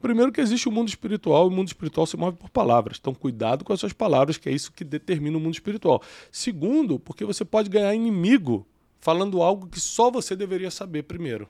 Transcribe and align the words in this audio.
Primeiro 0.00 0.32
que 0.32 0.40
existe 0.40 0.68
o 0.68 0.72
mundo 0.72 0.88
espiritual, 0.88 1.44
e 1.44 1.48
o 1.48 1.50
mundo 1.50 1.68
espiritual 1.68 2.06
se 2.06 2.16
move 2.16 2.36
por 2.36 2.48
palavras. 2.48 2.96
Então, 2.98 3.14
cuidado 3.14 3.64
com 3.64 3.72
as 3.72 3.80
suas 3.80 3.92
palavras, 3.92 4.38
que 4.38 4.48
é 4.48 4.52
isso 4.52 4.72
que 4.72 4.82
determina 4.82 5.36
o 5.36 5.40
mundo 5.40 5.54
espiritual. 5.54 6.02
Segundo, 6.32 6.98
porque 6.98 7.24
você 7.24 7.44
pode 7.44 7.68
ganhar 7.68 7.94
inimigo 7.94 8.66
falando 9.00 9.42
algo 9.42 9.66
que 9.66 9.80
só 9.80 10.10
você 10.10 10.34
deveria 10.34 10.70
saber 10.70 11.02
primeiro. 11.02 11.48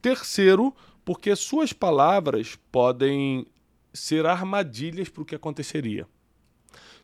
Terceiro, 0.00 0.74
porque 1.04 1.34
suas 1.34 1.72
palavras 1.72 2.58
podem 2.70 3.46
ser 3.92 4.26
armadilhas 4.26 5.08
para 5.08 5.22
o 5.22 5.26
que 5.26 5.34
aconteceria. 5.34 6.06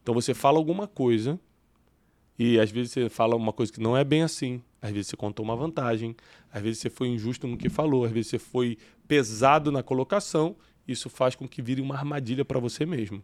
Então 0.02 0.14
você 0.14 0.32
fala 0.32 0.58
alguma 0.58 0.86
coisa 0.86 1.38
e 2.38 2.60
às 2.60 2.70
vezes 2.70 2.92
você 2.92 3.08
fala 3.08 3.34
uma 3.34 3.52
coisa 3.52 3.72
que 3.72 3.80
não 3.80 3.96
é 3.96 4.04
bem 4.04 4.22
assim. 4.22 4.62
Às 4.80 4.90
vezes 4.90 5.08
você 5.08 5.16
contou 5.16 5.44
uma 5.44 5.56
vantagem, 5.56 6.14
às 6.52 6.62
vezes 6.62 6.80
você 6.80 6.90
foi 6.90 7.08
injusto 7.08 7.46
no 7.46 7.56
que 7.56 7.68
falou, 7.68 8.04
às 8.04 8.12
vezes 8.12 8.30
você 8.30 8.38
foi 8.38 8.78
pesado 9.08 9.72
na 9.72 9.82
colocação. 9.82 10.56
Isso 10.86 11.10
faz 11.10 11.34
com 11.34 11.48
que 11.48 11.60
vire 11.60 11.80
uma 11.80 11.96
armadilha 11.96 12.44
para 12.44 12.60
você 12.60 12.86
mesmo. 12.86 13.22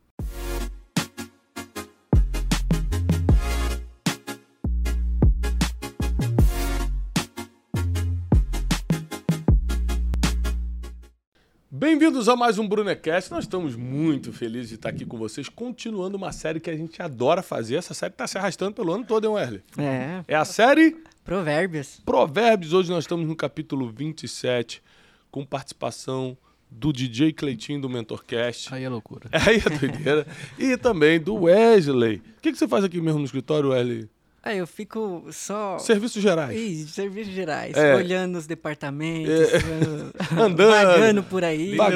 Bem-vindos 12.02 12.28
a 12.28 12.34
mais 12.34 12.58
um 12.58 12.66
Brunecast. 12.66 13.30
Nós 13.30 13.44
estamos 13.44 13.76
muito 13.76 14.32
felizes 14.32 14.70
de 14.70 14.74
estar 14.74 14.88
aqui 14.88 15.06
com 15.06 15.16
vocês, 15.16 15.48
continuando 15.48 16.16
uma 16.16 16.32
série 16.32 16.58
que 16.58 16.68
a 16.68 16.74
gente 16.74 17.00
adora 17.00 17.44
fazer. 17.44 17.76
Essa 17.76 17.94
série 17.94 18.12
está 18.12 18.26
se 18.26 18.36
arrastando 18.36 18.72
pelo 18.72 18.92
ano 18.92 19.04
todo, 19.04 19.24
hein, 19.24 19.34
Wesley? 19.34 19.62
É. 19.78 20.24
É 20.26 20.34
a 20.34 20.44
série 20.44 20.96
Provérbios. 21.24 22.02
Provérbios. 22.04 22.72
Hoje 22.72 22.90
nós 22.90 23.04
estamos 23.04 23.24
no 23.28 23.36
capítulo 23.36 23.88
27, 23.88 24.82
com 25.30 25.46
participação 25.46 26.36
do 26.68 26.92
DJ 26.92 27.32
Cleitinho 27.32 27.80
do 27.80 27.88
Mentorcast. 27.88 28.74
Aí 28.74 28.82
é 28.82 28.88
loucura. 28.88 29.28
Aí 29.46 29.62
é 29.64 29.78
doideira. 29.78 30.26
e 30.58 30.76
também 30.76 31.20
do 31.20 31.34
Wesley. 31.36 32.16
O 32.16 32.40
que, 32.42 32.50
que 32.50 32.58
você 32.58 32.66
faz 32.66 32.82
aqui 32.82 33.00
mesmo 33.00 33.20
no 33.20 33.26
escritório, 33.26 33.70
Wesley? 33.70 34.10
Aí 34.44 34.58
eu 34.58 34.66
fico 34.66 35.24
só. 35.30 35.78
Serviços 35.78 36.20
gerais. 36.20 36.58
Ih, 36.58 36.84
serviços 36.88 37.32
gerais. 37.32 37.76
É. 37.76 37.94
Olhando 37.94 38.36
os 38.38 38.46
departamentos. 38.46 39.30
É. 39.30 39.58
Andando. 40.40 40.70
Vagando 40.70 41.22
por 41.22 41.44
aí. 41.44 41.76
Ba- 41.76 41.88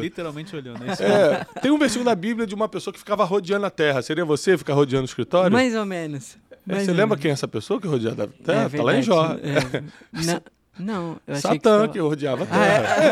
Literalmente, 0.00 0.56
olhando. 0.56 0.82
É 0.84 0.92
isso 0.92 1.02
É, 1.04 1.46
tem 1.62 1.70
um 1.70 1.78
versículo 1.78 2.04
da 2.06 2.14
Bíblia 2.16 2.44
de 2.46 2.54
uma 2.56 2.68
pessoa 2.68 2.92
que 2.92 2.98
ficava 2.98 3.24
rodeando 3.24 3.66
a 3.66 3.70
terra. 3.70 4.02
Seria 4.02 4.24
você 4.24 4.58
ficar 4.58 4.74
rodeando 4.74 5.02
o 5.02 5.06
escritório? 5.08 5.52
Mais 5.52 5.74
ou 5.76 5.84
menos. 5.86 6.36
É, 6.50 6.56
Mais 6.72 6.84
você 6.84 6.90
ou 6.90 6.96
lembra 6.96 7.10
menos. 7.14 7.22
quem 7.22 7.30
é 7.30 7.34
essa 7.34 7.46
pessoa 7.46 7.80
que 7.80 7.86
rodeava 7.86 8.24
a 8.24 8.26
É 8.26 8.28
terra? 8.44 8.70
tá 8.70 8.82
lá 8.82 8.96
em 8.96 9.02
Jó. 9.02 9.28
verdade. 9.38 10.42
É. 10.78 10.82
Não, 10.82 10.94
não, 10.94 11.20
eu 11.26 11.34
achei 11.34 11.50
Satã 11.52 11.86
que 11.86 11.94
que 11.94 11.98
rodeava 12.00 12.44
a 12.44 12.46
Ah, 12.50 12.64
é? 12.66 12.80
terra. 12.80 13.04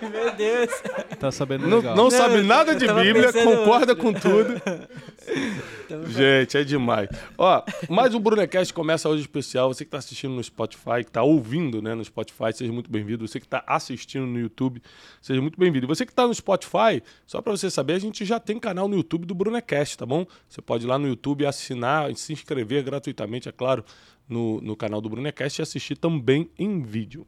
é. 0.02 0.08
Meu 0.08 0.32
Deus. 0.34 0.70
Tá 1.18 1.30
sabendo 1.30 1.66
Não, 1.66 1.78
legal. 1.78 1.96
não 1.96 2.10
sabe 2.10 2.42
nada 2.42 2.74
de 2.74 2.86
Bíblia, 2.86 3.32
pensando 3.32 3.56
concorda 3.58 3.92
outro. 3.92 3.96
com 3.96 4.12
tudo. 4.12 4.60
Gente, 6.08 6.56
é 6.56 6.64
demais. 6.64 7.08
Ó, 7.36 7.62
mais 7.88 8.14
um 8.14 8.20
Brunecast 8.20 8.72
começa 8.72 9.08
hoje 9.08 9.22
especial. 9.22 9.72
Você 9.72 9.84
que 9.84 9.88
está 9.88 9.98
assistindo 9.98 10.32
no 10.34 10.42
Spotify, 10.42 11.02
que 11.02 11.10
está 11.10 11.22
ouvindo 11.22 11.82
né, 11.82 11.94
no 11.94 12.04
Spotify, 12.04 12.52
seja 12.54 12.72
muito 12.72 12.90
bem-vindo. 12.90 13.26
Você 13.26 13.38
que 13.40 13.46
está 13.46 13.62
assistindo 13.66 14.26
no 14.26 14.38
YouTube, 14.38 14.82
seja 15.20 15.40
muito 15.40 15.58
bem-vindo. 15.58 15.86
Você 15.86 16.04
que 16.06 16.12
está 16.12 16.26
no 16.26 16.34
Spotify, 16.34 17.02
só 17.26 17.40
para 17.42 17.52
você 17.52 17.70
saber, 17.70 17.94
a 17.94 17.98
gente 17.98 18.24
já 18.24 18.38
tem 18.40 18.58
canal 18.58 18.88
no 18.88 18.96
YouTube 18.96 19.26
do 19.26 19.34
Brunecast, 19.34 19.98
tá 19.98 20.06
bom? 20.06 20.26
Você 20.48 20.60
pode 20.62 20.84
ir 20.84 20.88
lá 20.88 20.98
no 20.98 21.08
YouTube 21.08 21.44
assinar 21.46 22.10
e 22.10 22.16
se 22.16 22.32
inscrever 22.32 22.82
gratuitamente, 22.82 23.48
é 23.48 23.52
claro, 23.52 23.84
no, 24.30 24.60
no 24.60 24.76
canal 24.76 25.00
do 25.00 25.10
Brunecast 25.10 25.60
e 25.60 25.62
assistir 25.62 25.96
também 25.96 26.48
em 26.56 26.80
vídeo. 26.80 27.26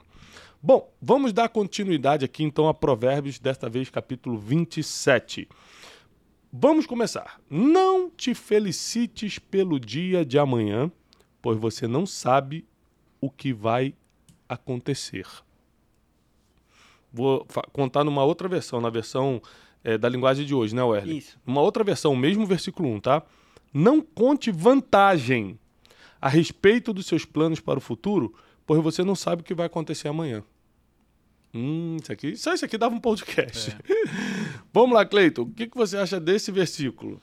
Bom, 0.62 0.90
vamos 1.02 1.32
dar 1.32 1.48
continuidade 1.48 2.24
aqui 2.24 2.44
então 2.44 2.68
a 2.68 2.72
Provérbios, 2.72 3.40
desta 3.40 3.68
vez 3.68 3.90
capítulo 3.90 4.38
27. 4.38 5.48
Vamos 6.52 6.86
começar. 6.86 7.40
Não 7.50 8.08
te 8.08 8.32
felicites 8.32 9.40
pelo 9.40 9.80
dia 9.80 10.24
de 10.24 10.38
amanhã, 10.38 10.90
pois 11.40 11.58
você 11.58 11.88
não 11.88 12.06
sabe 12.06 12.64
o 13.20 13.28
que 13.28 13.52
vai 13.52 13.94
acontecer. 14.48 15.26
Vou 17.12 17.46
contar 17.72 18.04
numa 18.04 18.22
outra 18.24 18.48
versão, 18.48 18.80
na 18.80 18.88
versão 18.88 19.42
eh, 19.82 19.98
da 19.98 20.08
linguagem 20.08 20.46
de 20.46 20.54
hoje, 20.54 20.74
né, 20.74 20.82
Werley? 20.82 21.18
Isso. 21.18 21.38
Uma 21.44 21.60
outra 21.60 21.82
versão, 21.82 22.14
mesmo 22.14 22.46
versículo 22.46 22.88
1, 22.90 23.00
tá? 23.00 23.22
Não 23.74 24.00
conte 24.00 24.50
vantagem 24.52 25.58
a 26.22 26.28
respeito 26.28 26.92
dos 26.92 27.06
seus 27.06 27.24
planos 27.24 27.58
para 27.58 27.78
o 27.78 27.82
futuro, 27.82 28.32
pois 28.64 28.80
você 28.80 29.02
não 29.02 29.16
sabe 29.16 29.42
o 29.42 29.44
que 29.44 29.52
vai 29.52 29.66
acontecer 29.66 30.06
amanhã. 30.06 30.44
Hum, 31.52 31.96
isso 32.00 32.12
aqui, 32.12 32.36
só 32.36 32.54
isso 32.54 32.64
aqui 32.64 32.78
dava 32.78 32.94
um 32.94 33.00
podcast. 33.00 33.76
Vamos 34.72 34.94
lá, 34.94 35.04
Cleiton. 35.04 35.42
O 35.42 35.50
que, 35.50 35.66
que 35.66 35.76
você 35.76 35.96
acha 35.96 36.20
desse 36.20 36.52
versículo? 36.52 37.20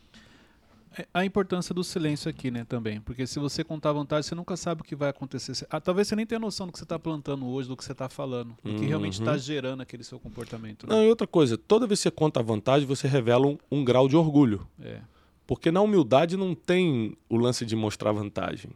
É 0.98 1.08
A 1.14 1.24
importância 1.24 1.74
do 1.74 1.84
silêncio 1.84 2.30
aqui, 2.30 2.52
né, 2.52 2.66
também. 2.66 3.00
Porque 3.00 3.26
se 3.26 3.40
você 3.40 3.64
contar 3.64 3.94
vantagem, 3.94 4.28
você 4.28 4.36
nunca 4.36 4.58
sabe 4.58 4.82
o 4.82 4.84
que 4.84 4.96
vai 4.96 5.10
acontecer. 5.10 5.66
Ah, 5.70 5.80
talvez 5.80 6.08
você 6.10 6.16
nem 6.16 6.26
tenha 6.26 6.40
noção 6.40 6.68
do 6.68 6.74
que 6.74 6.78
você 6.78 6.84
está 6.84 7.00
plantando 7.00 7.48
hoje, 7.48 7.70
do 7.70 7.78
que 7.78 7.84
você 7.86 7.94
está 7.94 8.10
falando. 8.10 8.56
Do 8.62 8.76
que 8.76 8.86
realmente 8.86 9.14
está 9.14 9.38
gerando 9.38 9.82
aquele 9.82 10.04
seu 10.04 10.20
comportamento. 10.20 10.86
né? 10.86 10.94
Não, 10.94 11.04
e 11.04 11.08
outra 11.08 11.26
coisa, 11.26 11.58
toda 11.58 11.88
vez 11.88 12.00
que 12.00 12.04
você 12.04 12.12
conta 12.12 12.44
vantagem, 12.44 12.86
você 12.86 13.08
revela 13.08 13.48
um, 13.48 13.58
um 13.72 13.84
grau 13.86 14.10
de 14.10 14.18
orgulho. 14.18 14.68
É. 14.82 15.00
Porque 15.48 15.72
na 15.72 15.82
humildade 15.82 16.36
não 16.38 16.54
tem 16.54 17.18
o 17.30 17.38
lance 17.38 17.66
de 17.66 17.76
mostrar 17.76 18.12
vantagem. 18.12 18.70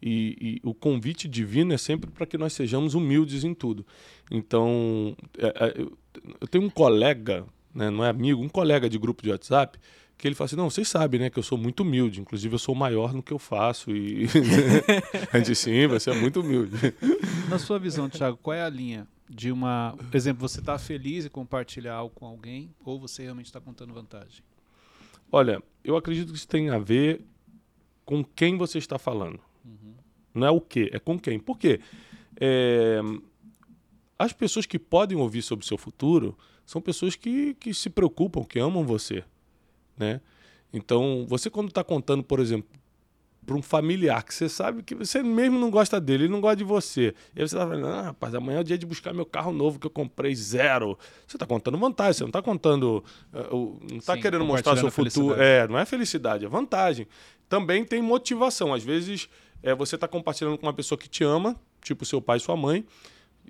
E, 0.00 0.36
e 0.40 0.60
o 0.62 0.72
convite 0.72 1.26
divino 1.26 1.72
é 1.72 1.78
sempre 1.78 2.10
para 2.10 2.26
que 2.26 2.38
nós 2.38 2.52
sejamos 2.52 2.94
humildes 2.94 3.44
em 3.44 3.52
tudo. 3.52 3.84
Então, 4.30 5.16
é, 5.36 5.46
é, 5.46 5.80
eu, 6.40 6.48
tenho 6.48 6.64
um 6.64 6.70
colega, 6.70 7.44
né, 7.74 7.90
não 7.90 8.04
é 8.04 8.08
amigo, 8.08 8.42
um 8.42 8.48
colega 8.48 8.88
de 8.88 8.98
grupo 8.98 9.22
de 9.22 9.30
WhatsApp, 9.30 9.78
que 10.16 10.26
ele 10.26 10.34
fala 10.34 10.46
assim: 10.46 10.56
Não, 10.56 10.68
vocês 10.68 10.88
sabem 10.88 11.20
né, 11.20 11.30
que 11.30 11.38
eu 11.38 11.42
sou 11.42 11.56
muito 11.56 11.80
humilde, 11.80 12.20
inclusive 12.20 12.54
eu 12.54 12.58
sou 12.58 12.74
maior 12.74 13.12
no 13.12 13.22
que 13.22 13.32
eu 13.32 13.38
faço. 13.38 13.90
E 13.90 14.26
a 15.32 15.38
gente 15.38 15.54
sim, 15.54 15.86
você 15.86 16.10
é 16.10 16.14
muito 16.14 16.40
humilde. 16.40 16.76
Na 17.48 17.58
sua 17.58 17.78
visão, 17.78 18.08
Thiago, 18.08 18.36
qual 18.36 18.54
é 18.54 18.62
a 18.62 18.68
linha 18.68 19.06
de 19.28 19.52
uma. 19.52 19.94
Por 19.96 20.16
exemplo, 20.16 20.46
você 20.46 20.60
está 20.60 20.78
feliz 20.78 21.26
em 21.26 21.28
compartilhar 21.28 21.94
algo 21.94 22.14
com 22.14 22.26
alguém 22.26 22.74
ou 22.84 22.98
você 22.98 23.22
realmente 23.22 23.46
está 23.46 23.60
contando 23.60 23.92
vantagem? 23.92 24.42
Olha, 25.30 25.62
eu 25.84 25.96
acredito 25.96 26.32
que 26.32 26.38
isso 26.38 26.48
tem 26.48 26.70
a 26.70 26.78
ver 26.78 27.20
com 28.04 28.24
quem 28.24 28.56
você 28.56 28.78
está 28.78 28.98
falando. 28.98 29.38
Não 30.38 30.46
é 30.46 30.50
o 30.50 30.60
que, 30.60 30.90
é 30.92 30.98
com 30.98 31.18
quem. 31.18 31.38
Por 31.38 31.58
quê? 31.58 31.80
É, 32.40 33.00
as 34.18 34.32
pessoas 34.32 34.66
que 34.66 34.78
podem 34.78 35.18
ouvir 35.18 35.42
sobre 35.42 35.64
o 35.64 35.68
seu 35.68 35.78
futuro 35.78 36.36
são 36.64 36.80
pessoas 36.80 37.16
que, 37.16 37.54
que 37.54 37.72
se 37.72 37.88
preocupam, 37.88 38.44
que 38.44 38.58
amam 38.58 38.84
você. 38.84 39.24
Né? 39.96 40.20
Então, 40.72 41.24
você 41.28 41.48
quando 41.48 41.68
está 41.68 41.82
contando, 41.82 42.22
por 42.22 42.40
exemplo, 42.40 42.68
para 43.48 43.56
um 43.56 43.62
familiar 43.62 44.22
que 44.22 44.34
você 44.34 44.46
sabe 44.46 44.82
que 44.82 44.94
você 44.94 45.22
mesmo 45.22 45.58
não 45.58 45.70
gosta 45.70 45.98
dele, 45.98 46.24
ele 46.24 46.32
não 46.32 46.40
gosta 46.40 46.56
de 46.56 46.64
você. 46.64 47.14
E 47.34 47.40
aí 47.40 47.48
você 47.48 47.56
está 47.56 47.66
falando, 47.66 47.86
ah, 47.86 48.02
rapaz, 48.02 48.34
amanhã 48.34 48.58
é 48.58 48.60
o 48.60 48.64
dia 48.64 48.76
de 48.76 48.84
buscar 48.84 49.14
meu 49.14 49.24
carro 49.24 49.52
novo 49.54 49.78
que 49.78 49.86
eu 49.86 49.90
comprei 49.90 50.34
zero. 50.34 50.98
Você 51.26 51.36
está 51.36 51.46
contando 51.46 51.78
vantagem, 51.78 52.12
você 52.12 52.24
não 52.24 52.28
está 52.28 52.42
contando. 52.42 53.02
ah, 53.32 53.48
não 53.50 53.96
está 53.96 54.18
querendo 54.18 54.44
mostrar 54.44 54.76
seu 54.76 54.90
futuro. 54.90 55.40
É, 55.40 55.66
não 55.66 55.78
é 55.78 55.86
felicidade, 55.86 56.44
é 56.44 56.48
vantagem. 56.48 57.08
Também 57.48 57.86
tem 57.86 58.02
motivação. 58.02 58.74
Às 58.74 58.84
vezes 58.84 59.30
é, 59.62 59.74
você 59.74 59.94
está 59.94 60.06
compartilhando 60.06 60.58
com 60.58 60.66
uma 60.66 60.72
pessoa 60.72 60.98
que 60.98 61.08
te 61.08 61.24
ama, 61.24 61.58
tipo 61.82 62.04
seu 62.04 62.20
pai 62.20 62.38
e 62.38 62.40
sua 62.40 62.56
mãe, 62.56 62.84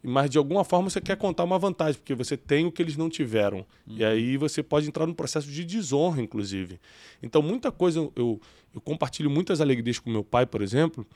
mas 0.02 0.30
de 0.30 0.38
alguma 0.38 0.64
forma 0.64 0.88
você 0.88 1.00
quer 1.00 1.16
contar 1.16 1.44
uma 1.44 1.58
vantagem, 1.58 2.00
porque 2.00 2.14
você 2.14 2.36
tem 2.36 2.66
o 2.66 2.72
que 2.72 2.82
eles 2.82 2.96
não 2.96 3.08
tiveram. 3.08 3.66
E 3.86 4.04
aí 4.04 4.36
você 4.36 4.62
pode 4.62 4.86
entrar 4.86 5.06
num 5.06 5.14
processo 5.14 5.50
de 5.50 5.64
desonra, 5.64 6.22
inclusive. 6.22 6.80
Então, 7.22 7.42
muita 7.42 7.72
coisa, 7.72 7.98
eu, 7.98 8.40
eu, 8.74 8.80
compartilho 8.80 9.30
muitas 9.30 9.60
alegrias 9.60 9.98
com 9.98 10.10
meu 10.10 10.22
pai, 10.22 10.46
por 10.46 10.62
exemplo, 10.62 11.06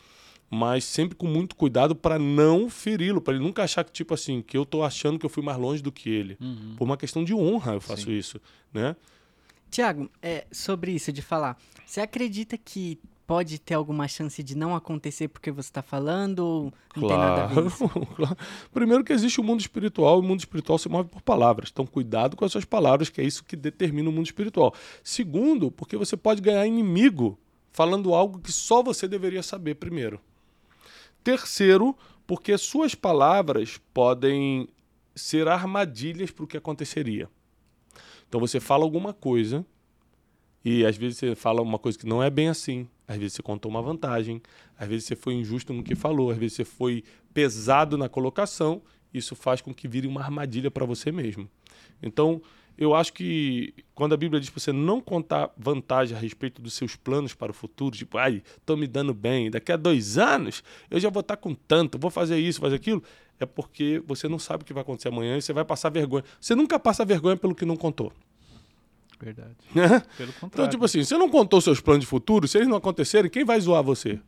mas 0.50 0.84
sempre 0.84 1.16
com 1.16 1.26
muito 1.26 1.54
cuidado 1.54 1.94
para 1.94 2.18
não 2.18 2.68
feri-lo, 2.68 3.20
para 3.20 3.34
ele 3.34 3.42
nunca 3.42 3.62
achar 3.62 3.84
que, 3.84 3.92
tipo 3.92 4.12
assim, 4.12 4.42
que 4.42 4.56
eu 4.56 4.66
tô 4.66 4.82
achando 4.82 5.18
que 5.18 5.24
eu 5.24 5.30
fui 5.30 5.42
mais 5.42 5.58
longe 5.58 5.82
do 5.82 5.92
que 5.92 6.10
ele. 6.10 6.36
Por 6.76 6.84
uma 6.84 6.96
questão 6.96 7.24
de 7.24 7.32
honra 7.32 7.74
eu 7.74 7.80
faço 7.80 8.04
Sim. 8.04 8.18
isso, 8.18 8.40
né? 8.72 8.96
Tiago, 9.70 10.10
é, 10.20 10.44
sobre 10.52 10.92
isso 10.92 11.10
de 11.10 11.22
falar, 11.22 11.56
você 11.86 12.02
acredita 12.02 12.58
que 12.58 12.98
pode 13.32 13.58
ter 13.58 13.72
alguma 13.72 14.06
chance 14.06 14.42
de 14.42 14.54
não 14.54 14.76
acontecer 14.76 15.26
porque 15.26 15.50
você 15.50 15.70
está 15.70 15.80
falando 15.80 16.40
ou 16.40 16.74
não 16.94 17.08
tem 17.08 17.16
nada 17.16 17.44
a 17.44 17.46
ver 17.46 17.64
isso? 17.66 17.88
Claro. 18.14 18.36
Primeiro 18.70 19.02
que 19.02 19.10
existe 19.10 19.40
o 19.40 19.42
mundo 19.42 19.58
espiritual, 19.60 20.18
e 20.18 20.20
o 20.20 20.22
mundo 20.22 20.40
espiritual 20.40 20.78
se 20.78 20.86
move 20.86 21.08
por 21.08 21.22
palavras. 21.22 21.70
Então, 21.72 21.86
cuidado 21.86 22.36
com 22.36 22.44
as 22.44 22.52
suas 22.52 22.66
palavras, 22.66 23.08
que 23.08 23.22
é 23.22 23.24
isso 23.24 23.42
que 23.42 23.56
determina 23.56 24.10
o 24.10 24.12
mundo 24.12 24.26
espiritual. 24.26 24.74
Segundo, 25.02 25.70
porque 25.70 25.96
você 25.96 26.14
pode 26.14 26.42
ganhar 26.42 26.66
inimigo 26.66 27.38
falando 27.70 28.12
algo 28.12 28.38
que 28.38 28.52
só 28.52 28.82
você 28.82 29.08
deveria 29.08 29.42
saber 29.42 29.76
primeiro. 29.76 30.20
Terceiro, 31.24 31.96
porque 32.26 32.58
suas 32.58 32.94
palavras 32.94 33.80
podem 33.94 34.68
ser 35.14 35.48
armadilhas 35.48 36.30
para 36.30 36.44
o 36.44 36.46
que 36.46 36.58
aconteceria. 36.58 37.30
Então 38.28 38.38
você 38.38 38.60
fala 38.60 38.84
alguma 38.84 39.14
coisa 39.14 39.64
e 40.62 40.84
às 40.84 40.98
vezes 40.98 41.16
você 41.16 41.34
fala 41.34 41.62
uma 41.62 41.78
coisa 41.78 41.98
que 41.98 42.06
não 42.06 42.22
é 42.22 42.28
bem 42.28 42.50
assim. 42.50 42.86
Às 43.06 43.16
vezes 43.16 43.34
você 43.34 43.42
contou 43.42 43.70
uma 43.70 43.82
vantagem, 43.82 44.40
às 44.78 44.88
vezes 44.88 45.06
você 45.06 45.16
foi 45.16 45.34
injusto 45.34 45.72
no 45.72 45.82
que 45.82 45.94
falou, 45.94 46.30
às 46.30 46.38
vezes 46.38 46.56
você 46.56 46.64
foi 46.64 47.04
pesado 47.32 47.98
na 47.98 48.08
colocação. 48.08 48.82
isso 49.12 49.36
faz 49.36 49.60
com 49.60 49.74
que 49.74 49.86
vire 49.86 50.06
uma 50.06 50.22
armadilha 50.22 50.70
para 50.70 50.86
você 50.86 51.12
mesmo. 51.12 51.48
Então, 52.02 52.40
eu 52.76 52.94
acho 52.94 53.12
que 53.12 53.74
quando 53.94 54.14
a 54.14 54.16
Bíblia 54.16 54.40
diz 54.40 54.50
para 54.50 54.60
você 54.60 54.72
não 54.72 55.00
contar 55.00 55.52
vantagem 55.56 56.16
a 56.16 56.20
respeito 56.20 56.62
dos 56.62 56.74
seus 56.74 56.96
planos 56.96 57.34
para 57.34 57.50
o 57.50 57.54
futuro, 57.54 57.94
tipo, 57.94 58.16
ai, 58.16 58.42
estou 58.56 58.76
me 58.76 58.86
dando 58.86 59.12
bem, 59.12 59.50
daqui 59.50 59.70
a 59.70 59.76
dois 59.76 60.16
anos 60.16 60.62
eu 60.90 60.98
já 60.98 61.10
vou 61.10 61.20
estar 61.20 61.36
com 61.36 61.54
tanto, 61.54 61.98
vou 61.98 62.10
fazer 62.10 62.38
isso, 62.38 62.60
fazer 62.60 62.76
aquilo, 62.76 63.02
é 63.38 63.46
porque 63.46 64.02
você 64.06 64.28
não 64.28 64.38
sabe 64.38 64.62
o 64.62 64.66
que 64.66 64.72
vai 64.72 64.82
acontecer 64.82 65.08
amanhã 65.08 65.36
e 65.36 65.42
você 65.42 65.52
vai 65.52 65.64
passar 65.64 65.90
vergonha. 65.90 66.24
Você 66.40 66.54
nunca 66.54 66.78
passa 66.78 67.04
vergonha 67.04 67.36
pelo 67.36 67.54
que 67.54 67.64
não 67.64 67.76
contou. 67.76 68.12
Verdade. 69.22 69.56
Pelo 70.16 70.32
contrário. 70.32 70.46
Então, 70.46 70.68
tipo 70.68 70.84
assim, 70.84 71.04
você 71.04 71.16
não 71.16 71.28
contou 71.28 71.60
seus 71.60 71.80
planos 71.80 72.02
de 72.02 72.06
futuro, 72.08 72.48
se 72.48 72.58
eles 72.58 72.66
não 72.66 72.76
acontecerem, 72.76 73.30
quem 73.30 73.44
vai 73.44 73.60
zoar 73.60 73.82
você? 73.82 74.18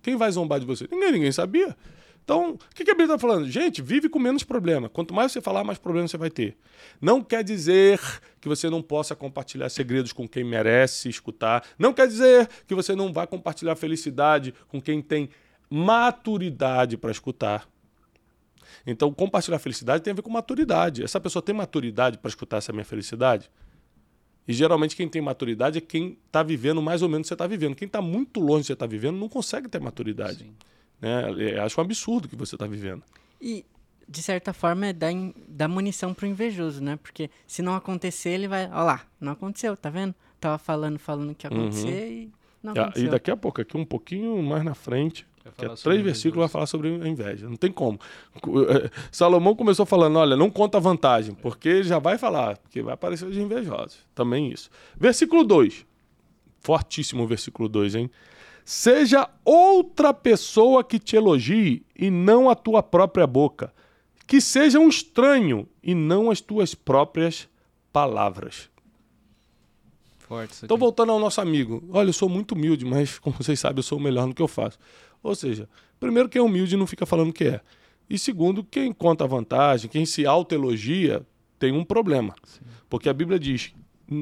Quem 0.00 0.16
vai 0.16 0.32
zombar 0.32 0.58
de 0.58 0.64
você? 0.64 0.88
Ninguém, 0.90 1.12
ninguém 1.12 1.30
sabia. 1.30 1.76
Então, 2.24 2.52
o 2.52 2.74
que, 2.74 2.84
que 2.84 2.90
a 2.90 2.94
Bíblia 2.94 3.16
está 3.16 3.18
falando? 3.18 3.50
Gente, 3.50 3.82
vive 3.82 4.08
com 4.08 4.18
menos 4.18 4.42
problema. 4.42 4.88
Quanto 4.88 5.12
mais 5.12 5.32
você 5.32 5.40
falar, 5.40 5.62
mais 5.62 5.78
problema 5.78 6.08
você 6.08 6.16
vai 6.16 6.30
ter. 6.30 6.56
Não 7.00 7.22
quer 7.22 7.44
dizer 7.44 8.00
que 8.40 8.48
você 8.48 8.70
não 8.70 8.80
possa 8.80 9.14
compartilhar 9.14 9.68
segredos 9.68 10.12
com 10.12 10.26
quem 10.26 10.44
merece 10.44 11.08
escutar. 11.08 11.64
Não 11.78 11.92
quer 11.92 12.06
dizer 12.06 12.48
que 12.66 12.74
você 12.74 12.94
não 12.94 13.12
vai 13.12 13.26
compartilhar 13.26 13.76
felicidade 13.76 14.54
com 14.68 14.80
quem 14.80 15.02
tem 15.02 15.28
maturidade 15.68 16.96
para 16.96 17.10
escutar. 17.10 17.68
Então, 18.86 19.12
compartilhar 19.12 19.58
felicidade 19.58 20.02
tem 20.02 20.12
a 20.12 20.14
ver 20.14 20.22
com 20.22 20.30
maturidade. 20.30 21.02
Essa 21.02 21.20
pessoa 21.20 21.42
tem 21.42 21.54
maturidade 21.54 22.16
para 22.16 22.28
escutar 22.28 22.58
essa 22.58 22.72
minha 22.72 22.84
felicidade? 22.84 23.50
E 24.46 24.52
geralmente 24.52 24.96
quem 24.96 25.08
tem 25.08 25.22
maturidade 25.22 25.78
é 25.78 25.80
quem 25.80 26.18
está 26.26 26.42
vivendo 26.42 26.82
mais 26.82 27.02
ou 27.02 27.08
menos 27.08 27.20
o 27.20 27.24
que 27.24 27.28
você 27.28 27.34
está 27.34 27.46
vivendo. 27.46 27.74
Quem 27.74 27.86
está 27.86 28.02
muito 28.02 28.40
longe 28.40 28.58
do 28.58 28.62
que 28.62 28.66
você 28.66 28.72
está 28.72 28.86
vivendo 28.86 29.16
não 29.16 29.28
consegue 29.28 29.68
ter 29.68 29.80
maturidade. 29.80 30.38
Sim. 30.38 30.54
Né? 31.00 31.54
Eu 31.56 31.62
acho 31.62 31.80
um 31.80 31.84
absurdo 31.84 32.28
que 32.28 32.36
você 32.36 32.54
está 32.54 32.66
vivendo. 32.66 33.02
E, 33.40 33.64
de 34.08 34.22
certa 34.22 34.52
forma, 34.52 34.86
é 34.86 34.92
dar, 34.92 35.12
dar 35.48 35.68
munição 35.68 36.12
pro 36.12 36.26
invejoso, 36.26 36.82
né? 36.82 36.98
Porque 37.02 37.30
se 37.46 37.62
não 37.62 37.74
acontecer, 37.74 38.30
ele 38.30 38.48
vai. 38.48 38.66
Olha 38.66 38.82
lá, 38.82 39.06
não 39.20 39.32
aconteceu, 39.32 39.76
tá 39.76 39.88
vendo? 39.88 40.14
Tava 40.40 40.58
falando, 40.58 40.98
falando 40.98 41.34
que 41.34 41.46
ia 41.46 41.50
acontecer 41.50 41.86
uhum. 41.86 42.12
e 42.12 42.32
não 42.62 42.72
aconteceu. 42.72 43.06
E 43.06 43.10
daqui 43.10 43.30
a 43.30 43.36
pouco, 43.36 43.60
aqui 43.60 43.76
um 43.76 43.84
pouquinho 43.84 44.42
mais 44.42 44.64
na 44.64 44.74
frente, 44.74 45.26
que 45.56 45.64
é 45.64 45.68
três 45.70 46.02
versículos 46.02 46.38
vai 46.40 46.48
falar 46.48 46.66
sobre 46.66 46.88
a 46.88 47.08
inveja. 47.08 47.48
Não 47.48 47.56
tem 47.56 47.72
como. 47.72 47.98
Eh, 48.36 48.90
Salomão 49.10 49.54
começou 49.54 49.86
falando: 49.86 50.18
olha, 50.18 50.36
não 50.36 50.50
conta 50.50 50.78
vantagem, 50.78 51.34
porque 51.34 51.82
já 51.82 51.98
vai 51.98 52.18
falar, 52.18 52.58
porque 52.58 52.82
vai 52.82 52.94
aparecer 52.94 53.26
os 53.26 53.36
invejosos. 53.36 53.98
Também 54.14 54.50
isso. 54.52 54.70
Versículo 54.96 55.44
2. 55.44 55.86
Fortíssimo 56.60 57.26
versículo 57.26 57.68
2, 57.68 57.94
hein? 57.94 58.10
Seja 58.64 59.28
outra 59.44 60.12
pessoa 60.12 60.84
que 60.84 60.98
te 60.98 61.16
elogie 61.16 61.84
e 61.96 62.10
não 62.10 62.50
a 62.50 62.54
tua 62.54 62.82
própria 62.82 63.26
boca. 63.26 63.72
Que 64.26 64.40
seja 64.40 64.78
um 64.78 64.88
estranho 64.88 65.66
e 65.82 65.94
não 65.94 66.30
as 66.30 66.40
tuas 66.40 66.74
próprias 66.74 67.48
palavras. 67.92 68.70
Então, 70.62 70.76
voltando 70.78 71.10
ao 71.10 71.18
nosso 71.18 71.40
amigo. 71.40 71.82
Olha, 71.90 72.10
eu 72.10 72.12
sou 72.12 72.28
muito 72.28 72.52
humilde, 72.52 72.84
mas 72.84 73.18
como 73.18 73.34
vocês 73.36 73.58
sabem, 73.58 73.78
eu 73.78 73.82
sou 73.82 73.98
o 73.98 74.00
melhor 74.00 74.28
no 74.28 74.34
que 74.34 74.40
eu 74.40 74.46
faço. 74.46 74.78
Ou 75.22 75.34
seja, 75.34 75.68
primeiro, 75.98 76.28
quem 76.28 76.40
é 76.40 76.42
humilde 76.42 76.76
não 76.76 76.86
fica 76.86 77.04
falando 77.04 77.32
que 77.32 77.44
é. 77.44 77.60
E 78.08 78.18
segundo, 78.18 78.64
quem 78.64 78.92
conta 78.92 79.26
vantagem, 79.26 79.88
quem 79.90 80.04
se 80.04 80.26
autoelogia, 80.26 81.24
tem 81.58 81.72
um 81.72 81.84
problema. 81.84 82.34
Sim. 82.44 82.60
Porque 82.88 83.08
a 83.08 83.12
Bíblia 83.12 83.38
diz: 83.38 83.72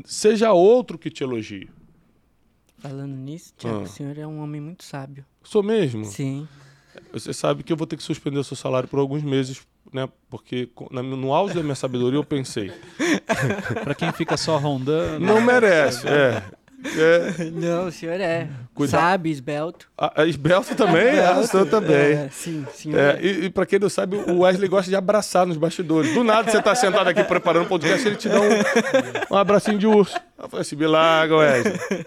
seja 0.04 0.52
outro 0.52 0.98
que 0.98 1.10
te 1.10 1.22
elogie. 1.22 1.70
Falando 2.78 3.14
nisso, 3.14 3.54
Tiago, 3.56 3.78
ah. 3.78 3.82
o 3.82 3.86
senhor 3.86 4.16
é 4.18 4.26
um 4.26 4.40
homem 4.40 4.60
muito 4.60 4.84
sábio. 4.84 5.24
Sou 5.42 5.62
mesmo? 5.62 6.04
Sim. 6.04 6.46
Você 7.12 7.32
sabe 7.32 7.62
que 7.62 7.72
eu 7.72 7.76
vou 7.76 7.86
ter 7.86 7.96
que 7.96 8.02
suspender 8.02 8.38
o 8.38 8.44
seu 8.44 8.56
salário 8.56 8.88
por 8.88 8.98
alguns 8.98 9.22
meses, 9.22 9.62
né? 9.92 10.08
Porque 10.28 10.68
no 10.92 11.32
auge 11.32 11.54
da 11.54 11.62
minha 11.62 11.74
sabedoria 11.74 12.18
eu 12.18 12.24
pensei. 12.24 12.70
para 13.82 13.94
quem 13.94 14.12
fica 14.12 14.36
só 14.36 14.58
rondando. 14.58 15.24
Não 15.24 15.40
merece, 15.40 16.06
é. 16.06 16.42
É. 16.84 17.50
Não, 17.50 17.86
o 17.88 17.92
senhor 17.92 18.20
é. 18.20 18.48
Cuidado. 18.74 19.00
Sabe, 19.00 19.30
esbelto. 19.30 19.90
Ah, 19.98 20.24
esbelto 20.26 20.74
também? 20.76 21.08
Esbelto. 21.08 21.38
Ah, 21.38 21.40
o 21.40 21.46
senhor 21.46 21.66
também. 21.66 21.96
É, 21.96 22.28
sim, 22.30 22.64
sim. 22.72 22.94
É, 22.94 23.18
e, 23.20 23.44
e 23.46 23.50
pra 23.50 23.66
quem 23.66 23.78
não 23.78 23.88
sabe, 23.88 24.16
o 24.16 24.40
Wesley 24.40 24.68
gosta 24.68 24.88
de 24.88 24.96
abraçar 24.96 25.44
nos 25.46 25.56
bastidores. 25.56 26.14
Do 26.14 26.22
nada 26.22 26.50
você 26.50 26.62
tá 26.62 26.74
sentado 26.74 27.08
aqui 27.08 27.24
preparando 27.24 27.64
o 27.66 27.68
podcast, 27.68 28.06
ele 28.06 28.16
te 28.16 28.28
dá 28.28 28.40
um, 28.40 29.34
um 29.34 29.36
abracinho 29.36 29.78
de 29.78 29.86
urso. 29.86 30.16
Eu 30.38 30.48
falei 30.48 30.62
assim, 30.62 30.76
Bilaga, 30.76 31.36
Wesley. 31.36 32.06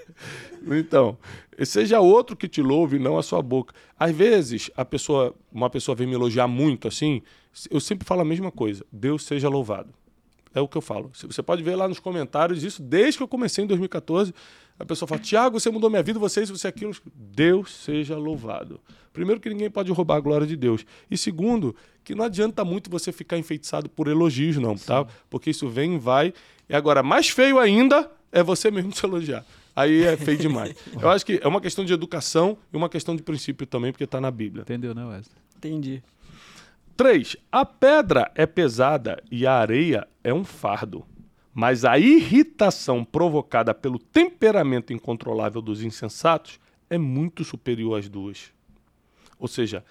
Então, 0.80 1.18
seja 1.66 2.00
outro 2.00 2.36
que 2.36 2.48
te 2.48 2.62
louve, 2.62 3.00
não 3.00 3.18
a 3.18 3.24
sua 3.24 3.42
boca. 3.42 3.74
Às 4.00 4.12
vezes, 4.12 4.72
a 4.78 4.86
pessoa, 4.86 5.34
uma 5.52 5.70
pessoa 5.70 5.96
vem 5.96 6.08
me 6.08 6.14
elogiar 6.14 6.48
muito 6.48 6.88
assim, 6.88 7.22
eu 7.70 7.80
sempre 7.80 8.08
falo 8.08 8.22
a 8.22 8.26
mesma 8.26 8.52
coisa. 8.52 8.86
Deus 8.92 9.26
seja 9.26 9.50
louvado. 9.50 9.90
É 10.54 10.60
o 10.60 10.68
que 10.68 10.78
eu 10.78 10.82
falo. 10.82 11.12
Você 11.14 11.42
pode 11.42 11.64
ver 11.64 11.76
lá 11.76 11.88
nos 11.88 12.00
comentários 12.00 12.64
isso 12.64 12.82
desde 12.82 13.18
que 13.18 13.24
eu 13.24 13.28
comecei 13.28 13.64
em 13.64 13.68
2014. 13.68 14.34
A 14.78 14.86
pessoa 14.86 15.08
fala: 15.08 15.22
Tiago, 15.22 15.60
você 15.60 15.70
mudou 15.70 15.90
minha 15.90 16.04
vida, 16.04 16.20
você 16.20 16.44
isso, 16.44 16.58
você 16.58 16.68
aquilo. 16.68 16.94
Deus 17.16 17.72
seja 17.72 18.18
louvado. 18.18 18.80
Primeiro, 19.14 19.42
que 19.42 19.50
ninguém 19.50 19.70
pode 19.70 19.92
roubar 19.92 20.18
a 20.18 20.20
glória 20.20 20.48
de 20.48 20.56
Deus. 20.56 20.86
E 21.10 21.18
segundo, 21.18 21.76
que 22.04 22.16
não 22.16 22.26
adianta 22.26 22.64
muito 22.64 22.90
você 22.90 23.12
ficar 23.12 23.38
enfeitiçado 23.38 23.90
por 23.90 24.08
elogios, 24.08 24.58
não, 24.58 24.76
tá? 24.76 25.06
Porque 25.30 25.50
isso 25.50 25.68
vem 25.68 25.96
e 25.96 26.00
vai. 26.00 26.34
E 26.70 26.76
agora, 26.76 27.04
mais 27.04 27.30
feio 27.30 27.60
ainda 27.60 28.10
é 28.32 28.42
você 28.42 28.72
mesmo 28.72 28.92
se 28.96 29.06
elogiar. 29.06 29.46
Aí 29.76 30.04
é 30.04 30.18
feio 30.18 30.38
demais. 30.38 30.76
Eu 31.00 31.10
acho 31.10 31.26
que 31.26 31.40
é 31.42 31.48
uma 31.48 31.62
questão 31.62 31.86
de 31.86 31.94
educação 31.94 32.58
e 32.74 32.78
uma 32.78 32.90
questão 32.90 33.16
de 33.16 33.24
princípio 33.24 33.66
também, 33.66 33.92
porque 33.92 34.04
está 34.04 34.20
na 34.20 34.32
Bíblia. 34.32 34.64
Entendeu, 34.64 34.94
né, 34.94 35.04
Wesley? 35.06 35.36
Entendi. 35.58 36.04
3. 36.98 37.38
A 37.52 37.66
pedra 37.66 38.32
é 38.36 38.46
pesada 38.46 39.22
e 39.32 39.48
a 39.48 39.54
areia 39.54 40.08
é 40.24 40.34
um 40.34 40.44
fardo. 40.44 41.06
Mas 41.54 41.84
a 41.84 42.00
irritação 42.00 43.04
provocada 43.04 43.74
pelo 43.74 44.00
temperamento 44.00 44.94
incontrolável 44.94 45.62
dos 45.62 45.84
insensatos 45.84 46.60
é 46.90 46.98
muito 46.98 47.44
superior 47.44 48.00
às 48.00 48.08
duas. 48.08 48.54
Ou 49.38 49.48
seja, 49.48 49.84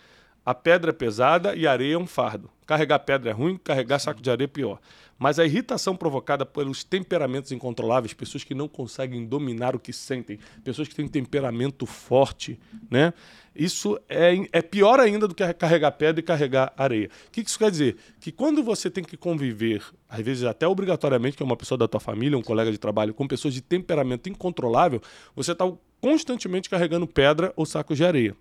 a 0.44 0.54
pedra 0.54 0.90
é 0.90 0.92
pesada 0.92 1.54
e 1.54 1.66
a 1.66 1.72
areia 1.72 1.94
é 1.94 1.98
um 1.98 2.06
fardo. 2.06 2.50
Carregar 2.66 3.00
pedra 3.00 3.30
é 3.30 3.32
ruim, 3.32 3.56
carregar 3.56 3.98
saco 3.98 4.22
de 4.22 4.30
areia 4.30 4.46
é 4.46 4.48
pior. 4.48 4.78
Mas 5.18 5.38
a 5.38 5.44
irritação 5.44 5.94
provocada 5.94 6.46
pelos 6.46 6.82
temperamentos 6.82 7.52
incontroláveis, 7.52 8.14
pessoas 8.14 8.42
que 8.42 8.54
não 8.54 8.66
conseguem 8.66 9.26
dominar 9.26 9.76
o 9.76 9.78
que 9.78 9.92
sentem, 9.92 10.38
pessoas 10.64 10.88
que 10.88 10.94
têm 10.94 11.06
temperamento 11.06 11.84
forte, 11.84 12.58
né? 12.90 13.12
Isso 13.54 14.00
é, 14.08 14.34
é 14.50 14.62
pior 14.62 14.98
ainda 14.98 15.28
do 15.28 15.34
que 15.34 15.52
carregar 15.52 15.92
pedra 15.92 16.20
e 16.20 16.22
carregar 16.22 16.72
areia. 16.74 17.10
O 17.26 17.30
que 17.30 17.42
isso 17.42 17.58
quer 17.58 17.70
dizer? 17.70 17.96
Que 18.18 18.32
quando 18.32 18.62
você 18.62 18.88
tem 18.88 19.04
que 19.04 19.16
conviver, 19.16 19.84
às 20.08 20.24
vezes 20.24 20.44
até 20.44 20.66
obrigatoriamente, 20.66 21.36
que 21.36 21.42
é 21.42 21.46
uma 21.46 21.56
pessoa 21.56 21.76
da 21.76 21.86
tua 21.86 22.00
família, 22.00 22.38
um 22.38 22.42
colega 22.42 22.72
de 22.72 22.78
trabalho, 22.78 23.12
com 23.12 23.28
pessoas 23.28 23.52
de 23.52 23.60
temperamento 23.60 24.30
incontrolável, 24.30 25.02
você 25.36 25.52
está 25.52 25.70
constantemente 26.00 26.70
carregando 26.70 27.06
pedra 27.06 27.52
ou 27.56 27.66
sacos 27.66 27.98
de 27.98 28.06
areia. 28.06 28.34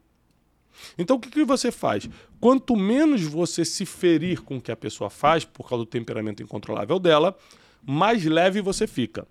Então 0.97 1.17
o 1.17 1.19
que, 1.19 1.29
que 1.29 1.43
você 1.43 1.71
faz? 1.71 2.09
Quanto 2.39 2.75
menos 2.75 3.21
você 3.23 3.65
se 3.65 3.85
ferir 3.85 4.41
com 4.41 4.57
o 4.57 4.61
que 4.61 4.71
a 4.71 4.75
pessoa 4.75 5.09
faz, 5.09 5.43
por 5.45 5.67
causa 5.67 5.83
do 5.83 5.89
temperamento 5.89 6.41
incontrolável 6.41 6.99
dela, 6.99 7.37
mais 7.85 8.23
leve 8.25 8.61
você 8.61 8.87
fica. 8.87 9.27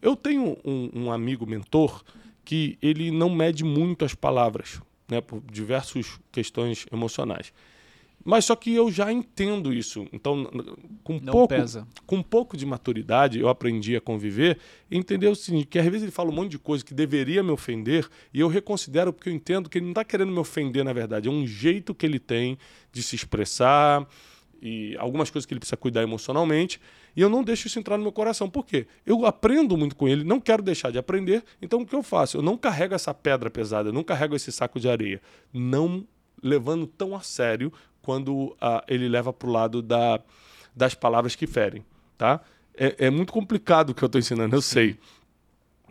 Eu 0.00 0.14
tenho 0.14 0.56
um, 0.64 0.90
um 0.94 1.12
amigo 1.12 1.46
mentor 1.46 2.02
que 2.44 2.78
ele 2.82 3.10
não 3.10 3.30
mede 3.30 3.64
muito 3.64 4.04
as 4.04 4.14
palavras, 4.14 4.80
né, 5.08 5.20
por 5.20 5.42
diversas 5.50 6.18
questões 6.30 6.86
emocionais. 6.92 7.52
Mas 8.24 8.46
só 8.46 8.56
que 8.56 8.74
eu 8.74 8.90
já 8.90 9.12
entendo 9.12 9.72
isso. 9.72 10.06
Então, 10.12 10.44
com 11.02 11.20
Não 11.20 11.32
pouco, 11.32 11.48
pesa. 11.54 11.86
com 12.06 12.22
pouco 12.22 12.56
de 12.56 12.64
maturidade, 12.64 13.38
eu 13.38 13.48
aprendi 13.48 13.94
a 13.94 14.00
conviver 14.00 14.58
e 14.90 14.96
entender 14.96 15.28
o 15.28 15.34
seguinte, 15.34 15.66
que 15.66 15.78
às 15.78 15.84
vezes 15.84 16.02
ele 16.02 16.10
fala 16.10 16.30
um 16.30 16.34
monte 16.34 16.52
de 16.52 16.58
coisa 16.58 16.82
que 16.82 16.94
deveria 16.94 17.42
me 17.42 17.50
ofender 17.50 18.08
e 18.32 18.40
eu 18.40 18.48
reconsidero 18.48 19.12
porque 19.12 19.28
eu 19.28 19.32
entendo 19.34 19.68
que 19.68 19.76
ele 19.76 19.84
não 19.84 19.92
está 19.92 20.04
querendo 20.04 20.32
me 20.32 20.38
ofender, 20.38 20.82
na 20.84 20.92
verdade. 20.92 21.28
É 21.28 21.30
um 21.30 21.46
jeito 21.46 21.94
que 21.94 22.06
ele 22.06 22.18
tem 22.18 22.56
de 22.90 23.02
se 23.02 23.14
expressar 23.14 24.08
e 24.62 24.96
algumas 24.96 25.28
coisas 25.28 25.44
que 25.44 25.52
ele 25.52 25.60
precisa 25.60 25.76
cuidar 25.76 26.02
emocionalmente 26.02 26.80
e 27.14 27.20
eu 27.20 27.28
não 27.28 27.44
deixo 27.44 27.66
isso 27.66 27.78
entrar 27.78 27.98
no 27.98 28.02
meu 28.02 28.12
coração. 28.12 28.48
Por 28.48 28.64
quê? 28.64 28.86
Eu 29.04 29.26
aprendo 29.26 29.76
muito 29.76 29.94
com 29.94 30.08
ele, 30.08 30.24
não 30.24 30.40
quero 30.40 30.62
deixar 30.62 30.90
de 30.90 30.96
aprender, 30.98 31.44
então 31.60 31.82
o 31.82 31.86
que 31.86 31.94
eu 31.94 32.02
faço? 32.02 32.38
Eu 32.38 32.42
não 32.42 32.56
carrego 32.56 32.94
essa 32.94 33.12
pedra 33.12 33.50
pesada, 33.50 33.90
eu 33.90 33.92
não 33.92 34.02
carrego 34.02 34.34
esse 34.34 34.50
saco 34.50 34.80
de 34.80 34.88
areia. 34.88 35.20
Não 35.52 36.06
levando 36.42 36.86
tão 36.86 37.14
a 37.14 37.20
sério 37.20 37.72
quando 38.04 38.54
ah, 38.60 38.84
ele 38.86 39.08
leva 39.08 39.32
para 39.32 39.48
o 39.48 39.52
lado 39.52 39.80
da, 39.80 40.20
das 40.76 40.94
palavras 40.94 41.34
que 41.34 41.46
ferem. 41.46 41.84
Tá? 42.18 42.40
É, 42.76 43.06
é 43.06 43.10
muito 43.10 43.32
complicado 43.32 43.90
o 43.90 43.94
que 43.94 44.04
eu 44.04 44.06
estou 44.06 44.18
ensinando, 44.18 44.54
eu 44.54 44.62
sei. 44.62 44.98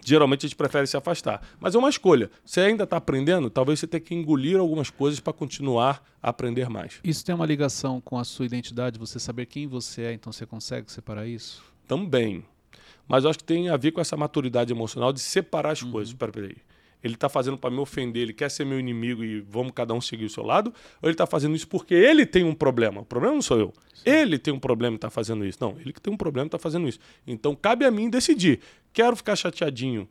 Geralmente 0.05 0.46
a 0.46 0.50
gente 0.50 0.55
prefere 0.55 0.86
se 0.86 0.96
afastar. 0.98 1.41
Mas 1.60 1.75
é 1.75 1.77
uma 1.77 1.89
escolha. 1.89 2.29
Você 2.46 2.62
ainda 2.62 2.84
está 2.84 2.98
aprendendo, 2.98 3.50
talvez 3.50 3.79
você 3.79 3.88
tenha 3.88 4.01
que 4.01 4.13
engolir 4.13 4.60
algumas 4.60 4.89
coisas 4.89 5.20
para 5.20 5.34
continuar 5.34 6.03
a 6.22 6.29
aprender 6.29 6.70
mais. 6.70 7.00
Isso 7.03 7.25
tem 7.25 7.34
uma 7.34 7.46
ligação 7.46 8.00
com 8.01 8.20
a 8.20 8.24
sua 8.24 8.46
identidade, 8.46 9.00
você 9.00 9.20
saber 9.20 9.46
quem 9.46 9.65
você 9.65 10.03
é, 10.03 10.13
então 10.13 10.32
você 10.32 10.46
consegue 10.46 10.91
separar 10.91 11.25
isso? 11.25 11.63
Também. 11.88 12.46
Mas 13.08 13.24
eu 13.24 13.29
acho 13.29 13.39
que 13.39 13.46
tem 13.46 13.70
a 13.70 13.77
ver 13.77 13.91
com 13.91 14.01
essa 14.01 14.15
maturidade 14.15 14.72
emocional 14.72 15.12
de 15.12 15.20
separar 15.20 15.72
as 15.72 15.82
uhum. 15.82 15.91
coisas. 15.91 16.13
Peraí, 16.13 16.34
peraí. 16.34 16.58
Ele 17.04 17.16
está 17.16 17.28
fazendo 17.28 17.58
para 17.58 17.70
me 17.70 17.80
ofender, 17.80 18.24
ele 18.24 18.34
quer 18.34 18.50
ser 18.50 18.66
meu 18.66 18.80
inimigo 18.80 19.24
e 19.24 19.42
vamos 19.42 19.74
cada 19.76 19.94
um 19.94 20.00
seguir 20.00 20.26
o 20.26 20.30
seu 20.30 20.44
lado, 20.44 20.74
ou 21.02 21.10
ele 21.10 21.14
está 21.14 21.26
fazendo 21.26 21.56
isso 21.56 21.68
porque 21.68 21.94
ele 21.94 22.26
tem 22.26 22.44
um 22.44 22.54
problema. 22.56 23.02
O 23.02 23.06
problema 23.06 23.36
não 23.36 23.42
sou 23.42 23.60
eu. 23.60 23.74
Sim. 23.94 24.10
Ele 24.10 24.38
tem 24.38 24.54
um 24.54 24.60
problema 24.60 24.94
e 24.94 24.98
está 24.98 25.10
fazendo 25.10 25.46
isso. 25.46 25.58
Não, 25.62 25.76
ele 25.80 25.92
que 25.92 26.02
tem 26.02 26.14
um 26.14 26.18
problema 26.18 26.46
e 26.46 26.48
está 26.48 26.60
fazendo 26.60 26.88
isso. 26.88 27.00
Então 27.28 27.56
cabe 27.56 27.86
a 27.86 27.92
mim 27.92 28.10
decidir. 28.10 28.60
Quero 28.94 29.16
ficar 29.16 29.36
chateadinho, 29.36 30.08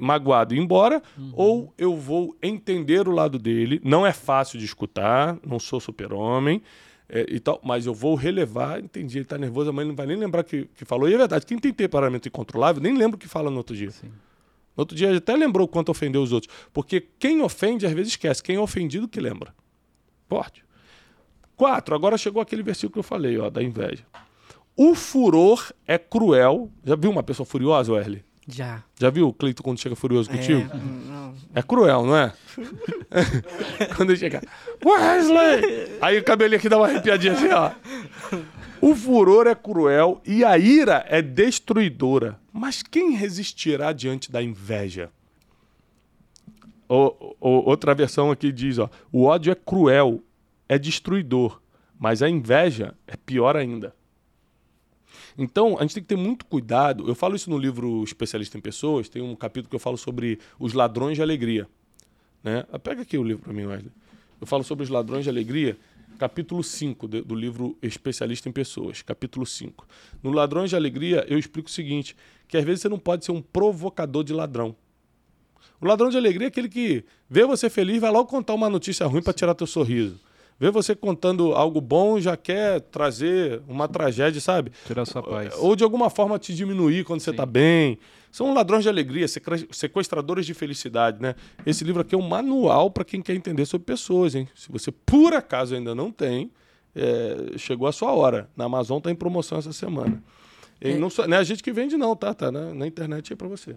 magoado 0.00 0.54
e 0.54 0.58
ir 0.58 0.60
embora, 0.60 1.02
uhum. 1.16 1.32
ou 1.34 1.74
eu 1.78 1.96
vou 1.96 2.36
entender 2.42 3.08
o 3.08 3.12
lado 3.12 3.38
dele. 3.38 3.80
Não 3.84 4.06
é 4.06 4.12
fácil 4.12 4.58
de 4.58 4.64
escutar, 4.64 5.38
não 5.46 5.58
sou 5.58 5.80
super-homem. 5.80 6.62
É, 7.10 7.24
e 7.26 7.40
tal, 7.40 7.58
mas 7.64 7.86
eu 7.86 7.94
vou 7.94 8.14
relevar, 8.14 8.80
entendi, 8.80 9.16
ele 9.16 9.24
está 9.24 9.38
nervoso, 9.38 9.72
mas 9.72 9.80
ele 9.80 9.88
não 9.88 9.96
vai 9.96 10.06
nem 10.06 10.14
lembrar 10.14 10.44
que, 10.44 10.68
que 10.74 10.84
falou. 10.84 11.08
E 11.08 11.14
é 11.14 11.16
verdade, 11.16 11.46
quem 11.46 11.58
tem 11.58 11.72
temperamento 11.72 12.28
incontrolável 12.28 12.82
nem 12.82 12.94
lembra 12.94 13.16
o 13.16 13.18
que 13.18 13.26
fala 13.26 13.50
no 13.50 13.56
outro 13.56 13.74
dia. 13.74 13.90
Sim. 13.90 14.10
No 14.78 14.82
outro 14.82 14.96
dia 14.96 15.16
até 15.16 15.34
lembrou 15.34 15.64
o 15.64 15.68
quanto 15.68 15.88
ofendeu 15.88 16.22
os 16.22 16.30
outros. 16.30 16.54
Porque 16.72 17.04
quem 17.18 17.42
ofende, 17.42 17.84
às 17.84 17.92
vezes 17.92 18.12
esquece. 18.12 18.40
Quem 18.40 18.54
é 18.54 18.60
ofendido 18.60 19.08
que 19.08 19.20
lembra. 19.20 19.52
Forte. 20.28 20.64
Quatro, 21.56 21.96
agora 21.96 22.16
chegou 22.16 22.40
aquele 22.40 22.62
versículo 22.62 22.92
que 22.92 22.98
eu 23.00 23.02
falei, 23.02 23.36
ó, 23.38 23.50
da 23.50 23.60
inveja. 23.60 24.04
O 24.76 24.94
furor 24.94 25.72
é 25.84 25.98
cruel. 25.98 26.70
Já 26.84 26.94
viu 26.94 27.10
uma 27.10 27.24
pessoa 27.24 27.44
furiosa, 27.44 27.92
Wesley? 27.92 28.22
Já. 28.46 28.84
Já 29.00 29.10
viu 29.10 29.26
o 29.26 29.34
Cleito 29.34 29.64
quando 29.64 29.80
chega 29.80 29.96
furioso 29.96 30.30
contigo? 30.30 30.70
É, 31.52 31.58
é 31.58 31.62
cruel, 31.62 32.06
não 32.06 32.16
é? 32.16 32.32
quando 33.96 34.10
ele 34.10 34.18
chega, 34.18 34.40
Wesley! 34.84 35.98
Aí 36.00 36.18
o 36.18 36.24
cabelinho 36.24 36.58
aqui 36.58 36.68
dá 36.68 36.76
uma 36.76 36.86
arrepiadinha 36.86 37.32
assim, 37.32 37.48
ó. 37.48 37.72
O 38.80 38.94
furor 38.94 39.46
é 39.46 39.54
cruel 39.54 40.20
e 40.24 40.44
a 40.44 40.56
ira 40.56 41.04
é 41.08 41.20
destruidora. 41.20 42.38
Mas 42.52 42.82
quem 42.82 43.12
resistirá 43.12 43.92
diante 43.92 44.30
da 44.30 44.42
inveja? 44.42 45.10
O, 46.88 47.34
o, 47.40 47.48
outra 47.68 47.94
versão 47.94 48.30
aqui 48.30 48.50
diz: 48.50 48.78
ó, 48.78 48.88
o 49.12 49.24
ódio 49.24 49.52
é 49.52 49.54
cruel, 49.54 50.22
é 50.68 50.78
destruidor, 50.78 51.60
mas 51.98 52.22
a 52.22 52.28
inveja 52.28 52.94
é 53.06 53.16
pior 53.16 53.56
ainda. 53.56 53.94
Então, 55.36 55.78
a 55.78 55.82
gente 55.82 55.94
tem 55.94 56.02
que 56.02 56.08
ter 56.08 56.16
muito 56.16 56.44
cuidado. 56.46 57.06
Eu 57.06 57.14
falo 57.14 57.36
isso 57.36 57.48
no 57.48 57.58
livro 57.58 58.02
Especialista 58.02 58.58
em 58.58 58.60
Pessoas, 58.60 59.08
tem 59.08 59.22
um 59.22 59.36
capítulo 59.36 59.70
que 59.70 59.76
eu 59.76 59.80
falo 59.80 59.96
sobre 59.96 60.38
os 60.58 60.72
ladrões 60.72 61.16
de 61.16 61.22
alegria. 61.22 61.68
Né? 62.42 62.64
Pega 62.82 63.02
aqui 63.02 63.16
o 63.16 63.22
livro 63.22 63.44
para 63.44 63.52
mim, 63.52 63.64
Wesley. 63.66 63.92
Eu 64.40 64.46
falo 64.46 64.64
sobre 64.64 64.84
os 64.84 64.90
ladrões 64.90 65.24
de 65.24 65.30
alegria 65.30 65.76
capítulo 66.18 66.62
5 66.62 67.06
do 67.08 67.34
livro 67.34 67.76
Especialista 67.82 68.48
em 68.48 68.52
Pessoas, 68.52 69.02
capítulo 69.02 69.44
5. 69.44 69.86
No 70.22 70.30
Ladrões 70.30 70.70
de 70.70 70.76
Alegria, 70.76 71.24
eu 71.28 71.38
explico 71.38 71.68
o 71.68 71.72
seguinte, 71.72 72.16
que 72.46 72.56
às 72.56 72.64
vezes 72.64 72.82
você 72.82 72.88
não 72.88 72.98
pode 72.98 73.24
ser 73.24 73.32
um 73.32 73.42
provocador 73.42 74.24
de 74.24 74.32
ladrão. 74.32 74.74
O 75.80 75.86
ladrão 75.86 76.08
de 76.08 76.16
alegria 76.16 76.46
é 76.46 76.48
aquele 76.48 76.68
que 76.68 77.04
vê 77.30 77.44
você 77.44 77.70
feliz 77.70 78.00
vai 78.00 78.10
logo 78.10 78.28
contar 78.28 78.54
uma 78.54 78.68
notícia 78.68 79.06
ruim 79.06 79.22
para 79.22 79.32
tirar 79.32 79.54
teu 79.54 79.66
sorriso. 79.66 80.18
Vê 80.60 80.70
você 80.72 80.94
contando 80.94 81.52
algo 81.52 81.80
bom 81.80 82.18
já 82.18 82.36
quer 82.36 82.80
trazer 82.80 83.62
uma 83.68 83.86
tragédia, 83.86 84.40
sabe? 84.40 84.72
Tirar 84.86 85.06
sua 85.06 85.22
paz. 85.22 85.54
Ou 85.58 85.76
de 85.76 85.84
alguma 85.84 86.10
forma 86.10 86.38
te 86.38 86.52
diminuir 86.52 87.04
quando 87.04 87.20
Sim. 87.20 87.26
você 87.26 87.30
está 87.30 87.46
bem. 87.46 87.98
São 88.32 88.52
ladrões 88.52 88.82
de 88.82 88.88
alegria, 88.88 89.26
sequestradores 89.70 90.44
de 90.44 90.54
felicidade, 90.54 91.22
né? 91.22 91.34
Esse 91.64 91.84
livro 91.84 92.02
aqui 92.02 92.14
é 92.14 92.18
um 92.18 92.28
manual 92.28 92.90
para 92.90 93.04
quem 93.04 93.22
quer 93.22 93.34
entender 93.34 93.64
sobre 93.66 93.84
pessoas, 93.84 94.34
hein? 94.34 94.48
Se 94.54 94.70
você 94.70 94.90
por 94.90 95.32
acaso 95.32 95.74
ainda 95.74 95.94
não 95.94 96.10
tem, 96.10 96.50
é, 96.94 97.56
chegou 97.56 97.86
a 97.86 97.92
sua 97.92 98.12
hora. 98.12 98.50
Na 98.56 98.64
Amazon 98.64 98.98
está 98.98 99.10
em 99.10 99.14
promoção 99.14 99.58
essa 99.58 99.72
semana. 99.72 100.22
E 100.80 100.90
é. 100.90 100.98
não, 100.98 101.08
não 101.26 101.36
é 101.36 101.40
a 101.40 101.44
gente 101.44 101.62
que 101.62 101.72
vende 101.72 101.96
não, 101.96 102.14
tá? 102.16 102.34
Tá 102.34 102.50
na, 102.50 102.74
na 102.74 102.86
internet 102.86 103.32
aí 103.32 103.36
para 103.36 103.48
você. 103.48 103.76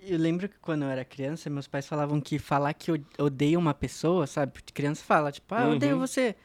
Eu 0.00 0.18
lembro 0.18 0.48
que 0.48 0.58
quando 0.60 0.82
eu 0.82 0.88
era 0.88 1.04
criança, 1.04 1.50
meus 1.50 1.66
pais 1.66 1.86
falavam 1.86 2.20
que 2.20 2.38
falar 2.38 2.72
que 2.74 2.90
eu 2.90 2.98
odeio 3.18 3.58
uma 3.58 3.74
pessoa, 3.74 4.26
sabe? 4.26 4.52
Criança 4.72 5.02
fala, 5.04 5.32
tipo, 5.32 5.54
ah, 5.54 5.64
eu 5.64 5.70
odeio 5.72 5.94
uhum. 5.94 6.00
você. 6.00 6.36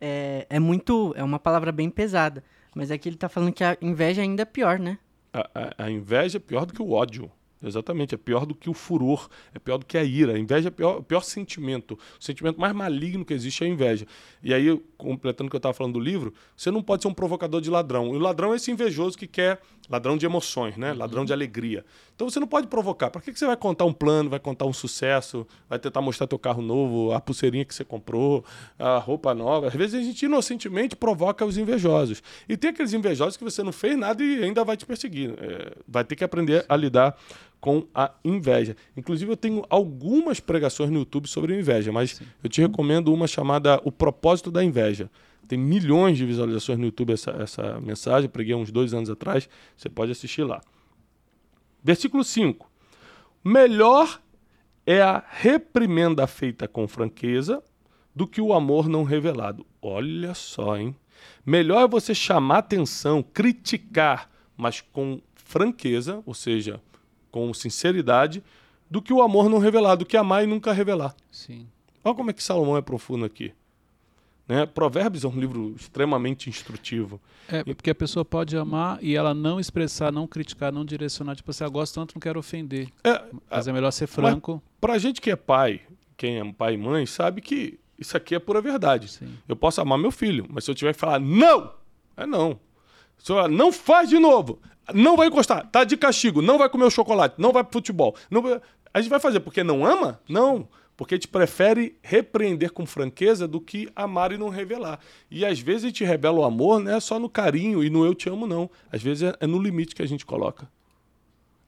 É, 0.00 0.46
é 0.50 0.58
muito. 0.58 1.14
É 1.16 1.22
uma 1.22 1.38
palavra 1.38 1.72
bem 1.72 1.88
pesada. 1.88 2.44
Mas 2.74 2.90
aqui 2.90 3.08
ele 3.08 3.16
tá 3.16 3.28
falando 3.28 3.52
que 3.52 3.62
a 3.62 3.76
inveja 3.80 4.20
ainda 4.20 4.42
é 4.42 4.44
pior, 4.44 4.78
né? 4.78 4.98
a, 5.34 5.50
a, 5.54 5.84
a, 5.86 5.90
inveja 5.90 6.38
é 6.38 6.40
pior 6.40 6.64
do 6.64 6.72
que 6.72 6.80
o 6.80 6.92
ódio. 6.92 7.30
Exatamente, 7.64 8.14
é 8.14 8.18
pior 8.18 8.44
do 8.44 8.54
que 8.54 8.68
o 8.68 8.74
furor, 8.74 9.28
é 9.54 9.58
pior 9.58 9.78
do 9.78 9.86
que 9.86 9.96
a 9.96 10.04
ira. 10.04 10.34
A 10.34 10.38
inveja 10.38 10.68
é 10.68 10.70
o 10.70 10.72
pior, 10.72 11.02
pior 11.02 11.22
sentimento. 11.22 11.98
O 12.20 12.24
sentimento 12.24 12.60
mais 12.60 12.74
maligno 12.74 13.24
que 13.24 13.32
existe 13.32 13.64
é 13.64 13.66
a 13.66 13.70
inveja. 13.70 14.06
E 14.42 14.52
aí, 14.52 14.80
completando 14.98 15.48
o 15.48 15.50
que 15.50 15.56
eu 15.56 15.58
estava 15.58 15.74
falando 15.74 15.94
do 15.94 16.00
livro, 16.00 16.32
você 16.56 16.70
não 16.70 16.82
pode 16.82 17.02
ser 17.02 17.08
um 17.08 17.14
provocador 17.14 17.60
de 17.60 17.70
ladrão. 17.70 18.14
E 18.14 18.16
o 18.16 18.20
ladrão 18.20 18.52
é 18.52 18.56
esse 18.56 18.70
invejoso 18.70 19.16
que 19.16 19.26
quer 19.26 19.60
ladrão 19.88 20.16
de 20.16 20.24
emoções, 20.24 20.76
né? 20.76 20.92
Ladrão 20.92 21.20
uhum. 21.20 21.26
de 21.26 21.32
alegria. 21.32 21.84
Então 22.14 22.28
você 22.28 22.40
não 22.40 22.46
pode 22.46 22.66
provocar. 22.66 23.10
Para 23.10 23.20
que, 23.20 23.32
que 23.32 23.38
você 23.38 23.46
vai 23.46 23.56
contar 23.56 23.84
um 23.84 23.92
plano, 23.92 24.30
vai 24.30 24.38
contar 24.38 24.64
um 24.66 24.72
sucesso, 24.72 25.46
vai 25.68 25.78
tentar 25.78 26.00
mostrar 26.00 26.26
teu 26.26 26.38
carro 26.38 26.62
novo, 26.62 27.12
a 27.12 27.20
pulseirinha 27.20 27.64
que 27.64 27.74
você 27.74 27.84
comprou, 27.84 28.44
a 28.78 28.98
roupa 28.98 29.34
nova? 29.34 29.68
Às 29.68 29.74
vezes 29.74 30.00
a 30.00 30.02
gente 30.02 30.24
inocentemente 30.24 30.96
provoca 30.96 31.44
os 31.44 31.58
invejosos. 31.58 32.22
E 32.48 32.56
tem 32.56 32.70
aqueles 32.70 32.92
invejosos 32.92 33.36
que 33.36 33.44
você 33.44 33.62
não 33.62 33.72
fez 33.72 33.96
nada 33.96 34.22
e 34.22 34.42
ainda 34.42 34.64
vai 34.64 34.76
te 34.76 34.86
perseguir. 34.86 35.34
É, 35.38 35.72
vai 35.86 36.04
ter 36.04 36.16
que 36.16 36.24
aprender 36.24 36.64
a 36.68 36.76
lidar 36.76 37.16
com 37.64 37.86
a 37.94 38.12
inveja. 38.22 38.76
Inclusive, 38.94 39.32
eu 39.32 39.38
tenho 39.38 39.64
algumas 39.70 40.38
pregações 40.38 40.90
no 40.90 40.98
YouTube 40.98 41.26
sobre 41.26 41.58
inveja, 41.58 41.90
mas 41.90 42.10
Sim. 42.10 42.26
eu 42.42 42.50
te 42.50 42.60
recomendo 42.60 43.10
uma 43.10 43.26
chamada 43.26 43.80
O 43.86 43.90
Propósito 43.90 44.50
da 44.50 44.62
Inveja. 44.62 45.10
Tem 45.48 45.58
milhões 45.58 46.18
de 46.18 46.26
visualizações 46.26 46.78
no 46.78 46.84
YouTube 46.84 47.14
essa, 47.14 47.30
essa 47.30 47.80
mensagem, 47.80 48.28
preguei 48.28 48.52
há 48.52 48.58
uns 48.58 48.70
dois 48.70 48.92
anos 48.92 49.08
atrás, 49.08 49.48
você 49.74 49.88
pode 49.88 50.12
assistir 50.12 50.42
lá. 50.44 50.60
Versículo 51.82 52.22
5. 52.22 52.70
Melhor 53.42 54.20
é 54.84 55.00
a 55.00 55.24
reprimenda 55.26 56.26
feita 56.26 56.68
com 56.68 56.86
franqueza 56.86 57.62
do 58.14 58.26
que 58.26 58.42
o 58.42 58.52
amor 58.52 58.90
não 58.90 59.04
revelado. 59.04 59.64
Olha 59.80 60.34
só, 60.34 60.76
hein? 60.76 60.94
Melhor 61.46 61.84
é 61.84 61.88
você 61.88 62.14
chamar 62.14 62.58
atenção, 62.58 63.22
criticar, 63.22 64.28
mas 64.54 64.82
com 64.82 65.18
franqueza, 65.34 66.22
ou 66.26 66.34
seja, 66.34 66.78
com 67.34 67.52
sinceridade, 67.52 68.44
do 68.88 69.02
que 69.02 69.12
o 69.12 69.20
amor 69.20 69.48
não 69.48 69.58
revelado, 69.58 70.04
do 70.04 70.08
que 70.08 70.16
amar 70.16 70.44
e 70.44 70.46
nunca 70.46 70.72
revelar. 70.72 71.16
Sim. 71.32 71.66
Olha 72.04 72.14
como 72.14 72.30
é 72.30 72.32
que 72.32 72.40
Salomão 72.40 72.76
é 72.76 72.80
profundo 72.80 73.24
aqui. 73.24 73.52
Né? 74.46 74.64
Provérbios 74.66 75.24
é 75.24 75.26
um 75.26 75.36
livro 75.36 75.74
extremamente 75.74 76.48
instrutivo. 76.48 77.20
É, 77.48 77.64
porque 77.64 77.90
a 77.90 77.94
pessoa 77.94 78.24
pode 78.24 78.56
amar 78.56 79.02
e 79.02 79.16
ela 79.16 79.34
não 79.34 79.58
expressar, 79.58 80.12
não 80.12 80.28
criticar, 80.28 80.70
não 80.70 80.84
direcionar. 80.84 81.34
Tipo 81.34 81.50
assim, 81.50 81.64
eu 81.64 81.70
gosto 81.72 81.96
tanto, 81.96 82.14
não 82.14 82.20
quero 82.20 82.38
ofender. 82.38 82.88
É, 83.02 83.20
mas 83.50 83.66
é, 83.66 83.70
é 83.70 83.72
melhor 83.72 83.90
ser 83.90 84.06
franco. 84.06 84.62
Pra 84.80 84.96
gente 84.96 85.20
que 85.20 85.32
é 85.32 85.34
pai, 85.34 85.80
quem 86.16 86.38
é 86.38 86.52
pai 86.52 86.74
e 86.74 86.78
mãe, 86.78 87.04
sabe 87.04 87.40
que 87.40 87.80
isso 87.98 88.16
aqui 88.16 88.36
é 88.36 88.38
pura 88.38 88.60
verdade. 88.60 89.08
Sim. 89.08 89.34
Eu 89.48 89.56
posso 89.56 89.80
amar 89.80 89.98
meu 89.98 90.12
filho, 90.12 90.46
mas 90.48 90.62
se 90.62 90.70
eu 90.70 90.74
tiver 90.74 90.94
que 90.94 91.00
falar 91.00 91.18
não, 91.18 91.72
é 92.16 92.24
não. 92.24 92.60
Se 93.24 93.32
eu 93.32 93.36
falar, 93.36 93.48
não 93.48 93.72
faz 93.72 94.10
de 94.10 94.18
novo, 94.18 94.60
não 94.92 95.16
vai 95.16 95.28
encostar, 95.28 95.66
tá 95.70 95.82
de 95.82 95.96
castigo, 95.96 96.42
não 96.42 96.58
vai 96.58 96.68
comer 96.68 96.84
o 96.84 96.90
chocolate, 96.90 97.36
não 97.38 97.52
vai 97.52 97.64
pro 97.64 97.72
futebol. 97.72 98.14
Não... 98.30 98.60
A 98.92 99.00
gente 99.00 99.08
vai 99.08 99.18
fazer 99.18 99.40
porque 99.40 99.64
não 99.64 99.82
ama? 99.82 100.20
Não. 100.28 100.68
Porque 100.94 101.14
a 101.14 101.16
gente 101.16 101.28
prefere 101.28 101.96
repreender 102.02 102.70
com 102.70 102.84
franqueza 102.84 103.48
do 103.48 103.62
que 103.62 103.88
amar 103.96 104.30
e 104.30 104.36
não 104.36 104.50
revelar. 104.50 105.00
E 105.30 105.42
às 105.42 105.58
vezes 105.58 105.84
a 105.84 105.86
gente 105.86 106.04
revela 106.04 106.40
o 106.40 106.44
amor 106.44 106.80
não 106.80 106.92
é 106.92 107.00
só 107.00 107.18
no 107.18 107.30
carinho 107.30 107.82
e 107.82 107.88
no 107.88 108.04
eu 108.04 108.14
te 108.14 108.28
amo, 108.28 108.46
não. 108.46 108.70
Às 108.92 109.02
vezes 109.02 109.22
é, 109.22 109.34
é 109.40 109.46
no 109.46 109.58
limite 109.58 109.94
que 109.94 110.02
a 110.02 110.06
gente 110.06 110.26
coloca. 110.26 110.70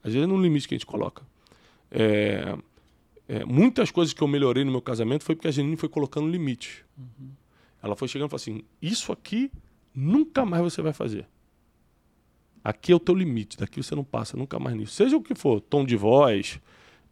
Às 0.04 0.12
vezes 0.12 0.24
é 0.24 0.30
no 0.30 0.38
limite 0.38 0.68
que 0.68 0.74
a 0.74 0.76
gente 0.76 0.86
coloca. 0.86 1.22
É, 1.90 2.54
é, 3.26 3.44
muitas 3.46 3.90
coisas 3.90 4.12
que 4.12 4.20
eu 4.20 4.28
melhorei 4.28 4.62
no 4.62 4.70
meu 4.70 4.82
casamento 4.82 5.24
foi 5.24 5.34
porque 5.34 5.48
a 5.48 5.50
Janine 5.50 5.78
foi 5.78 5.88
colocando 5.88 6.28
limite. 6.28 6.84
Uhum. 6.98 7.30
Ela 7.82 7.96
foi 7.96 8.08
chegando 8.08 8.28
e 8.28 8.30
falou 8.30 8.42
assim: 8.42 8.62
Isso 8.82 9.10
aqui 9.10 9.50
nunca 9.94 10.44
mais 10.44 10.62
você 10.62 10.82
vai 10.82 10.92
fazer. 10.92 11.26
Aqui 12.66 12.90
é 12.90 12.96
o 12.96 12.98
teu 12.98 13.14
limite, 13.14 13.56
daqui 13.56 13.80
você 13.80 13.94
não 13.94 14.02
passa 14.02 14.36
nunca 14.36 14.58
mais 14.58 14.76
nisso. 14.76 14.92
Seja 14.92 15.16
o 15.16 15.22
que 15.22 15.36
for, 15.36 15.60
tom 15.60 15.84
de 15.84 15.94
voz, 15.94 16.60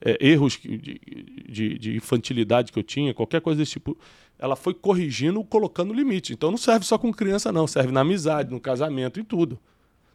é, 0.01 0.19
erros 0.21 0.59
de, 0.61 1.01
de, 1.49 1.79
de, 1.79 1.97
infantilidade 1.97 2.73
que 2.73 2.79
eu 2.81 2.83
tinha, 2.83 3.15
qualquer 3.15 3.41
coisa 3.41 3.59
desse 3.59 3.75
tipo, 3.75 3.97
ela 4.37 4.57
foi 4.57 4.75
corrigindo, 4.75 5.45
colocando 5.45 5.95
limite. 5.95 6.33
Então 6.33 6.51
não 6.51 6.59
serve 6.59 6.85
só 6.85 6.99
com 6.99 7.13
criança, 7.15 7.53
não, 7.53 7.69
serve 7.69 7.93
na 7.93 8.01
amizade, 8.01 8.51
no 8.51 8.59
casamento 8.59 9.21
e 9.21 9.23
tudo. 9.23 9.57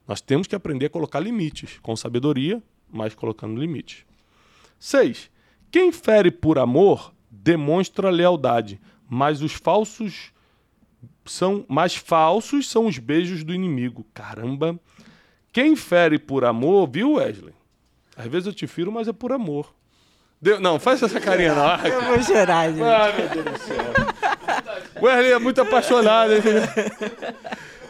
Nós 0.05 0.19
temos 0.19 0.46
que 0.46 0.55
aprender 0.55 0.88
a 0.88 0.89
colocar 0.89 1.22
limites, 1.22 1.79
com 1.81 1.96
sabedoria, 1.96 2.62
mas 2.91 3.15
colocando 3.15 3.62
limites. 3.62 4.03
Seis. 4.77 5.31
Quem 5.72 5.93
fere 5.93 6.31
por 6.31 6.60
amor 6.60 7.13
demonstra 7.31 8.10
lealdade, 8.10 8.77
mas 9.08 9.41
os 9.41 9.53
falsos 9.53 10.34
são 11.25 11.63
mais 11.69 11.96
falsos 11.96 12.67
são 12.67 12.88
os 12.88 12.98
beijos 12.98 13.41
do 13.46 13.53
inimigo. 13.53 14.05
Caramba. 14.13 14.77
Quem 15.51 15.75
fere 15.75 16.20
por 16.20 16.46
amor, 16.46 16.89
viu, 16.89 17.13
Wesley? 17.13 17.53
Às 18.15 18.27
vezes 18.27 18.48
eu 18.48 18.53
te 18.53 18.68
firo, 18.68 18.91
mas 18.91 19.08
é 19.08 19.13
por 19.13 19.32
amor. 19.32 19.74
Deu... 20.41 20.60
Não, 20.60 20.79
faz 20.79 21.01
essa 21.01 21.20
carinha 21.20 21.53
não. 21.53 21.86
Eu 21.86 22.01
vou 22.03 22.24
chorar, 22.24 22.70
gente. 22.70 22.82
Ai, 22.82 23.13
meu 23.18 23.29
Deus 23.29 23.46
do 23.46 23.58
céu. 23.60 25.10
Erli 25.10 25.32
é 25.32 25.39
muito 25.39 25.62
apaixonado. 25.62 26.32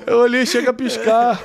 Eu 0.07 0.19
olhei, 0.19 0.45
chega 0.45 0.71
a 0.71 0.73
piscar. 0.73 1.39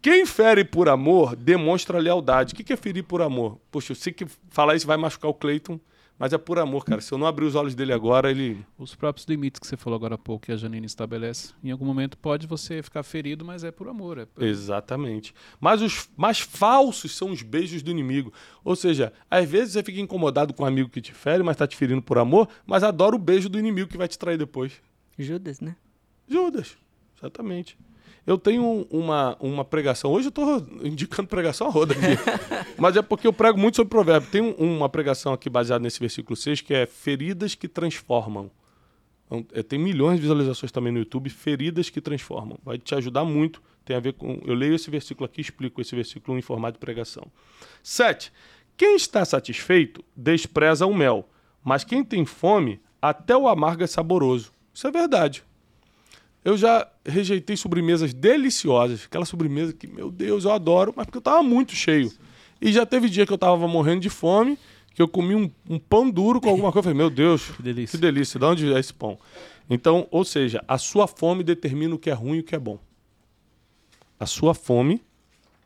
Quem 0.00 0.24
fere 0.24 0.64
por 0.64 0.88
amor 0.88 1.36
demonstra 1.36 1.98
lealdade. 1.98 2.54
O 2.54 2.56
que 2.56 2.72
é 2.72 2.76
ferir 2.76 3.02
por 3.02 3.20
amor? 3.20 3.58
Poxa, 3.70 3.92
eu 3.92 3.96
sei 3.96 4.12
que 4.12 4.26
falar 4.50 4.74
isso 4.76 4.86
vai 4.86 4.96
machucar 4.96 5.30
o 5.30 5.34
Cleiton, 5.34 5.78
Mas 6.18 6.32
é 6.32 6.38
por 6.38 6.58
amor, 6.58 6.84
cara. 6.84 7.00
Se 7.00 7.12
eu 7.12 7.18
não 7.18 7.26
abrir 7.26 7.44
os 7.44 7.54
olhos 7.54 7.74
dele 7.74 7.92
agora, 7.92 8.30
ele. 8.30 8.64
Os 8.76 8.94
próprios 8.94 9.26
limites 9.26 9.60
que 9.60 9.66
você 9.66 9.76
falou 9.76 9.96
agora 9.96 10.16
há 10.16 10.18
pouco, 10.18 10.46
que 10.46 10.52
a 10.52 10.56
Janine 10.56 10.86
estabelece. 10.86 11.52
Em 11.62 11.70
algum 11.70 11.84
momento 11.84 12.18
pode 12.18 12.46
você 12.46 12.82
ficar 12.82 13.02
ferido, 13.02 13.44
mas 13.44 13.62
é 13.62 13.70
por 13.70 13.88
amor. 13.88 14.18
É 14.18 14.26
por... 14.26 14.42
Exatamente. 14.42 15.32
Mas 15.60 15.80
os 15.80 16.10
mais 16.16 16.40
falsos 16.40 17.14
são 17.14 17.30
os 17.30 17.42
beijos 17.42 17.82
do 17.82 17.90
inimigo. 17.90 18.32
Ou 18.64 18.74
seja, 18.74 19.12
às 19.30 19.48
vezes 19.48 19.74
você 19.74 19.82
fica 19.82 20.00
incomodado 20.00 20.52
com 20.52 20.64
um 20.64 20.66
amigo 20.66 20.88
que 20.88 21.00
te 21.00 21.12
fere, 21.12 21.42
mas 21.42 21.56
tá 21.56 21.66
te 21.66 21.76
ferindo 21.76 22.02
por 22.02 22.18
amor, 22.18 22.48
mas 22.66 22.82
adora 22.82 23.14
o 23.14 23.18
beijo 23.18 23.48
do 23.48 23.58
inimigo 23.58 23.88
que 23.88 23.96
vai 23.96 24.08
te 24.08 24.18
trair 24.18 24.36
depois. 24.36 24.72
Judas, 25.16 25.60
né? 25.60 25.76
Judas. 26.26 26.76
Exatamente. 27.16 27.78
Eu 28.28 28.36
tenho 28.36 28.86
uma, 28.90 29.38
uma 29.40 29.64
pregação. 29.64 30.12
Hoje 30.12 30.26
eu 30.26 30.28
estou 30.28 30.58
indicando 30.82 31.26
pregação 31.26 31.66
a 31.66 31.70
roda 31.70 31.94
aqui. 31.94 32.02
Mas 32.76 32.94
é 32.94 33.00
porque 33.00 33.26
eu 33.26 33.32
prego 33.32 33.58
muito 33.58 33.76
sobre 33.76 33.88
provérbio. 33.88 34.28
Tem 34.30 34.54
uma 34.58 34.86
pregação 34.86 35.32
aqui 35.32 35.48
baseada 35.48 35.82
nesse 35.82 35.98
versículo 35.98 36.36
6 36.36 36.60
que 36.60 36.74
é 36.74 36.84
feridas 36.84 37.54
que 37.54 37.66
transformam. 37.66 38.50
Então, 39.24 39.46
é, 39.54 39.62
tem 39.62 39.78
milhões 39.78 40.16
de 40.16 40.20
visualizações 40.20 40.70
também 40.70 40.92
no 40.92 40.98
YouTube, 40.98 41.30
feridas 41.30 41.88
que 41.88 42.02
transformam. 42.02 42.58
Vai 42.62 42.76
te 42.76 42.94
ajudar 42.94 43.24
muito. 43.24 43.62
Tem 43.82 43.96
a 43.96 44.00
ver 44.00 44.12
com. 44.12 44.38
Eu 44.44 44.54
leio 44.54 44.74
esse 44.74 44.90
versículo 44.90 45.24
aqui 45.24 45.40
explico 45.40 45.80
esse 45.80 45.96
versículo 45.96 46.38
em 46.38 46.42
formato 46.42 46.74
de 46.74 46.80
pregação. 46.80 47.32
7. 47.82 48.30
Quem 48.76 48.94
está 48.94 49.24
satisfeito 49.24 50.04
despreza 50.14 50.84
o 50.84 50.94
mel, 50.94 51.26
mas 51.64 51.82
quem 51.82 52.04
tem 52.04 52.26
fome, 52.26 52.78
até 53.00 53.34
o 53.34 53.48
amargo 53.48 53.82
é 53.82 53.86
saboroso. 53.86 54.52
Isso 54.74 54.86
é 54.86 54.90
verdade. 54.90 55.47
Eu 56.48 56.56
já 56.56 56.88
rejeitei 57.04 57.58
sobremesas 57.58 58.14
deliciosas, 58.14 59.04
aquela 59.04 59.26
sobremesa 59.26 59.74
que, 59.74 59.86
meu 59.86 60.10
Deus, 60.10 60.46
eu 60.46 60.50
adoro, 60.50 60.94
mas 60.96 61.04
porque 61.04 61.18
eu 61.18 61.22
tava 61.22 61.42
muito 61.42 61.74
cheio. 61.74 62.10
E 62.58 62.72
já 62.72 62.86
teve 62.86 63.06
dia 63.06 63.26
que 63.26 63.32
eu 63.34 63.36
tava 63.36 63.68
morrendo 63.68 64.00
de 64.00 64.08
fome, 64.08 64.58
que 64.94 65.02
eu 65.02 65.06
comi 65.06 65.34
um, 65.34 65.50
um 65.68 65.78
pão 65.78 66.08
duro 66.08 66.40
com 66.40 66.48
alguma 66.48 66.72
coisa. 66.72 66.78
Eu 66.78 66.82
falei, 66.84 66.96
meu 66.96 67.10
Deus, 67.10 67.50
que 67.54 67.62
delícia. 67.62 67.98
que 67.98 68.00
delícia, 68.00 68.40
de 68.40 68.46
onde 68.46 68.72
é 68.72 68.80
esse 68.80 68.94
pão? 68.94 69.18
Então, 69.68 70.08
ou 70.10 70.24
seja, 70.24 70.64
a 70.66 70.78
sua 70.78 71.06
fome 71.06 71.44
determina 71.44 71.94
o 71.94 71.98
que 71.98 72.08
é 72.08 72.14
ruim 72.14 72.38
e 72.38 72.40
o 72.40 72.42
que 72.42 72.54
é 72.54 72.58
bom. 72.58 72.78
A 74.18 74.24
sua 74.24 74.54
fome 74.54 75.02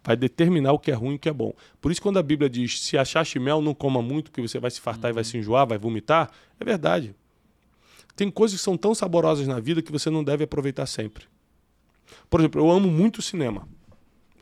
vai 0.03 0.17
determinar 0.17 0.73
o 0.73 0.81
que 0.81 0.91
é 0.91 0.95
ruim 0.95 1.13
e 1.13 1.15
o 1.15 1.19
que 1.21 1.29
é 1.29 1.33
bom. 1.33 1.55
Por 1.81 1.93
isso, 1.93 2.03
quando 2.03 2.19
a 2.19 2.23
Bíblia 2.25 2.51
diz, 2.51 2.81
se 2.81 2.99
achaste 2.99 3.39
mel, 3.39 3.63
não 3.63 3.73
coma 3.73 4.03
muito, 4.03 4.33
que 4.33 4.43
você 4.43 4.59
vai 4.59 4.73
se 4.73 4.81
fartar 4.81 5.11
uhum. 5.11 5.11
e 5.11 5.15
vai 5.15 5.23
se 5.23 5.39
enjoar, 5.39 5.65
vai 5.65 5.79
vomitar, 5.79 6.29
é 6.59 6.65
verdade. 6.65 7.15
Tem 8.15 8.31
coisas 8.31 8.59
que 8.59 8.65
são 8.65 8.77
tão 8.77 8.95
saborosas 8.95 9.47
na 9.47 9.59
vida 9.59 9.83
que 9.83 9.93
você 9.93 10.11
não 10.11 10.23
deve 10.23 10.45
aproveitar 10.45 10.87
sempre. 10.87 11.25
Por 12.29 12.41
exemplo, 12.41 12.61
eu 12.61 12.71
amo 12.71 12.91
muito 12.91 13.23
cinema. 13.23 13.69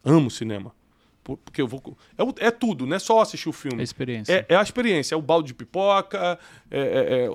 Amo 0.04 0.30
cinema. 0.30 0.74
Porque 1.22 1.60
eu 1.60 1.68
vou. 1.68 1.96
É, 2.16 2.46
é 2.46 2.50
tudo, 2.50 2.86
não 2.86 2.96
é 2.96 2.98
só 2.98 3.20
assistir 3.20 3.48
o 3.48 3.52
filme. 3.52 3.78
É 3.78 3.80
a 3.80 3.84
experiência. 3.84 4.32
É, 4.32 4.54
é 4.54 4.56
a 4.56 4.62
experiência. 4.62 5.14
É 5.14 5.18
o 5.18 5.22
balde 5.22 5.48
de 5.48 5.54
pipoca, 5.54 6.38
é, 6.70 6.80
é, 6.80 7.26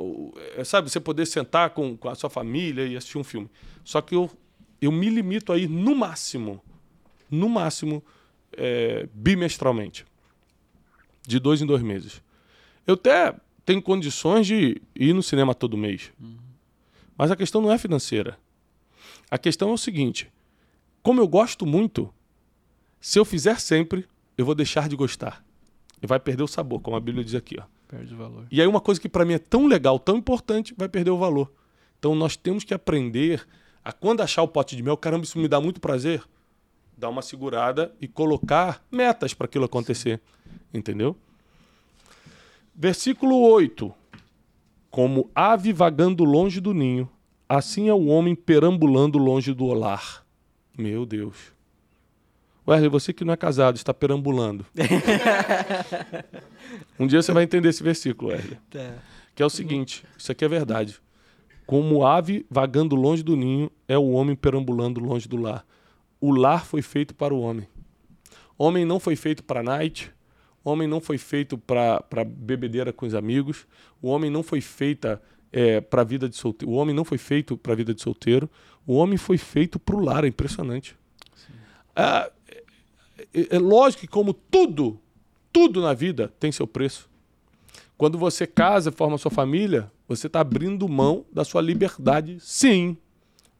é, 0.57 0.61
é 0.61 0.63
sabe, 0.63 0.89
você 0.89 0.99
poder 0.99 1.25
sentar 1.25 1.69
com, 1.69 1.95
com 1.95 2.09
a 2.09 2.15
sua 2.15 2.29
família 2.29 2.85
e 2.85 2.97
assistir 2.97 3.17
um 3.17 3.23
filme. 3.23 3.49
Só 3.83 4.01
que 4.01 4.15
eu, 4.15 4.29
eu 4.81 4.91
me 4.91 5.09
limito 5.09 5.53
aí 5.53 5.67
no 5.67 5.95
máximo, 5.95 6.61
no 7.29 7.47
máximo, 7.47 8.03
é, 8.57 9.07
bimestralmente. 9.13 10.05
De 11.25 11.39
dois 11.39 11.61
em 11.61 11.65
dois 11.65 11.81
meses. 11.81 12.21
Eu 12.85 12.95
até 12.95 13.33
tem 13.65 13.81
condições 13.81 14.45
de 14.45 14.81
ir 14.95 15.13
no 15.13 15.23
cinema 15.23 15.55
todo 15.55 15.75
mês. 15.75 16.11
Uhum. 16.19 16.37
Mas 17.17 17.31
a 17.31 17.35
questão 17.35 17.61
não 17.61 17.71
é 17.71 17.77
financeira. 17.77 18.37
A 19.29 19.37
questão 19.37 19.71
é 19.71 19.73
o 19.73 19.77
seguinte: 19.77 20.31
como 21.01 21.19
eu 21.19 21.27
gosto 21.27 21.65
muito, 21.65 22.13
se 23.01 23.17
eu 23.17 23.25
fizer 23.25 23.59
sempre, 23.59 24.07
eu 24.37 24.45
vou 24.45 24.55
deixar 24.55 24.87
de 24.87 24.95
gostar. 24.95 25.43
E 26.01 26.07
vai 26.07 26.19
perder 26.19 26.43
o 26.43 26.47
sabor, 26.47 26.81
como 26.81 26.95
a 26.95 26.99
Bíblia 26.99 27.23
diz 27.23 27.35
aqui. 27.35 27.57
Ó. 27.59 27.63
Perde 27.87 28.13
o 28.13 28.17
valor. 28.17 28.45
E 28.51 28.61
aí, 28.61 28.67
uma 28.67 28.81
coisa 28.81 28.99
que 28.99 29.09
para 29.09 29.25
mim 29.25 29.33
é 29.33 29.39
tão 29.39 29.65
legal, 29.67 29.97
tão 29.97 30.17
importante, 30.17 30.73
vai 30.77 30.89
perder 30.89 31.11
o 31.11 31.17
valor. 31.17 31.51
Então, 31.97 32.13
nós 32.13 32.35
temos 32.35 32.63
que 32.63 32.73
aprender 32.73 33.47
a, 33.83 33.91
quando 33.91 34.21
achar 34.21 34.41
o 34.41 34.47
pote 34.47 34.75
de 34.75 34.83
mel, 34.83 34.97
caramba, 34.97 35.23
isso 35.23 35.39
me 35.39 35.47
dá 35.47 35.61
muito 35.61 35.79
prazer, 35.79 36.23
dar 36.97 37.09
uma 37.09 37.21
segurada 37.21 37.93
e 38.01 38.07
colocar 38.07 38.83
metas 38.91 39.33
para 39.33 39.45
aquilo 39.45 39.65
acontecer. 39.65 40.19
Sim. 40.19 40.59
Entendeu? 40.73 41.15
Versículo 42.77 43.39
8. 43.39 43.93
Como 44.91 45.29
ave 45.33 45.71
vagando 45.71 46.25
longe 46.25 46.59
do 46.59 46.73
ninho, 46.73 47.09
assim 47.47 47.87
é 47.87 47.93
o 47.93 48.07
homem 48.07 48.35
perambulando 48.35 49.17
longe 49.17 49.53
do 49.53 49.65
lar. 49.67 50.25
Meu 50.77 51.05
Deus. 51.05 51.53
Wesley, 52.67 52.89
você 52.89 53.13
que 53.13 53.23
não 53.23 53.33
é 53.33 53.37
casado, 53.37 53.77
está 53.77 53.93
perambulando. 53.93 54.65
um 56.99 57.07
dia 57.07 57.21
você 57.21 57.31
vai 57.31 57.43
entender 57.43 57.69
esse 57.69 57.81
versículo, 57.81 58.31
Wesley. 58.31 58.57
Tá. 58.69 58.95
Que 59.33 59.41
é 59.41 59.45
o 59.45 59.49
seguinte: 59.49 60.03
isso 60.17 60.31
aqui 60.31 60.43
é 60.43 60.49
verdade. 60.49 60.99
Como 61.65 62.05
ave 62.05 62.45
vagando 62.49 62.95
longe 62.95 63.23
do 63.23 63.37
ninho, 63.37 63.71
é 63.87 63.97
o 63.97 64.11
homem 64.11 64.35
perambulando 64.35 64.99
longe 64.99 65.29
do 65.29 65.37
lar. 65.37 65.65
O 66.19 66.33
lar 66.33 66.65
foi 66.65 66.81
feito 66.81 67.15
para 67.15 67.33
o 67.33 67.39
homem. 67.39 67.67
Homem 68.57 68.83
não 68.83 68.99
foi 68.99 69.15
feito 69.15 69.43
para 69.43 69.61
a 69.61 69.63
night, 69.63 70.11
o 70.65 70.71
homem 70.71 70.87
não 70.87 70.99
foi 70.99 71.19
feito 71.19 71.59
para 71.59 72.25
bebedeira 72.25 72.91
com 72.91 73.05
os 73.05 73.13
amigos. 73.13 73.67
O 74.01 74.07
homem 74.07 74.31
não 74.31 74.41
foi 74.41 74.59
feita 74.59 75.21
é, 75.53 75.79
para 75.79 76.03
vida 76.03 76.27
de 76.27 76.35
solteiro. 76.35 76.73
O 76.73 76.75
homem 76.75 76.93
não 76.93 77.05
foi 77.05 77.19
feito 77.19 77.55
para 77.55 77.75
vida 77.75 77.93
de 77.93 78.01
solteiro. 78.01 78.49
O 78.85 78.95
homem 78.95 79.15
foi 79.15 79.37
feito 79.37 79.77
para 79.77 79.95
o 79.95 79.99
lar. 79.99 80.23
É 80.23 80.27
impressionante. 80.27 80.97
É, 81.95 82.31
é, 83.31 83.55
é 83.55 83.59
lógico 83.59 84.01
que 84.01 84.07
como 84.07 84.33
tudo, 84.33 84.99
tudo 85.53 85.81
na 85.81 85.93
vida 85.93 86.33
tem 86.39 86.51
seu 86.51 86.65
preço. 86.65 87.07
Quando 87.95 88.17
você 88.17 88.47
casa 88.47 88.89
e 88.89 88.91
forma 88.91 89.19
sua 89.19 89.29
família, 89.29 89.91
você 90.07 90.25
está 90.25 90.39
abrindo 90.39 90.89
mão 90.89 91.25
da 91.31 91.45
sua 91.45 91.61
liberdade. 91.61 92.39
Sim. 92.39 92.97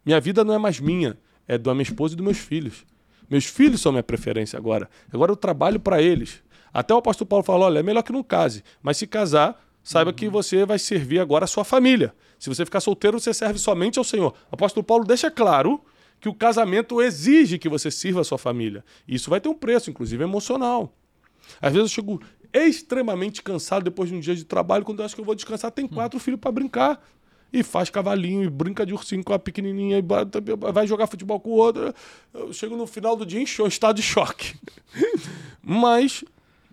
Minha 0.03 0.19
vida 0.19 0.43
não 0.43 0.55
é 0.55 0.57
mais 0.57 0.79
minha, 0.79 1.15
é 1.47 1.55
da 1.55 1.71
minha 1.75 1.83
esposa 1.83 2.15
e 2.15 2.17
dos 2.17 2.25
meus 2.25 2.39
filhos. 2.39 2.83
Meus 3.29 3.45
filhos 3.45 3.79
são 3.79 3.91
minha 3.91 4.03
preferência 4.03 4.57
agora. 4.57 4.89
Agora 5.13 5.31
eu 5.31 5.35
trabalho 5.35 5.79
para 5.79 6.01
eles. 6.01 6.43
Até 6.75 6.93
o 6.93 6.97
apóstolo 6.97 7.25
Paulo 7.25 7.41
falou: 7.45 7.67
olha, 7.67 7.79
é 7.79 7.83
melhor 7.83 8.03
que 8.03 8.11
não 8.11 8.21
case, 8.21 8.61
mas 8.83 8.97
se 8.97 9.07
casar, 9.07 9.65
saiba 9.81 10.11
uhum. 10.11 10.15
que 10.15 10.27
você 10.27 10.65
vai 10.65 10.77
servir 10.77 11.19
agora 11.19 11.45
a 11.45 11.47
sua 11.47 11.63
família. 11.63 12.13
Se 12.37 12.49
você 12.49 12.65
ficar 12.65 12.81
solteiro, 12.81 13.17
você 13.17 13.33
serve 13.33 13.57
somente 13.57 13.97
ao 13.97 14.03
Senhor. 14.03 14.33
O 14.51 14.55
apóstolo 14.55 14.83
Paulo 14.83 15.05
deixa 15.05 15.31
claro 15.31 15.79
que 16.19 16.27
o 16.27 16.33
casamento 16.33 17.01
exige 17.01 17.57
que 17.57 17.69
você 17.69 17.89
sirva 17.89 18.19
a 18.19 18.23
sua 18.25 18.37
família. 18.37 18.83
E 19.07 19.15
isso 19.15 19.29
vai 19.29 19.39
ter 19.39 19.47
um 19.47 19.53
preço, 19.53 19.89
inclusive 19.89 20.21
emocional. 20.21 20.93
Às 21.61 21.71
vezes 21.71 21.91
eu 21.91 21.95
chego 21.95 22.21
extremamente 22.53 23.41
cansado 23.41 23.83
depois 23.83 24.09
de 24.09 24.15
um 24.15 24.19
dia 24.19 24.35
de 24.35 24.43
trabalho, 24.43 24.83
quando 24.83 24.99
eu 24.99 25.05
acho 25.05 25.15
que 25.15 25.21
eu 25.21 25.25
vou 25.25 25.35
descansar, 25.35 25.71
tem 25.71 25.87
quatro 25.87 26.19
filhos 26.19 26.41
para 26.41 26.51
brincar. 26.51 27.01
E 27.53 27.63
faz 27.63 27.89
cavalinho, 27.89 28.43
e 28.43 28.49
brinca 28.49 28.85
de 28.85 28.93
ursinho 28.93 29.23
com 29.23 29.31
a 29.31 29.39
pequenininha, 29.39 29.97
e 29.97 30.03
vai 30.73 30.85
jogar 30.85 31.07
futebol 31.07 31.39
com 31.39 31.51
o 31.51 31.53
outro. 31.53 31.93
Eu 32.33 32.51
chego 32.51 32.75
no 32.75 32.85
final 32.85 33.15
do 33.15 33.25
dia 33.25 33.39
em 33.39 33.43
estado 33.43 33.95
de 33.95 34.01
choque. 34.01 34.55
Mas 35.63 36.21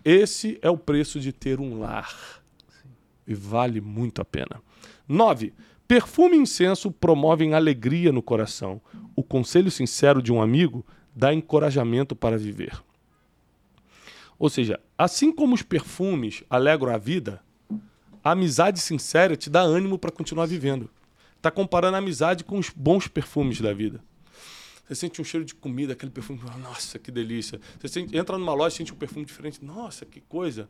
esse 0.04 0.58
é 0.62 0.70
o 0.70 0.76
preço 0.76 1.20
de 1.20 1.32
ter 1.32 1.60
um 1.60 1.78
lar. 1.78 2.42
Sim. 2.68 2.88
E 3.26 3.34
vale 3.34 3.80
muito 3.80 4.20
a 4.20 4.24
pena. 4.24 4.62
9. 5.08 5.52
Perfume 5.86 6.36
e 6.36 6.40
incenso 6.40 6.90
promovem 6.90 7.54
alegria 7.54 8.12
no 8.12 8.22
coração. 8.22 8.80
O 9.14 9.22
conselho 9.22 9.70
sincero 9.70 10.22
de 10.22 10.32
um 10.32 10.40
amigo 10.40 10.84
dá 11.14 11.34
encorajamento 11.34 12.16
para 12.16 12.38
viver. 12.38 12.82
Ou 14.38 14.48
seja, 14.48 14.80
assim 14.96 15.30
como 15.30 15.54
os 15.54 15.62
perfumes 15.62 16.42
alegram 16.48 16.92
a 16.92 16.98
vida, 16.98 17.40
a 18.24 18.32
amizade 18.32 18.80
sincera 18.80 19.36
te 19.36 19.50
dá 19.50 19.60
ânimo 19.60 19.98
para 19.98 20.10
continuar 20.10 20.46
vivendo. 20.46 20.88
Está 21.36 21.50
comparando 21.50 21.96
a 21.96 21.98
amizade 21.98 22.44
com 22.44 22.58
os 22.58 22.70
bons 22.70 23.06
perfumes 23.06 23.60
da 23.60 23.72
vida. 23.72 24.02
Você 24.84 24.94
sente 24.96 25.20
um 25.20 25.24
cheiro 25.24 25.44
de 25.46 25.54
comida, 25.54 25.92
aquele 25.92 26.10
perfume, 26.10 26.40
nossa, 26.60 26.98
que 26.98 27.10
delícia. 27.10 27.60
Você 27.80 27.88
sente, 27.88 28.16
entra 28.16 28.36
numa 28.36 28.52
loja 28.52 28.74
e 28.74 28.78
sente 28.78 28.92
um 28.92 28.96
perfume 28.96 29.24
diferente, 29.24 29.64
nossa, 29.64 30.04
que 30.04 30.20
coisa. 30.20 30.68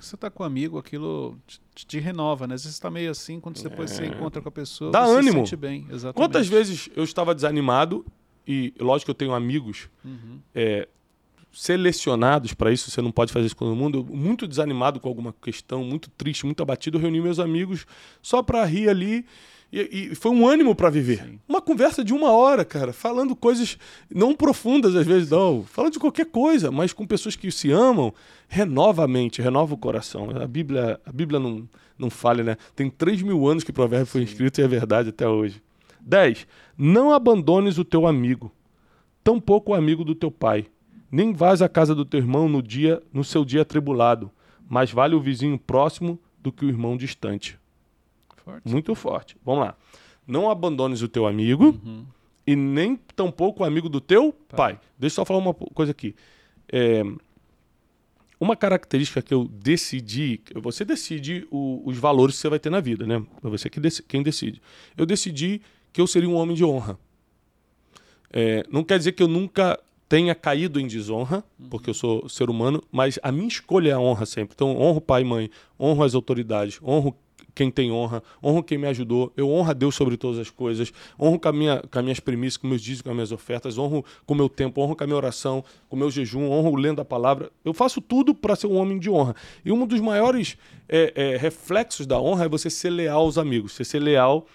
Você 0.00 0.16
tá 0.16 0.28
com 0.30 0.42
um 0.42 0.46
amigo, 0.46 0.78
aquilo 0.78 1.38
te, 1.46 1.86
te 1.86 1.98
renova, 2.00 2.46
né? 2.46 2.54
Às 2.54 2.64
vezes 2.64 2.76
você 2.76 2.82
tá 2.82 2.90
meio 2.90 3.10
assim, 3.10 3.38
quando 3.38 3.62
depois 3.62 3.92
é. 3.92 3.94
você 3.94 4.06
encontra 4.06 4.42
com 4.42 4.48
a 4.48 4.52
pessoa, 4.52 4.90
Dá 4.90 5.06
você 5.06 5.18
ânimo. 5.18 5.32
se 5.32 5.50
sente 5.50 5.56
bem. 5.56 5.86
Exatamente. 5.88 6.14
Quantas 6.14 6.48
vezes 6.48 6.88
eu 6.96 7.04
estava 7.04 7.34
desanimado, 7.34 8.04
e 8.46 8.74
lógico 8.80 9.06
que 9.06 9.10
eu 9.12 9.14
tenho 9.14 9.32
amigos 9.32 9.88
uhum. 10.04 10.40
é, 10.52 10.88
selecionados 11.52 12.54
para 12.54 12.72
isso, 12.72 12.90
você 12.90 13.00
não 13.00 13.12
pode 13.12 13.32
fazer 13.32 13.46
isso 13.46 13.56
com 13.56 13.66
todo 13.66 13.76
mundo. 13.76 13.98
Eu, 13.98 14.16
muito 14.16 14.48
desanimado 14.48 14.98
com 14.98 15.08
alguma 15.08 15.32
questão, 15.32 15.84
muito 15.84 16.10
triste, 16.10 16.44
muito 16.44 16.62
abatido, 16.62 16.98
eu 16.98 17.02
reuni 17.02 17.20
meus 17.20 17.38
amigos 17.38 17.86
só 18.20 18.42
para 18.42 18.64
rir 18.64 18.88
ali 18.88 19.24
e, 19.72 20.10
e 20.10 20.14
foi 20.14 20.30
um 20.30 20.46
ânimo 20.46 20.74
para 20.74 20.90
viver. 20.90 21.24
Sim. 21.24 21.40
Uma 21.48 21.62
conversa 21.62 22.04
de 22.04 22.12
uma 22.12 22.30
hora, 22.30 22.62
cara, 22.62 22.92
falando 22.92 23.34
coisas 23.34 23.78
não 24.14 24.34
profundas 24.34 24.94
às 24.94 25.06
vezes, 25.06 25.30
não. 25.30 25.64
Falando 25.64 25.94
de 25.94 25.98
qualquer 25.98 26.26
coisa, 26.26 26.70
mas 26.70 26.92
com 26.92 27.06
pessoas 27.06 27.34
que 27.34 27.50
se 27.50 27.70
amam, 27.70 28.12
renova 28.46 29.04
a 29.04 29.08
mente, 29.08 29.40
renova 29.40 29.72
o 29.72 29.78
coração. 29.78 30.28
A 30.30 30.46
Bíblia, 30.46 31.00
a 31.06 31.10
Bíblia 31.10 31.40
não, 31.40 31.66
não 31.98 32.10
falha, 32.10 32.44
né? 32.44 32.56
Tem 32.76 32.90
3 32.90 33.22
mil 33.22 33.48
anos 33.48 33.64
que 33.64 33.70
o 33.70 33.74
provérbio 33.74 34.06
foi 34.06 34.22
escrito 34.22 34.60
e 34.60 34.64
é 34.64 34.68
verdade 34.68 35.08
até 35.08 35.26
hoje. 35.26 35.62
10. 36.02 36.46
Não 36.76 37.12
abandones 37.12 37.78
o 37.78 37.84
teu 37.84 38.06
amigo, 38.06 38.52
tampouco 39.24 39.72
o 39.72 39.74
amigo 39.74 40.04
do 40.04 40.14
teu 40.14 40.30
pai. 40.30 40.66
Nem 41.10 41.32
vás 41.32 41.62
à 41.62 41.68
casa 41.68 41.94
do 41.94 42.04
teu 42.04 42.20
irmão 42.20 42.48
no 42.48 42.62
dia 42.62 43.02
no 43.12 43.24
seu 43.24 43.44
dia 43.44 43.62
atribulado, 43.62 44.30
mas 44.68 44.90
vale 44.90 45.14
o 45.14 45.20
vizinho 45.20 45.58
próximo 45.58 46.18
do 46.42 46.50
que 46.52 46.64
o 46.64 46.68
irmão 46.68 46.96
distante. 46.96 47.61
Forte. 48.44 48.68
Muito 48.68 48.94
forte. 48.94 49.36
Vamos 49.44 49.64
lá. 49.66 49.76
Não 50.26 50.50
abandones 50.50 51.02
o 51.02 51.08
teu 51.08 51.26
amigo 51.26 51.66
Uhum. 51.84 52.04
e 52.46 52.54
nem 52.56 52.96
tampouco 53.16 53.62
o 53.62 53.66
amigo 53.66 53.88
do 53.88 54.00
teu 54.00 54.32
pai. 54.32 54.78
Deixa 54.98 55.14
eu 55.14 55.16
só 55.16 55.24
falar 55.24 55.38
uma 55.40 55.54
coisa 55.54 55.92
aqui. 55.92 56.14
É, 56.72 57.02
uma 58.40 58.56
característica 58.56 59.22
que 59.22 59.32
eu 59.32 59.44
decidi, 59.46 60.40
você 60.56 60.84
decide 60.84 61.46
o- 61.50 61.82
os 61.84 61.96
valores 61.96 62.34
que 62.34 62.40
você 62.40 62.48
vai 62.48 62.58
ter 62.58 62.70
na 62.70 62.80
vida, 62.80 63.06
né? 63.06 63.24
É 63.44 63.48
você 63.48 63.70
que 63.70 63.78
dec- 63.78 64.02
quem 64.08 64.22
decide. 64.22 64.60
Eu 64.96 65.06
decidi 65.06 65.60
que 65.92 66.00
eu 66.00 66.06
seria 66.06 66.28
um 66.28 66.34
homem 66.34 66.56
de 66.56 66.64
honra. 66.64 66.98
É, 68.32 68.64
não 68.70 68.82
quer 68.82 68.98
dizer 68.98 69.12
que 69.12 69.22
eu 69.22 69.28
nunca 69.28 69.78
tenha 70.08 70.34
caído 70.34 70.80
em 70.80 70.86
desonra, 70.86 71.44
porque 71.70 71.88
eu 71.90 71.94
sou 71.94 72.28
ser 72.28 72.50
humano, 72.50 72.82
mas 72.90 73.18
a 73.22 73.30
minha 73.30 73.48
escolha 73.48 73.90
é 73.90 73.92
a 73.92 74.00
honra 74.00 74.26
sempre. 74.26 74.54
Então, 74.54 74.76
honro 74.76 75.00
pai 75.00 75.22
e 75.22 75.24
mãe, 75.24 75.50
honro 75.78 76.02
as 76.02 76.14
autoridades, 76.14 76.78
honro 76.82 77.16
quem 77.54 77.70
tem 77.70 77.92
honra, 77.92 78.22
honro 78.42 78.62
quem 78.62 78.78
me 78.78 78.86
ajudou, 78.88 79.32
eu 79.36 79.50
honro 79.50 79.70
a 79.70 79.72
Deus 79.72 79.94
sobre 79.94 80.16
todas 80.16 80.38
as 80.38 80.50
coisas, 80.50 80.92
honro 81.20 81.38
com, 81.38 81.48
a 81.48 81.52
minha, 81.52 81.82
com 81.90 81.98
as 81.98 82.04
minhas 82.04 82.20
premissas, 82.20 82.56
com 82.56 82.66
meus 82.66 82.80
dízimos, 82.80 83.02
com 83.02 83.10
as 83.10 83.14
minhas 83.14 83.32
ofertas, 83.32 83.78
honro 83.78 84.04
com 84.26 84.34
o 84.34 84.36
meu 84.36 84.48
tempo, 84.48 84.80
honro 84.80 84.96
com 84.96 85.04
a 85.04 85.06
minha 85.06 85.16
oração, 85.16 85.64
com 85.88 85.96
o 85.96 85.98
meu 85.98 86.10
jejum, 86.10 86.50
honro 86.50 86.74
lendo 86.76 87.00
a 87.00 87.04
palavra. 87.04 87.50
Eu 87.64 87.74
faço 87.74 88.00
tudo 88.00 88.34
para 88.34 88.56
ser 88.56 88.66
um 88.66 88.76
homem 88.76 88.98
de 88.98 89.10
honra. 89.10 89.34
E 89.64 89.70
um 89.70 89.86
dos 89.86 90.00
maiores 90.00 90.56
é, 90.88 91.12
é, 91.14 91.36
reflexos 91.36 92.06
da 92.06 92.20
honra 92.20 92.46
é 92.46 92.48
você 92.48 92.70
ser 92.70 92.90
leal 92.90 93.22
aos 93.22 93.38
amigos, 93.38 93.72
você 93.72 93.84
ser 93.84 94.00
leal 94.00 94.46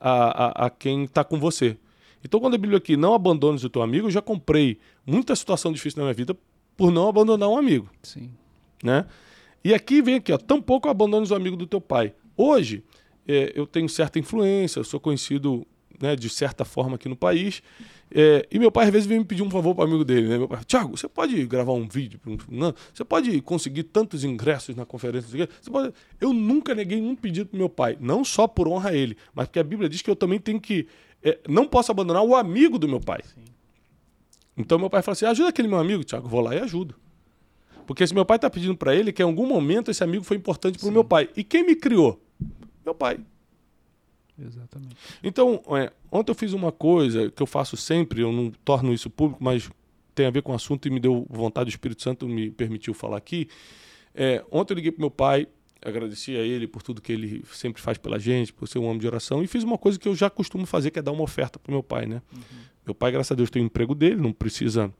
a, 0.00 0.64
a, 0.64 0.66
a 0.66 0.70
quem 0.70 1.04
está 1.04 1.22
com 1.22 1.38
você. 1.38 1.76
Então, 2.24 2.40
quando 2.40 2.54
a 2.54 2.58
Bíblia 2.58 2.78
aqui, 2.78 2.96
não 2.96 3.14
abandones 3.14 3.64
o 3.64 3.70
teu 3.70 3.82
amigo, 3.82 4.06
eu 4.06 4.10
já 4.10 4.20
comprei 4.20 4.78
muita 5.06 5.34
situação 5.34 5.72
difícil 5.72 5.98
na 5.98 6.04
minha 6.04 6.14
vida 6.14 6.36
por 6.76 6.90
não 6.90 7.08
abandonar 7.08 7.48
um 7.48 7.56
amigo 7.56 7.88
Sim. 8.02 8.30
né? 8.82 9.06
E 9.62 9.74
aqui 9.74 10.00
vem 10.00 10.14
aqui, 10.14 10.32
ó, 10.32 10.38
tampouco 10.38 10.88
abandones 10.88 11.30
o 11.30 11.34
amigo 11.34 11.54
do 11.54 11.66
teu 11.66 11.80
pai. 11.80 12.14
Hoje, 12.42 12.82
é, 13.28 13.52
eu 13.54 13.66
tenho 13.66 13.86
certa 13.86 14.18
influência, 14.18 14.80
eu 14.80 14.84
sou 14.84 14.98
conhecido 14.98 15.66
né, 16.00 16.16
de 16.16 16.30
certa 16.30 16.64
forma 16.64 16.94
aqui 16.94 17.06
no 17.06 17.14
país, 17.14 17.62
é, 18.10 18.48
e 18.50 18.58
meu 18.58 18.72
pai 18.72 18.86
às 18.86 18.90
vezes 18.90 19.06
vem 19.06 19.18
me 19.18 19.26
pedir 19.26 19.42
um 19.42 19.50
favor 19.50 19.74
para 19.74 19.84
amigo 19.84 20.02
dele, 20.06 20.26
né? 20.26 20.38
Meu 20.38 20.48
pai, 20.48 20.64
Tiago, 20.64 20.96
você 20.96 21.06
pode 21.06 21.44
gravar 21.44 21.74
um 21.74 21.86
vídeo? 21.86 22.18
Não, 22.48 22.74
você 22.94 23.04
pode 23.04 23.38
conseguir 23.42 23.82
tantos 23.82 24.24
ingressos 24.24 24.74
na 24.74 24.86
conferência? 24.86 25.28
Você 25.60 25.70
pode... 25.70 25.92
Eu 26.18 26.32
nunca 26.32 26.74
neguei 26.74 26.98
um 27.02 27.14
pedido 27.14 27.50
pro 27.50 27.58
meu 27.58 27.68
pai, 27.68 27.98
não 28.00 28.24
só 28.24 28.48
por 28.48 28.66
honra 28.66 28.88
a 28.88 28.94
ele, 28.94 29.18
mas 29.34 29.46
porque 29.46 29.58
a 29.58 29.64
Bíblia 29.64 29.86
diz 29.86 30.00
que 30.00 30.08
eu 30.08 30.16
também 30.16 30.38
tenho 30.38 30.58
que, 30.58 30.86
é, 31.22 31.38
não 31.46 31.66
posso 31.66 31.92
abandonar 31.92 32.22
o 32.22 32.34
amigo 32.34 32.78
do 32.78 32.88
meu 32.88 33.00
pai. 33.00 33.20
Então 34.56 34.78
meu 34.78 34.88
pai 34.88 35.02
fala 35.02 35.12
assim, 35.12 35.26
ajuda 35.26 35.50
aquele 35.50 35.68
meu 35.68 35.78
amigo, 35.78 36.02
Tiago, 36.04 36.26
vou 36.26 36.40
lá 36.40 36.56
e 36.56 36.60
ajudo. 36.60 36.94
Porque 37.86 38.06
se 38.06 38.14
meu 38.14 38.24
pai 38.24 38.38
está 38.38 38.48
pedindo 38.48 38.76
para 38.76 38.94
ele, 38.94 39.12
que 39.12 39.20
em 39.20 39.26
algum 39.26 39.46
momento 39.46 39.90
esse 39.90 40.02
amigo 40.02 40.24
foi 40.24 40.38
importante 40.38 40.78
para 40.78 40.88
o 40.88 40.92
meu 40.92 41.04
pai. 41.04 41.28
E 41.36 41.44
quem 41.44 41.66
me 41.66 41.76
criou? 41.76 42.18
Meu 42.90 42.94
pai. 42.94 43.20
Exatamente. 44.36 44.96
Então, 45.22 45.62
é, 45.76 45.92
ontem 46.10 46.32
eu 46.32 46.34
fiz 46.34 46.52
uma 46.52 46.72
coisa 46.72 47.30
que 47.30 47.40
eu 47.40 47.46
faço 47.46 47.76
sempre, 47.76 48.20
eu 48.20 48.32
não 48.32 48.50
torno 48.64 48.92
isso 48.92 49.08
público, 49.08 49.42
mas 49.42 49.70
tem 50.12 50.26
a 50.26 50.30
ver 50.30 50.42
com 50.42 50.50
o 50.50 50.54
assunto 50.56 50.88
e 50.88 50.90
me 50.90 50.98
deu 50.98 51.24
vontade, 51.30 51.68
o 51.68 51.70
Espírito 51.70 52.02
Santo 52.02 52.26
me 52.26 52.50
permitiu 52.50 52.92
falar 52.92 53.16
aqui. 53.16 53.48
É, 54.12 54.44
ontem 54.50 54.72
eu 54.72 54.76
liguei 54.76 54.90
para 54.90 55.00
meu 55.00 55.10
pai, 55.10 55.46
agradeci 55.80 56.36
a 56.36 56.40
ele 56.40 56.66
por 56.66 56.82
tudo 56.82 57.00
que 57.00 57.12
ele 57.12 57.44
sempre 57.52 57.80
faz 57.80 57.96
pela 57.96 58.18
gente, 58.18 58.52
por 58.52 58.66
ser 58.66 58.80
um 58.80 58.86
homem 58.86 58.98
de 58.98 59.06
oração, 59.06 59.40
e 59.40 59.46
fiz 59.46 59.62
uma 59.62 59.78
coisa 59.78 59.96
que 59.96 60.08
eu 60.08 60.16
já 60.16 60.28
costumo 60.28 60.66
fazer, 60.66 60.90
que 60.90 60.98
é 60.98 61.02
dar 61.02 61.12
uma 61.12 61.22
oferta 61.22 61.60
para 61.60 61.70
meu 61.70 61.82
pai, 61.82 62.06
né? 62.06 62.20
Meu 62.84 62.94
pai, 62.94 63.12
graças 63.12 63.30
a 63.30 63.36
Deus, 63.36 63.50
tem 63.50 63.62
o 63.62 63.66
emprego 63.66 63.94
dele, 63.94 64.16
não 64.16 64.32
precisa 64.32 64.92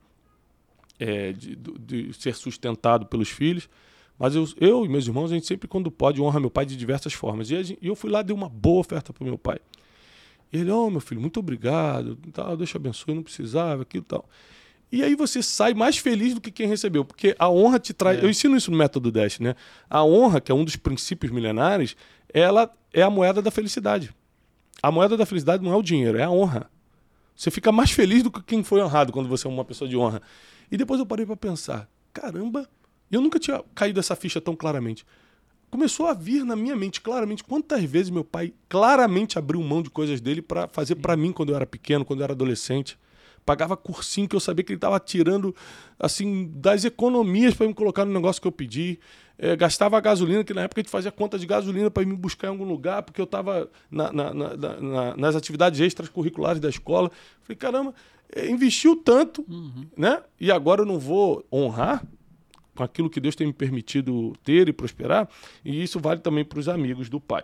é, 0.97 1.33
de, 1.33 1.57
de 1.57 2.13
ser 2.13 2.35
sustentado 2.35 3.05
pelos 3.05 3.27
filhos. 3.27 3.67
Mas 4.21 4.35
eu, 4.35 4.47
eu 4.57 4.85
e 4.85 4.87
meus 4.87 5.07
irmãos, 5.07 5.31
a 5.31 5.33
gente 5.33 5.47
sempre, 5.47 5.67
quando 5.67 5.89
pode, 5.89 6.21
honra 6.21 6.39
meu 6.39 6.51
pai 6.51 6.63
de 6.63 6.77
diversas 6.77 7.11
formas. 7.11 7.49
E, 7.49 7.63
gente- 7.63 7.79
eu 7.81 7.95
fui 7.95 8.11
lá, 8.11 8.21
dei 8.21 8.35
uma 8.35 8.47
boa 8.47 8.81
oferta 8.81 9.11
para 9.11 9.25
meu 9.25 9.35
pai. 9.35 9.57
E 10.53 10.59
ele, 10.59 10.69
ó, 10.69 10.91
meu 10.91 11.01
filho, 11.01 11.19
muito 11.19 11.39
obrigado, 11.39 12.15
tal, 12.31 12.55
Deus 12.55 12.69
te 12.69 12.77
abençoe, 12.77 13.15
não 13.15 13.23
precisava, 13.23 13.81
aquilo 13.81 14.03
e 14.03 14.05
tal. 14.05 14.29
E 14.91 15.01
aí 15.03 15.15
você 15.15 15.41
sai 15.41 15.73
mais 15.73 15.97
feliz 15.97 16.35
do 16.35 16.41
que 16.41 16.51
quem 16.51 16.67
recebeu, 16.67 17.03
porque 17.03 17.35
a 17.39 17.49
honra 17.49 17.79
te 17.79 17.95
traz. 17.95 18.19
É. 18.19 18.23
Eu 18.23 18.29
ensino 18.29 18.55
isso 18.55 18.69
no 18.69 18.77
método 18.77 19.11
Dash, 19.11 19.39
né? 19.39 19.55
A 19.89 20.03
honra, 20.05 20.39
que 20.39 20.51
é 20.51 20.55
um 20.55 20.63
dos 20.63 20.75
princípios 20.75 21.31
milenares, 21.31 21.95
ela 22.31 22.71
é 22.93 23.01
a 23.01 23.09
moeda 23.09 23.41
da 23.41 23.49
felicidade. 23.49 24.13
A 24.83 24.91
moeda 24.91 25.17
da 25.17 25.25
felicidade 25.25 25.63
não 25.63 25.73
é 25.73 25.75
o 25.75 25.81
dinheiro, 25.81 26.19
é 26.19 26.23
a 26.23 26.29
honra. 26.29 26.69
Você 27.35 27.49
fica 27.49 27.71
mais 27.71 27.89
feliz 27.89 28.21
do 28.21 28.29
que 28.29 28.43
quem 28.43 28.63
foi 28.63 28.83
honrado 28.83 29.11
quando 29.11 29.27
você 29.27 29.47
é 29.47 29.49
uma 29.49 29.65
pessoa 29.65 29.89
de 29.89 29.97
honra. 29.97 30.21
E 30.71 30.77
depois 30.77 30.99
eu 30.99 31.07
parei 31.07 31.25
para 31.25 31.35
pensar, 31.35 31.89
caramba, 32.13 32.69
eu 33.15 33.21
nunca 33.21 33.39
tinha 33.39 33.63
caído 33.75 33.99
essa 33.99 34.15
ficha 34.15 34.39
tão 34.41 34.55
claramente. 34.55 35.05
Começou 35.69 36.07
a 36.07 36.13
vir 36.13 36.43
na 36.43 36.55
minha 36.55 36.75
mente 36.75 36.99
claramente 36.99 37.43
quantas 37.43 37.81
vezes 37.83 38.09
meu 38.09 38.25
pai 38.25 38.53
claramente 38.67 39.39
abriu 39.39 39.61
mão 39.63 39.81
de 39.81 39.89
coisas 39.89 40.19
dele 40.19 40.41
para 40.41 40.67
fazer 40.67 40.95
para 40.95 41.15
mim 41.15 41.31
quando 41.31 41.49
eu 41.49 41.55
era 41.55 41.65
pequeno, 41.65 42.03
quando 42.03 42.19
eu 42.19 42.25
era 42.25 42.33
adolescente. 42.33 42.97
Pagava 43.45 43.75
cursinho 43.77 44.27
que 44.27 44.35
eu 44.35 44.39
sabia 44.39 44.63
que 44.63 44.71
ele 44.73 44.77
estava 44.77 44.99
tirando 44.99 45.55
assim 45.97 46.51
das 46.55 46.83
economias 46.83 47.53
para 47.55 47.67
me 47.67 47.73
colocar 47.73 48.05
no 48.05 48.13
negócio 48.13 48.41
que 48.41 48.47
eu 48.47 48.51
pedi. 48.51 48.99
É, 49.37 49.55
gastava 49.55 49.99
gasolina, 49.99 50.43
que 50.43 50.53
na 50.53 50.61
época 50.61 50.81
a 50.81 50.83
gente 50.83 50.91
fazia 50.91 51.11
conta 51.11 51.39
de 51.39 51.47
gasolina 51.47 51.89
para 51.89 52.03
ir 52.03 52.05
me 52.05 52.15
buscar 52.15 52.47
em 52.47 52.51
algum 52.51 52.65
lugar, 52.65 53.01
porque 53.01 53.19
eu 53.19 53.25
estava 53.25 53.67
na- 53.89 54.11
na- 54.13 54.33
na- 54.33 54.55
na- 54.55 55.17
nas 55.17 55.35
atividades 55.35 55.79
extracurriculares 55.79 56.59
da 56.61 56.69
escola. 56.69 57.09
Falei, 57.41 57.55
caramba, 57.57 57.95
é, 58.35 58.47
investiu 58.51 58.95
tanto, 58.97 59.43
né? 59.97 60.21
E 60.39 60.51
agora 60.51 60.81
eu 60.81 60.85
não 60.85 60.99
vou 60.99 61.43
honrar 61.51 62.05
com 62.81 62.85
aquilo 62.85 63.09
que 63.09 63.19
Deus 63.19 63.35
tem 63.35 63.45
me 63.45 63.53
permitido 63.53 64.33
ter 64.43 64.67
e 64.67 64.73
prosperar, 64.73 65.29
e 65.63 65.83
isso 65.83 65.99
vale 65.99 66.19
também 66.19 66.43
para 66.43 66.59
os 66.59 66.67
amigos 66.67 67.09
do 67.09 67.19
pai. 67.19 67.43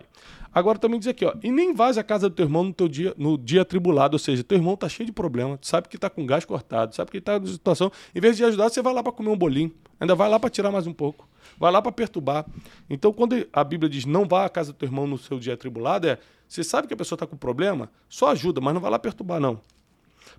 Agora 0.52 0.78
também 0.78 0.98
diz 0.98 1.06
aqui, 1.06 1.24
ó, 1.24 1.32
e 1.42 1.50
nem 1.50 1.72
vais 1.72 1.96
à 1.96 2.02
casa 2.02 2.28
do 2.28 2.34
teu 2.34 2.46
irmão 2.46 2.64
no 2.64 2.72
teu 2.72 2.88
dia, 2.88 3.14
no 3.16 3.38
dia 3.38 3.62
atribulado, 3.62 4.14
ou 4.14 4.18
seja, 4.18 4.42
teu 4.42 4.58
irmão 4.58 4.76
tá 4.76 4.88
cheio 4.88 5.06
de 5.06 5.12
problema, 5.12 5.56
tu 5.56 5.68
sabe 5.68 5.88
que 5.88 5.96
tá 5.96 6.10
com 6.10 6.26
gás 6.26 6.44
cortado, 6.44 6.94
sabe 6.94 7.10
que 7.12 7.20
tá 7.20 7.36
em 7.36 7.46
situação, 7.46 7.92
em 8.14 8.20
vez 8.20 8.36
de 8.36 8.44
ajudar, 8.44 8.68
você 8.68 8.82
vai 8.82 8.92
lá 8.92 9.02
para 9.02 9.12
comer 9.12 9.30
um 9.30 9.36
bolinho, 9.36 9.72
ainda 10.00 10.14
vai 10.14 10.28
lá 10.28 10.40
para 10.40 10.50
tirar 10.50 10.72
mais 10.72 10.86
um 10.86 10.92
pouco, 10.92 11.28
vai 11.58 11.70
lá 11.70 11.80
para 11.80 11.92
perturbar. 11.92 12.44
Então, 12.90 13.12
quando 13.12 13.46
a 13.52 13.62
Bíblia 13.62 13.88
diz 13.88 14.04
não 14.04 14.26
vá 14.26 14.44
à 14.44 14.48
casa 14.48 14.72
do 14.72 14.76
teu 14.76 14.86
irmão 14.86 15.06
no 15.06 15.18
seu 15.18 15.38
dia 15.38 15.54
atribulado, 15.54 16.08
é, 16.08 16.18
você 16.48 16.64
sabe 16.64 16.88
que 16.88 16.94
a 16.94 16.96
pessoa 16.96 17.14
está 17.14 17.26
com 17.26 17.36
problema, 17.36 17.90
só 18.08 18.28
ajuda, 18.30 18.60
mas 18.60 18.74
não 18.74 18.80
vai 18.80 18.90
lá 18.90 18.98
perturbar 18.98 19.38
não. 19.38 19.60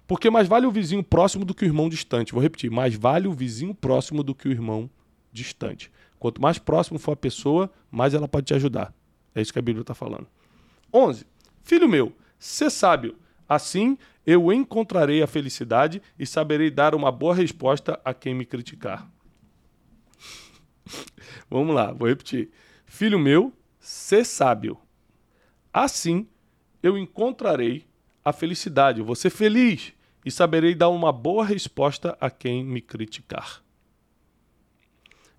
Porque 0.10 0.28
mais 0.32 0.48
vale 0.48 0.66
o 0.66 0.72
vizinho 0.72 1.04
próximo 1.04 1.46
do 1.46 1.54
que 1.54 1.64
o 1.64 1.68
irmão 1.68 1.88
distante. 1.88 2.34
Vou 2.34 2.42
repetir, 2.42 2.72
mais 2.72 2.96
vale 2.96 3.28
o 3.28 3.32
vizinho 3.32 3.76
próximo 3.76 4.24
do 4.24 4.34
que 4.34 4.48
o 4.48 4.52
irmão 4.52 4.90
distante. 5.32 5.92
Quanto 6.18 6.42
mais 6.42 6.58
próximo 6.58 6.98
for 6.98 7.12
a 7.12 7.16
pessoa, 7.16 7.72
mais 7.92 8.16
ela 8.16 8.28
pode 8.28 8.48
te 8.48 8.56
ajudar. 8.56 8.92
É 9.36 9.42
isso 9.42 9.54
que 9.54 9.60
a 9.60 9.62
Bíblia 9.62 9.82
está 9.82 9.94
falando. 9.94 10.26
11. 10.92 11.28
Filho 11.62 11.88
meu, 11.88 12.12
sê 12.40 12.72
sábio. 12.72 13.18
Assim 13.48 14.00
eu 14.26 14.52
encontrarei 14.52 15.22
a 15.22 15.28
felicidade 15.28 16.02
e 16.18 16.26
saberei 16.26 16.72
dar 16.72 16.96
uma 16.96 17.12
boa 17.12 17.36
resposta 17.36 18.02
a 18.04 18.12
quem 18.12 18.34
me 18.34 18.46
criticar. 18.46 19.08
Vamos 21.48 21.76
lá, 21.76 21.92
vou 21.92 22.08
repetir. 22.08 22.50
Filho 22.84 23.20
meu, 23.20 23.54
sê 23.80 24.26
sábio. 24.26 24.76
Assim 25.72 26.28
eu 26.82 26.98
encontrarei 26.98 27.86
a 28.26 28.34
felicidade, 28.34 29.02
eu 29.02 29.06
vou 29.06 29.16
ser 29.16 29.30
feliz 29.30 29.94
e 30.26 30.32
saberei 30.32 30.76
dar 30.76 30.90
uma 30.90 31.12
boa 31.12 31.46
resposta 31.46 32.18
a 32.20 32.30
quem 32.30 32.64
me 32.64 32.82
criticar. 32.82 33.64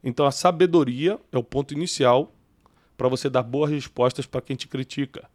Então 0.03 0.27
a 0.27 0.31
sabedoria 0.31 1.19
é 1.31 1.39
o 1.39 1.45
ponto 1.45 1.75
inicial 1.75 2.33
para 2.97 3.09
você 3.09 3.29
dar 3.29 3.43
boas 3.43 3.71
respostas 3.71 4.27
para 4.27 4.41
quem 4.41 4.57
te 4.57 4.67
critica. 4.67 5.29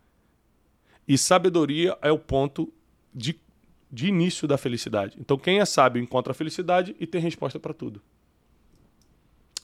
E 1.07 1.17
sabedoria 1.17 1.97
é 2.01 2.11
o 2.11 2.17
ponto 2.17 2.73
de, 3.13 3.39
de 3.91 4.07
início 4.07 4.47
da 4.47 4.57
felicidade. 4.57 5.17
Então 5.19 5.37
quem 5.37 5.59
é 5.59 5.65
sábio 5.65 6.01
encontra 6.01 6.31
a 6.31 6.35
felicidade 6.35 6.95
e 6.99 7.05
tem 7.05 7.21
resposta 7.21 7.59
para 7.59 7.73
tudo. 7.73 8.01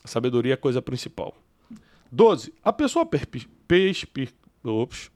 A 0.04 0.08
sabedoria 0.08 0.54
é 0.54 0.56
a 0.56 0.58
coisa 0.58 0.82
principal. 0.82 1.36
12. 2.12 2.54
A 2.64 2.74
pessoa 2.74 3.06
perspi... 3.06 3.48
perspi 3.68 4.30
ops. 4.64 5.12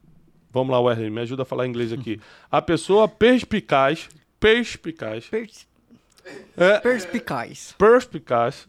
Vamos 0.51 0.71
lá, 0.71 0.79
Wesley, 0.79 1.09
me 1.09 1.21
ajuda 1.21 1.43
a 1.43 1.45
falar 1.45 1.67
inglês 1.67 1.91
aqui. 1.91 2.19
A 2.49 2.61
pessoa 2.61 3.09
perspicaz, 3.09 4.07
perspicaz, 4.45 5.25
Pers 5.25 5.67
é, 6.55 6.79
perspicaz. 6.79 7.73
perspicaz, 7.79 8.67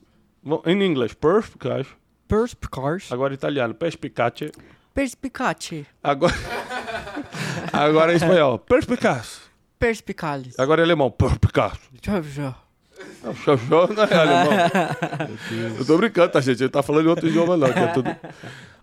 em 0.65 0.83
inglês, 0.83 1.13
perspicaz, 1.13 1.87
Perspicaz. 2.27 3.13
agora 3.13 3.35
italiano, 3.35 3.75
perspicace, 3.75 4.51
Perspicace. 4.95 5.87
agora, 6.03 6.33
agora 7.75 8.13
em 8.15 8.17
espanhol, 8.17 8.59
perspicaz, 8.59 9.43
Perspicaz. 9.79 10.59
agora 10.59 10.81
em 10.81 10.85
alemão, 10.85 11.11
perspicaz. 11.11 11.79
Já, 12.03 12.23
já. 12.23 12.55
Não, 13.69 13.87
não 13.89 14.05
é 14.05 14.15
alemão. 14.15 14.53
Eu 15.79 15.85
tô 15.85 15.99
brincando, 15.99 16.33
tá, 16.33 16.41
gente? 16.41 16.63
Ele 16.63 16.71
tá 16.71 16.83
falando 16.83 17.05
em 17.05 17.09
outro 17.11 17.29
idioma, 17.29 17.55
não, 17.55 17.71
que 17.71 17.79
é 17.79 17.87
tudo. 17.89 18.17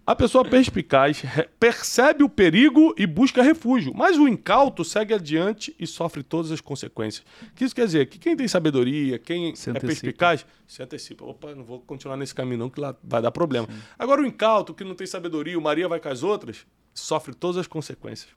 A 0.06 0.14
pessoa 0.14 0.44
perspicaz 0.44 1.24
percebe 1.58 2.26
o 2.26 2.30
perigo 2.30 2.94
e 2.98 3.08
busca 3.08 3.42
refúgio, 3.42 3.94
mas 3.96 4.18
o 4.18 4.28
incauto 4.28 4.84
segue 4.84 5.14
adiante 5.14 5.74
e 5.80 5.88
sofre 5.88 6.22
todas 6.22 6.52
as 6.52 6.60
consequências. 6.60 7.26
O 7.42 7.54
que 7.54 7.64
isso 7.64 7.74
quer 7.74 7.86
dizer? 7.86 8.08
Que 8.08 8.20
quem 8.20 8.36
tem 8.36 8.46
sabedoria, 8.46 9.18
quem 9.18 9.56
Se 9.56 9.70
é 9.70 9.72
antecipa. 9.72 9.88
perspicaz, 9.88 10.46
se 10.68 10.84
antecipa. 10.84 11.24
Opa, 11.24 11.56
não 11.56 11.64
vou 11.64 11.80
continuar 11.80 12.18
nesse 12.18 12.36
caminho 12.36 12.58
não, 12.58 12.70
que 12.70 12.82
lá 12.82 12.94
vai 13.02 13.22
dar 13.22 13.32
problema. 13.32 13.66
Agora 13.98 14.22
o 14.22 14.26
incauto, 14.26 14.74
que 14.74 14.84
não 14.84 14.94
tem 14.94 15.08
sabedoria, 15.08 15.58
o 15.58 15.62
Maria 15.62 15.88
vai 15.88 16.02
com 16.02 16.10
as 16.10 16.22
outras, 16.22 16.66
sofre 16.94 17.34
todas 17.34 17.56
as 17.56 17.68
consequências. 17.68 18.30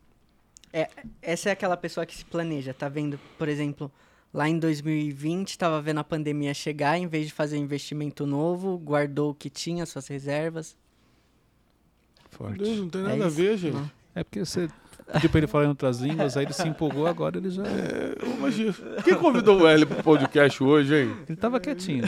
É, 0.73 0.89
essa 1.21 1.49
é 1.49 1.53
aquela 1.53 1.77
pessoa 1.77 2.07
que 2.07 2.15
se 2.15 2.25
planeja, 2.25 2.73
tá 2.73 2.89
vendo, 2.89 3.19
por 3.37 3.49
exemplo, 3.49 3.91
lá 4.33 4.49
em 4.49 4.57
2020, 4.57 5.59
tava 5.59 5.83
vendo 5.83 5.99
a 5.99 6.05
pandemia 6.05 6.55
chegar, 6.55 6.97
em 6.97 7.09
vez 7.09 7.27
de 7.27 7.33
fazer 7.33 7.59
um 7.59 7.63
investimento 7.63 8.25
novo, 8.25 8.79
guardou 8.79 9.31
o 9.31 9.35
que 9.35 9.51
tinha, 9.51 9.85
suas 9.85 10.07
reservas. 10.07 10.77
Forte. 12.31 12.59
Deus, 12.59 12.79
não 12.79 12.89
tem 12.89 13.01
É 13.03 13.05
nada 13.05 13.25
a 13.25 13.29
isso? 13.29 13.37
ver, 13.37 13.57
gente. 13.57 13.75
Não. 13.75 13.91
É 14.15 14.25
porque 14.25 14.41
você 14.45 14.69
pediu 15.12 15.29
pra 15.31 15.39
ele 15.39 15.47
falar 15.47 15.65
em 15.67 15.69
outras 15.69 15.99
línguas, 16.01 16.37
aí 16.37 16.45
ele 16.47 16.53
se 16.53 16.67
empolgou, 16.67 17.07
agora 17.07 17.37
ele 17.39 17.51
já. 17.51 17.62
É, 17.67 18.15
imagina. 18.39 18.75
Quem 19.05 19.15
convidou 19.15 19.61
o 19.61 19.67
Hélio 19.69 19.87
pro 19.87 20.03
podcast 20.03 20.62
hoje, 20.65 20.95
hein? 21.03 21.17
Ele 21.29 21.37
tava 21.37 21.61
quietinho. 21.61 22.05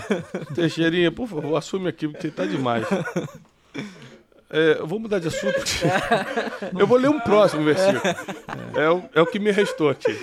Teixeirinha, 0.55 1.13
por 1.13 1.29
favor, 1.29 1.57
assume 1.57 1.89
aqui, 1.89 2.09
porque 2.09 2.31
tá 2.31 2.45
demais. 2.47 2.87
É, 4.51 4.79
eu 4.81 4.87
vou 4.87 4.99
mudar 4.99 5.19
de 5.19 5.29
assunto. 5.29 5.55
eu 6.79 6.87
vou 6.87 6.97
ler 6.97 7.11
um 7.11 7.21
próximo 7.21 7.63
versículo. 7.65 8.01
É 8.75 8.89
o, 8.91 9.03
é 9.15 9.21
o 9.21 9.27
que 9.27 9.39
me 9.39 9.51
restou 9.51 9.91
aqui. 9.91 10.17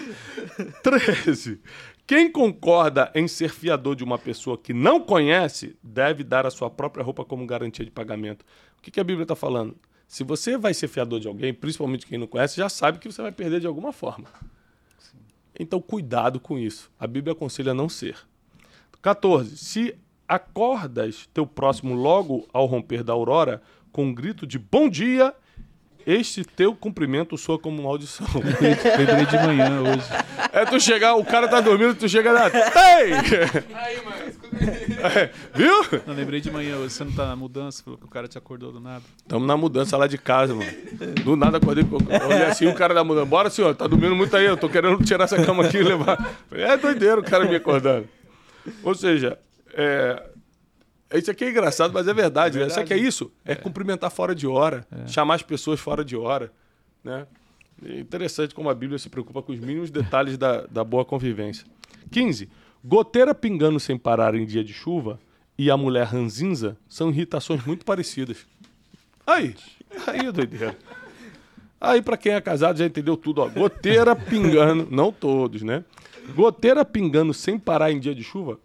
13. 0.82 1.62
Quem 2.08 2.32
concorda 2.32 3.12
em 3.16 3.28
ser 3.28 3.50
fiador 3.50 3.96
de 3.96 4.04
uma 4.04 4.18
pessoa 4.18 4.58
que 4.58 4.74
não 4.74 5.00
conhece, 5.00 5.76
deve 5.84 6.24
dar 6.24 6.46
a 6.46 6.52
sua 6.52 6.70
própria 6.70 7.04
roupa 7.04 7.24
como 7.26 7.46
garantia 7.46 7.86
de 7.86 7.92
pagamento. 7.92 8.44
O 8.86 8.88
que, 8.88 8.92
que 8.92 9.00
a 9.00 9.04
Bíblia 9.04 9.24
está 9.24 9.36
falando? 9.36 9.76
Se 10.08 10.24
você 10.24 10.58
vai 10.58 10.72
ser 10.72 10.88
fiador 10.88 11.20
de 11.20 11.28
alguém, 11.28 11.52
principalmente 11.52 12.06
quem 12.06 12.20
não 12.20 12.28
conhece, 12.28 12.58
já 12.58 12.70
sabe 12.70 13.00
que 13.00 13.12
você 13.12 13.20
vai 13.20 13.32
perder 13.32 13.60
de 13.60 13.66
alguma 13.66 13.92
forma. 13.92 14.28
Então, 15.60 15.82
cuidado 15.82 16.40
com 16.40 16.60
isso. 16.60 16.92
A 17.00 17.08
Bíblia 17.08 17.34
aconselha 17.34 17.74
não 17.74 17.90
ser. 17.90 18.16
14. 19.02 19.58
Se 19.58 19.96
acordas 20.28 21.28
teu 21.34 21.48
próximo 21.48 21.96
logo 21.96 22.48
ao 22.54 22.68
romper 22.68 23.04
da 23.04 23.14
aurora 23.14 23.60
com 23.92 24.06
um 24.06 24.14
grito 24.14 24.46
de 24.46 24.60
bom 24.60 24.88
dia, 24.88 25.34
este 26.06 26.46
teu 26.46 26.76
cumprimento 26.76 27.36
soa 27.38 27.58
como 27.58 27.82
maldição. 27.82 28.28
Lembrei 28.36 29.26
de 29.26 29.38
manhã 29.38 29.82
hoje. 29.82 30.08
É 30.54 30.64
tu 30.66 30.80
chegar, 30.80 31.16
o 31.16 31.26
cara 31.26 31.48
tá 31.48 31.60
dormindo, 31.60 31.96
tu 31.96 32.08
chega 32.08 32.32
lá, 32.32 32.46
ei! 32.48 33.14
Aí, 33.74 34.06
mano, 34.06 34.15
É, 35.16 35.30
viu? 35.54 35.74
Não, 36.08 36.14
lembrei 36.16 36.42
de 36.42 36.50
manhã. 36.50 36.78
Você 36.78 37.04
não 37.04 37.12
tá 37.12 37.28
na 37.28 37.36
mudança, 37.36 37.84
falou 37.84 37.98
que 38.00 38.06
o 38.06 38.10
cara 38.10 38.28
te 38.28 38.38
acordou 38.38 38.72
do 38.72 38.80
nada. 38.80 39.04
Estamos 39.18 39.48
na 39.48 39.56
mudança 39.56 39.96
lá 39.98 40.08
de 40.08 40.18
casa, 40.18 40.56
mano. 40.56 40.72
Do 41.24 41.36
nada 41.36 41.58
acordei, 41.58 41.84
olhei 41.84 42.46
assim, 42.46 42.68
o 42.68 42.74
cara 42.74 42.94
da 42.94 43.04
mudança. 43.04 43.26
Bora, 43.26 43.50
senhor, 43.50 43.76
tá 43.76 43.86
dormindo 43.88 44.16
muito 44.16 44.36
aí, 44.36 44.46
eu 44.46 44.58
tô 44.58 44.68
querendo 44.68 45.04
tirar 45.04 45.26
essa 45.26 45.44
cama 45.44 45.66
aqui 45.66 45.78
e 45.78 45.84
levar. 45.84 46.18
Falei, 46.50 46.66
É 46.66 46.78
doideiro 46.78 47.22
o 47.22 47.24
cara 47.24 47.46
me 47.46 47.56
acordando. 47.56 48.08
Ou 48.84 48.96
seja, 48.96 49.38
é... 49.74 50.24
Isso 51.14 51.30
aqui 51.30 51.46
é 51.46 51.50
engraçado, 51.52 51.94
mas 51.94 52.08
é 52.08 52.14
verdade, 52.14 52.58
né? 52.58 52.68
Sabe 52.70 52.86
o 52.86 52.88
que 52.88 52.94
é 52.94 52.98
isso? 52.98 53.32
É, 53.46 53.54
cumprimentar 53.54 54.10
fora 54.10 54.34
de 54.34 54.48
hora, 54.48 54.86
chamar 55.08 55.36
as 55.36 55.44
pessoas 55.44 55.80
fora 55.80 56.04
de 56.04 56.18
hora, 56.18 56.52
né? 57.04 57.28
É 57.86 58.00
interessante 58.00 58.56
como 58.56 58.70
a 58.70 58.74
Bíblia 58.74 58.98
se 58.98 59.10
preocupa 59.10 59.42
com 59.42 59.52
os 59.52 59.60
mínimos 59.60 59.92
detalhes 59.92 60.38
da, 60.38 60.62
da 60.66 60.84
boa 60.84 61.06
convivência. 61.06 61.66
15. 62.12 62.50
Goteira 62.88 63.34
pingando 63.34 63.80
sem 63.80 63.98
parar 63.98 64.36
em 64.36 64.46
dia 64.46 64.64
de 64.64 64.72
chuva 64.72 65.20
e 65.58 65.72
a 65.72 65.78
mulher 65.78 66.06
ranzinza 66.06 66.78
são 66.88 67.10
irritações 67.10 67.66
muito 67.66 67.84
parecidas. 67.84 68.46
Aí, 69.26 69.56
aí 70.06 70.28
é 70.28 70.32
doideira. 70.32 70.78
Aí, 71.82 72.00
pra 72.00 72.16
quem 72.16 72.34
é 72.34 72.42
casado, 72.42 72.78
já 72.78 72.86
entendeu 72.86 73.18
tudo. 73.18 73.42
Ó. 73.42 73.50
Goteira 73.50 74.16
pingando, 74.16 74.88
não 74.92 75.12
todos, 75.12 75.64
né? 75.64 75.84
Goteira 76.36 76.86
pingando 76.86 77.34
sem 77.34 77.58
parar 77.58 77.92
em 77.92 78.00
dia 78.00 78.14
de 78.14 78.24
chuva. 78.24 78.60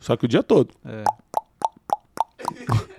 Só 0.00 0.16
que 0.16 0.24
o 0.24 0.28
dia 0.28 0.42
todo. 0.42 0.72
É. 0.82 1.04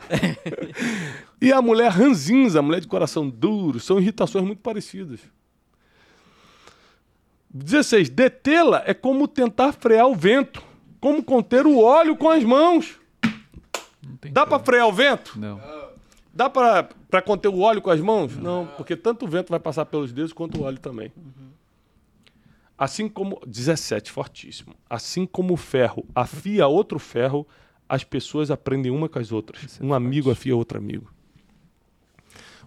E 1.42 1.52
a 1.52 1.62
mulher 1.62 1.92
ranzinza, 1.92 2.60
a 2.60 2.62
mulher 2.62 2.80
de 2.80 2.88
coração 2.88 3.30
duro, 3.30 3.80
são 3.80 4.00
irritações 4.00 4.44
muito 4.44 4.62
parecidas. 4.62 5.20
16. 7.56 8.10
Detê-la 8.10 8.84
é 8.86 8.94
como 8.94 9.28
tentar 9.28 9.72
frear 9.72 10.08
o 10.08 10.14
vento, 10.14 10.62
como 11.00 11.24
conter 11.24 11.66
o 11.66 11.80
óleo 11.80 12.18
com 12.18 12.30
as 12.30 12.44
mãos. 12.44 13.00
Dá 14.32 14.46
pra 14.46 14.60
frear 14.60 14.88
o 14.88 14.92
vento? 14.92 15.40
Não. 15.40 15.62
Dá 16.34 16.50
pra 16.50 17.22
conter 17.24 17.48
o 17.48 17.60
óleo 17.60 17.82
com 17.82 17.90
as 17.90 18.02
mãos? 18.02 18.36
Não, 18.36 18.68
porque 18.76 18.96
tanto 18.96 19.26
o 19.26 19.28
vento 19.28 19.50
vai 19.50 19.60
passar 19.60 19.86
pelos 19.86 20.12
dedos 20.12 20.34
quanto 20.34 20.60
o 20.60 20.64
óleo 20.64 20.80
também. 20.80 21.14
Assim 22.78 23.08
como. 23.08 23.40
17, 23.48 24.12
fortíssimo. 24.12 24.76
Assim 24.90 25.26
como 25.26 25.54
o 25.54 25.58
ferro 25.58 26.06
afia 26.14 26.68
outro 26.68 27.00
ferro, 27.00 27.48
as 27.88 28.04
pessoas 28.04 28.52
aprendem 28.52 28.92
uma 28.92 29.08
com 29.08 29.18
as 29.18 29.32
outras. 29.32 29.80
É 29.80 29.84
um 29.84 29.94
amigo 29.94 30.30
afia 30.30 30.54
outro 30.54 30.78
amigo. 30.78 31.10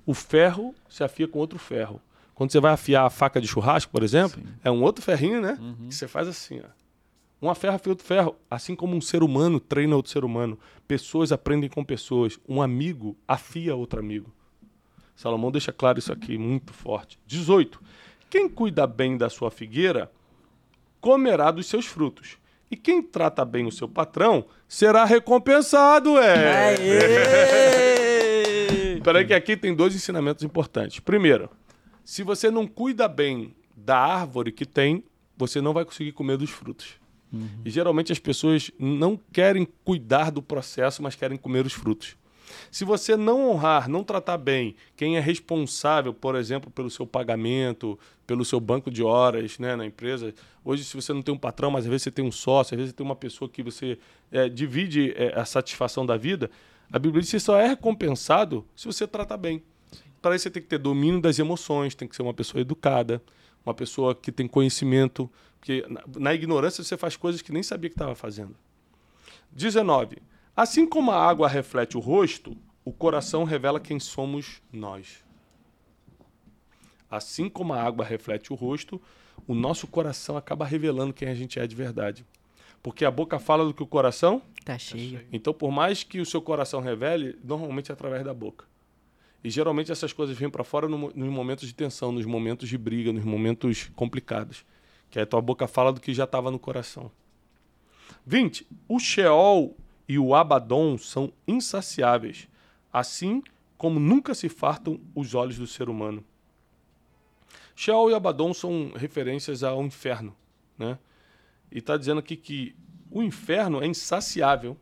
O 0.07 0.15
ferro 0.15 0.75
se 0.89 1.05
afia 1.05 1.29
com 1.29 1.39
outro 1.39 1.59
ferro. 1.59 2.01
Quando 2.39 2.53
você 2.53 2.61
vai 2.61 2.71
afiar 2.73 3.05
a 3.05 3.11
faca 3.11 3.41
de 3.41 3.49
churrasco, 3.49 3.91
por 3.91 4.05
exemplo, 4.05 4.41
Sim. 4.41 4.47
é 4.63 4.71
um 4.71 4.81
outro 4.81 5.05
ferrinho, 5.05 5.41
né? 5.41 5.59
Uhum. 5.61 5.89
Que 5.89 5.95
você 5.97 6.07
faz 6.07 6.29
assim, 6.29 6.61
ó. 6.61 6.69
Uma 7.43 7.53
ferro 7.53 7.75
afia 7.75 7.91
outro 7.91 8.07
ferro. 8.07 8.37
Assim 8.49 8.77
como 8.77 8.95
um 8.95 9.01
ser 9.01 9.25
humano 9.25 9.59
treina 9.59 9.97
outro 9.97 10.13
ser 10.13 10.25
humano. 10.25 10.57
Pessoas 10.87 11.33
aprendem 11.33 11.69
com 11.69 11.85
pessoas. 11.85 12.39
Um 12.49 12.63
amigo 12.63 13.17
afia 13.27 13.75
outro 13.75 13.99
amigo. 13.99 14.33
Salomão 15.17 15.51
deixa 15.51 15.73
claro 15.73 15.99
isso 15.99 16.13
aqui, 16.13 16.39
muito 16.39 16.73
forte. 16.73 17.19
18. 17.27 17.83
Quem 18.31 18.49
cuida 18.49 18.87
bem 18.87 19.17
da 19.17 19.29
sua 19.29 19.51
figueira, 19.51 20.09
comerá 21.01 21.51
dos 21.51 21.67
seus 21.67 21.87
frutos. 21.87 22.39
E 22.71 22.77
quem 22.77 23.03
trata 23.03 23.45
bem 23.45 23.67
o 23.67 23.73
seu 23.73 23.89
patrão, 23.89 24.47
será 24.69 25.05
recompensado, 25.05 26.17
é. 26.17 26.77
Aê! 26.77 27.01
Peraí 29.03 29.27
que 29.27 29.35
aqui 29.35 29.57
tem 29.57 29.75
dois 29.75 29.93
ensinamentos 29.93 30.45
importantes. 30.45 31.01
Primeiro, 31.01 31.51
se 32.09 32.23
você 32.23 32.51
não 32.51 32.67
cuida 32.67 33.07
bem 33.07 33.55
da 33.77 33.99
árvore 33.99 34.51
que 34.51 34.65
tem, 34.65 35.05
você 35.37 35.61
não 35.61 35.75
vai 35.75 35.85
conseguir 35.85 36.13
comer 36.13 36.39
dos 36.39 36.49
frutos. 36.49 36.95
E 37.67 37.69
geralmente 37.69 38.11
as 38.11 38.19
pessoas 38.19 38.71
não 38.79 39.21
querem 39.31 39.69
cuidar 39.85 40.31
do 40.31 40.41
processo, 40.41 41.03
mas 41.03 41.15
querem 41.15 41.37
comer 41.37 41.67
os 41.67 41.75
frutos. 41.75 42.17
Se 42.71 42.83
você 42.83 43.15
não 43.15 43.51
honrar, 43.51 43.91
não 43.91 44.03
tratar 44.03 44.39
bem 44.39 44.75
quem 44.97 45.19
é 45.19 45.21
responsável, 45.21 46.15
por 46.15 46.35
exemplo, 46.35 46.71
pelo 46.71 46.89
seu 46.89 47.07
pagamento, 47.07 47.99
pelo 48.27 48.43
seu 48.43 48.59
banco 48.59 48.91
de 48.91 49.03
horas 49.03 49.59
né, 49.59 49.77
na 49.77 49.85
empresa. 49.85 50.33
Hoje, 50.65 50.85
se 50.85 50.97
você 50.97 51.13
não 51.13 51.21
tem 51.21 51.35
um 51.35 51.39
patrão, 51.39 51.71
mas 51.71 51.85
às 51.85 51.91
vezes 51.91 52.05
você 52.05 52.11
tem 52.11 52.25
um 52.25 52.33
sócio, 52.33 52.75
às 52.75 52.79
vezes 52.79 52.93
você 52.93 52.97
tem 52.97 53.05
uma 53.05 53.17
pessoa 53.17 53.51
que 53.51 53.63
você 53.63 53.99
eh, 54.33 54.49
divide 54.49 55.13
eh, 55.15 55.35
a 55.37 55.45
satisfação 55.45 56.07
da 56.07 56.17
vida, 56.17 56.51
a 56.91 56.99
Bíblia 56.99 57.21
diz 57.21 57.31
que 57.31 57.39
você 57.39 57.45
só 57.45 57.59
é 57.59 57.67
recompensado 57.67 58.67
se 58.75 58.87
você 58.87 59.07
trata 59.07 59.37
bem. 59.37 59.63
Para 60.21 60.35
isso 60.35 60.45
você 60.45 60.51
tem 60.51 60.63
que 60.63 60.69
ter 60.69 60.79
domínio 60.79 61.21
das 61.21 61.39
emoções, 61.39 61.95
tem 61.95 62.09
que 62.09 62.17
ser 62.17 62.23
uma 62.23 62.35
pessoa 62.35 62.61
educada, 62.61 63.23
uma 63.65 63.75
pessoa 63.75 64.15
que 64.15 64.33
tem 64.33 64.49
conhecimento, 64.49 65.31
porque 65.61 65.85
na, 65.89 66.03
na 66.19 66.35
ignorância 66.35 66.83
você 66.83 66.97
faz 66.97 67.17
coisas 67.17 67.41
que 67.43 67.53
nem 67.53 67.63
sabia 67.63 67.89
que 67.91 67.95
estava 67.95 68.15
fazendo. 68.15 68.57
19. 69.53 70.19
Assim 70.57 70.87
como 70.87 71.11
a 71.11 71.23
água 71.29 71.49
reflete 71.49 71.97
o 71.97 72.01
rosto, 72.01 72.57
o 72.85 72.93
coração 72.93 73.45
revela 73.45 73.79
quem 73.79 74.01
somos 74.01 74.61
nós. 74.73 75.23
Assim 77.11 77.49
como 77.49 77.73
a 77.73 77.83
água 77.83 78.05
reflete 78.05 78.53
o 78.53 78.57
rosto, 78.57 79.01
o 79.47 79.55
nosso 79.55 79.87
coração 79.87 80.37
acaba 80.37 80.65
revelando 80.65 81.15
quem 81.15 81.29
a 81.29 81.35
gente 81.35 81.59
é 81.59 81.67
de 81.67 81.75
verdade. 81.75 82.27
Porque 82.83 83.05
a 83.05 83.11
boca 83.11 83.39
fala 83.39 83.65
do 83.65 83.73
que 83.75 83.83
o 83.83 83.87
coração, 83.87 84.43
Tá 84.65 84.79
cheio. 84.79 85.25
então 85.33 85.53
por 85.55 85.71
mais 85.71 86.03
que 86.03 86.21
o 86.21 86.27
seu 86.27 86.41
coração 86.43 86.81
revele, 86.81 87.39
normalmente 87.43 87.91
é 87.91 87.95
através 87.95 88.25
da 88.25 88.35
boca. 88.35 88.67
E 89.43 89.51
geralmente 89.51 89.93
essas 89.93 90.13
coisas 90.13 90.37
vêm 90.37 90.51
para 90.51 90.65
fora 90.65 90.89
no 90.89 91.13
nos 91.15 91.29
momentos 91.31 91.67
de 91.67 91.75
tensão, 91.75 92.11
nos 92.11 92.27
momentos 92.27 92.69
de 92.69 92.77
briga, 92.77 93.13
nos 93.13 93.25
momentos 93.25 93.91
complicados. 93.95 94.65
Que 95.11 95.19
aí 95.19 95.27
tua 95.27 95.41
boca 95.41 95.67
fala 95.67 95.93
do 95.93 96.01
que 96.01 96.13
já 96.13 96.25
estava 96.25 96.51
no 96.51 96.59
coração. 96.59 97.11
20. 98.27 98.67
O 98.89 98.99
Sheol 98.99 99.77
e 100.09 100.19
o 100.19 100.35
Abaddon 100.35 100.99
são 100.99 101.33
insaciáveis, 101.47 102.49
assim 102.93 103.43
como 103.77 104.01
nunca 104.01 104.35
se 104.35 104.49
fartam 104.49 105.01
os 105.15 105.35
olhos 105.35 105.57
do 105.57 105.67
ser 105.67 105.89
humano. 105.89 106.25
Sheol 107.77 108.11
e 108.11 108.15
Abaddon 108.15 108.53
são 108.53 108.91
referências 108.97 109.63
ao 109.63 109.83
inferno, 109.85 110.35
né? 110.77 110.99
E 111.71 111.79
está 111.79 111.97
dizendo 111.97 112.19
aqui 112.19 112.37
que 112.37 112.75
o 113.11 113.23
inferno 113.23 113.81
é 113.83 113.87
insaciável. 113.87 114.77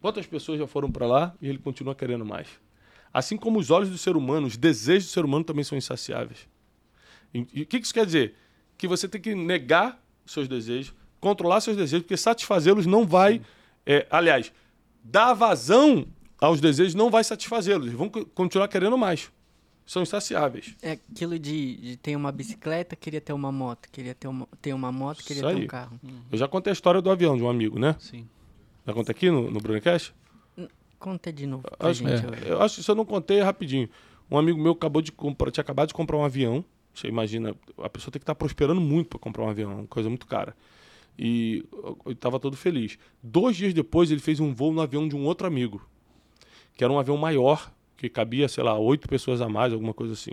Quantas 0.00 0.26
pessoas 0.26 0.58
já 0.58 0.66
foram 0.66 0.90
para 0.90 1.06
lá 1.06 1.34
e 1.40 1.48
ele 1.48 1.58
continua 1.58 1.94
querendo 1.94 2.24
mais? 2.24 2.48
Assim 3.18 3.36
como 3.36 3.58
os 3.58 3.70
olhos 3.70 3.88
do 3.90 3.98
ser 3.98 4.16
humano, 4.16 4.46
os 4.46 4.56
desejos 4.56 5.08
do 5.08 5.12
ser 5.12 5.24
humano 5.24 5.44
também 5.44 5.64
são 5.64 5.76
insaciáveis. 5.76 6.46
E 7.34 7.62
o 7.62 7.66
que 7.66 7.76
isso 7.78 7.92
quer 7.92 8.06
dizer? 8.06 8.34
Que 8.76 8.86
você 8.86 9.08
tem 9.08 9.20
que 9.20 9.34
negar 9.34 10.00
os 10.24 10.32
seus 10.32 10.46
desejos, 10.48 10.94
controlar 11.20 11.60
seus 11.60 11.76
desejos, 11.76 12.02
porque 12.04 12.16
satisfazê-los 12.16 12.86
não 12.86 13.06
vai. 13.06 13.40
é, 13.84 14.06
aliás, 14.10 14.52
Dar 15.02 15.32
vazão 15.32 16.06
aos 16.40 16.60
desejos 16.60 16.94
não 16.94 17.10
vai 17.10 17.24
satisfazê-los. 17.24 17.86
Eles 17.86 17.98
vão 17.98 18.08
co- 18.08 18.26
continuar 18.26 18.68
querendo 18.68 18.96
mais. 18.98 19.30
São 19.86 20.02
insaciáveis. 20.02 20.74
É 20.82 20.92
aquilo 20.92 21.38
de, 21.38 21.76
de 21.76 21.96
ter 21.96 22.14
uma 22.14 22.30
bicicleta, 22.30 22.94
queria 22.94 23.20
ter 23.22 23.32
uma 23.32 23.50
moto. 23.50 23.88
Queria 23.90 24.14
ter 24.14 24.28
uma, 24.28 24.46
ter 24.60 24.74
uma 24.74 24.92
moto, 24.92 25.24
queria 25.24 25.42
ter 25.42 25.54
um 25.54 25.66
carro. 25.66 25.98
Eu 26.30 26.36
já 26.36 26.46
contei 26.46 26.70
a 26.70 26.74
história 26.74 27.00
do 27.00 27.10
avião 27.10 27.36
de 27.38 27.42
um 27.42 27.48
amigo, 27.48 27.78
né? 27.78 27.96
Sim. 27.98 28.28
Já 28.86 28.92
contei 28.92 29.12
aqui 29.14 29.30
no, 29.30 29.50
no 29.50 29.60
Brunecast? 29.60 30.14
Conta 30.98 31.32
de 31.32 31.46
novo 31.46 31.62
pra 31.62 31.90
Acho, 31.90 32.00
gente. 32.02 32.46
é. 32.46 32.52
eu 32.52 32.60
acho 32.60 32.76
que 32.76 32.80
isso 32.80 32.90
eu 32.90 32.94
não 32.94 33.04
contei 33.04 33.40
rapidinho. 33.40 33.88
Um 34.30 34.36
amigo 34.36 34.60
meu 34.60 34.72
acabou 34.72 35.00
de 35.00 35.12
comprar, 35.12 35.50
tinha 35.50 35.62
acabado 35.62 35.88
de 35.88 35.94
comprar 35.94 36.16
um 36.16 36.24
avião. 36.24 36.64
Você 36.94 37.06
imagina, 37.06 37.54
a 37.78 37.88
pessoa 37.88 38.10
tem 38.10 38.18
que 38.18 38.24
estar 38.24 38.34
prosperando 38.34 38.80
muito 38.80 39.08
para 39.08 39.18
comprar 39.18 39.44
um 39.44 39.48
avião, 39.48 39.70
é 39.70 39.74
uma 39.74 39.86
coisa 39.86 40.08
muito 40.08 40.26
cara. 40.26 40.56
E 41.18 41.64
eu 42.04 42.12
estava 42.12 42.38
todo 42.38 42.56
feliz. 42.56 42.98
Dois 43.22 43.56
dias 43.56 43.72
depois, 43.72 44.10
ele 44.10 44.20
fez 44.20 44.40
um 44.40 44.52
voo 44.52 44.72
no 44.72 44.80
avião 44.80 45.08
de 45.08 45.16
um 45.16 45.24
outro 45.24 45.46
amigo, 45.46 45.80
que 46.76 46.84
era 46.84 46.92
um 46.92 46.98
avião 46.98 47.16
maior, 47.16 47.72
que 47.96 48.08
cabia, 48.08 48.48
sei 48.48 48.62
lá, 48.64 48.78
oito 48.78 49.08
pessoas 49.08 49.40
a 49.40 49.48
mais, 49.48 49.72
alguma 49.72 49.94
coisa 49.94 50.12
assim. 50.12 50.32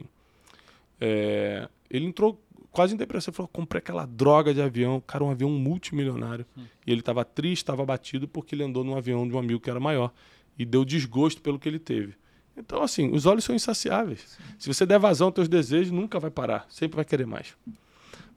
É, 1.00 1.68
ele 1.90 2.06
entrou 2.06 2.40
quase 2.72 2.94
em 2.94 2.98
depressão. 2.98 3.32
Ele 3.32 3.36
falou: 3.38 3.50
comprei 3.52 3.80
aquela 3.80 4.06
droga 4.06 4.54
de 4.54 4.62
avião, 4.62 5.02
cara, 5.06 5.24
um 5.24 5.30
avião 5.30 5.50
multimilionário. 5.50 6.46
E 6.86 6.92
ele 6.92 7.00
estava 7.00 7.24
triste, 7.24 7.64
estava 7.64 7.82
abatido 7.84 8.28
porque 8.28 8.54
ele 8.54 8.64
andou 8.64 8.84
num 8.84 8.96
avião 8.96 9.28
de 9.28 9.34
um 9.34 9.40
amigo 9.40 9.60
que 9.60 9.70
era 9.70 9.80
maior. 9.80 10.12
E 10.58 10.66
deu 10.66 10.86
desgosto 10.86 11.42
pelo 11.42 11.60
que 11.60 11.68
ele 11.68 11.80
teve. 11.80 12.16
Então, 12.58 12.82
assim, 12.82 13.12
os 13.14 13.26
olhos 13.26 13.44
são 13.44 13.56
insaciáveis. 13.56 14.38
Se 14.58 14.68
você 14.68 14.86
der 14.86 14.98
vazão 14.98 15.28
aos 15.28 15.36
teus 15.36 15.50
desejos, 15.50 15.92
nunca 15.92 16.20
vai 16.20 16.32
parar. 16.32 16.66
Sempre 16.70 16.96
vai 16.96 17.06
querer 17.06 17.28
mais. 17.28 17.56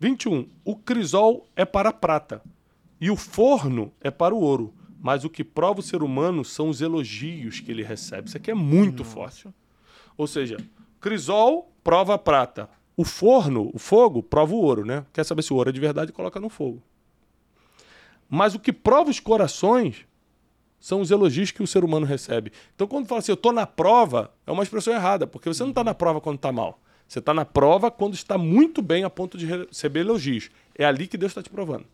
21. 0.01 0.49
O 0.65 0.77
crisol 0.77 1.47
é 1.55 1.65
para 1.65 1.91
a 1.91 1.93
prata 1.93 2.43
e 3.01 3.11
o 3.11 3.17
forno 3.17 3.93
é 4.01 4.11
para 4.11 4.35
o 4.35 4.41
ouro. 4.41 4.75
Mas 5.01 5.25
o 5.25 5.31
que 5.31 5.45
prova 5.45 5.79
o 5.79 5.83
ser 5.83 6.03
humano 6.03 6.45
são 6.45 6.69
os 6.69 6.81
elogios 6.81 7.61
que 7.61 7.71
ele 7.71 7.85
recebe. 7.85 8.29
Isso 8.29 8.37
aqui 8.37 8.51
é 8.51 8.55
muito 8.55 9.05
forte. 9.05 9.49
Ou 10.17 10.27
seja, 10.27 10.57
crisol 11.01 11.73
prova 11.85 12.15
a 12.15 12.19
prata. 12.19 12.69
O 12.97 13.05
forno, 13.05 13.71
o 13.73 13.79
fogo, 13.79 14.25
prova 14.25 14.53
o 14.53 14.61
ouro, 14.61 14.85
né? 14.85 15.07
Quer 15.13 15.25
saber 15.25 15.43
se 15.43 15.53
o 15.53 15.57
ouro 15.57 15.71
é 15.71 15.73
de 15.73 15.79
verdade, 15.79 16.13
coloca 16.13 16.41
no 16.41 16.49
fogo. 16.49 16.83
Mas 18.29 18.57
o 18.57 18.59
que 18.59 18.73
prova 18.73 19.09
os 19.09 19.21
corações 19.21 20.05
são 20.81 21.01
os 21.01 21.11
elogios 21.11 21.51
que 21.51 21.63
o 21.63 21.67
ser 21.67 21.85
humano 21.85 22.07
recebe. 22.07 22.53
Então, 22.75 22.87
quando 22.87 23.07
fala 23.07 23.19
assim, 23.21 23.33
eu 23.33 23.37
estou 23.37 23.53
na 23.53 23.67
prova, 23.67 24.33
é 24.47 24.53
uma 24.53 24.63
expressão 24.63 24.93
errada, 24.95 25.27
porque 25.27 25.49
você 25.49 25.63
não 25.63 25.71
está 25.71 25.83
na 25.83 25.95
prova 25.95 26.21
quando 26.21 26.37
está 26.37 26.53
mal. 26.53 26.81
Você 27.07 27.19
está 27.21 27.33
na 27.33 27.45
prova 27.45 27.91
quando 27.91 28.15
está 28.15 28.37
muito 28.39 28.83
bem 28.83 29.03
a 29.03 29.11
ponto 29.11 29.39
de 29.39 29.47
receber 29.47 30.01
elogios. 30.01 30.51
É 30.77 30.85
ali 30.85 31.07
que 31.07 31.17
Deus 31.17 31.31
está 31.33 31.43
te 31.43 31.49
provando. 31.51 31.87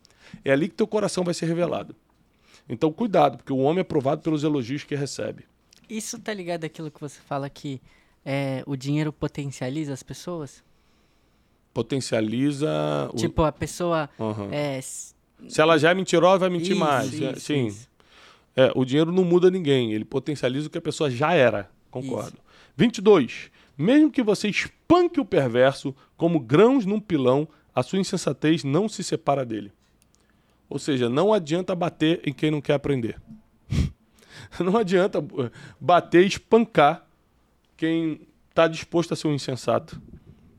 É 0.43 0.51
ali 0.51 0.67
que 0.67 0.75
teu 0.75 0.85
coração 0.87 1.23
vai 1.23 1.33
ser 1.33 1.45
revelado. 1.45 1.95
Então, 2.67 2.91
cuidado, 2.91 3.37
porque 3.37 3.53
o 3.53 3.57
homem 3.57 3.79
é 3.81 3.83
provado 3.83 4.21
pelos 4.21 4.43
elogios 4.43 4.83
que 4.83 4.93
recebe. 4.95 5.45
Isso 5.89 6.19
tá 6.19 6.33
ligado 6.33 6.65
àquilo 6.65 6.91
que 6.91 6.99
você 6.99 7.19
fala 7.21 7.49
que 7.49 7.79
é, 8.25 8.63
o 8.65 8.75
dinheiro 8.75 9.13
potencializa 9.13 9.93
as 9.93 10.03
pessoas? 10.03 10.63
Potencializa. 11.73 12.69
o- 13.13 13.15
Tipo, 13.17 13.43
a 13.43 13.51
pessoa 13.51 14.09
Aham. 14.19 14.49
é, 14.51 14.79
Se 14.81 15.61
ela 15.61 15.77
já 15.77 15.91
é 15.91 15.93
mentirosa, 15.93 16.39
vai 16.39 16.49
mentir 16.49 16.71
isso, 16.71 16.79
mais. 16.79 17.13
isso, 17.13 17.39
Sim. 17.39 17.67
isso. 17.67 17.87
É, 18.55 18.71
o 18.73 18.85
dinheiro 18.85 19.11
não 19.11 19.23
muda 19.23 19.51
ninguém, 19.51 19.91
ele 19.91 20.05
potencializa 20.05 20.67
o 20.67 20.69
que 20.69 20.77
a 20.77 20.81
pessoa 20.81 21.09
já 21.09 21.33
era. 21.33 21.69
Concordo. 21.91 22.37
22. 22.77 23.51
Mesmo 23.77 24.11
que 24.11 24.23
você 24.23 24.47
espanque 24.47 25.19
o 25.19 25.25
perverso 25.25 25.95
como 26.15 26.39
grãos 26.39 26.85
num 26.85 26.99
pilão, 26.99 27.47
a 27.73 27.83
sua 27.83 27.99
insensatez 27.99 28.63
não 28.63 28.87
se 28.87 29.03
separa 29.03 29.45
dele. 29.45 29.71
Ou 30.69 30.79
seja, 30.79 31.09
não 31.09 31.33
adianta 31.33 31.75
bater 31.75 32.21
em 32.25 32.33
quem 32.33 32.49
não 32.49 32.61
quer 32.61 32.73
aprender. 32.73 33.21
não 34.59 34.77
adianta 34.77 35.19
eh, 35.19 35.51
bater 35.79 36.23
e 36.23 36.27
espancar 36.27 37.05
quem 37.75 38.21
está 38.49 38.67
disposto 38.67 39.13
a 39.13 39.15
ser 39.15 39.27
um 39.27 39.33
insensato. 39.33 40.01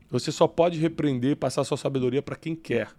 Você 0.09 0.31
só 0.31 0.47
pode 0.47 0.79
repreender 0.79 1.31
e 1.31 1.35
passar 1.35 1.63
sua 1.63 1.77
sabedoria 1.77 2.21
para 2.21 2.35
quem 2.35 2.55
quer. 2.55 2.89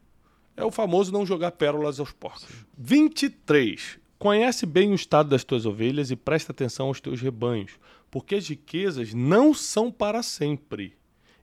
É 0.57 0.65
o 0.65 0.71
famoso 0.71 1.13
não 1.13 1.25
jogar 1.25 1.53
pérolas 1.53 2.01
aos 2.01 2.13
porcos. 2.13 2.47
23. 2.77 3.99
Conhece 4.19 4.67
bem 4.67 4.91
o 4.91 4.97
estado 4.97 5.29
das 5.29 5.45
tuas 5.45 5.65
ovelhas 5.65 6.11
e 6.11 6.17
presta 6.17 6.51
atenção 6.51 6.89
aos 6.89 7.01
teus 7.01 7.21
rebanhos, 7.21 7.79
porque 8.11 8.35
as 8.35 8.49
riquezas 8.49 9.15
não 9.15 9.55
são 9.55 9.93
para 9.93 10.25
sempre. 10.25 10.97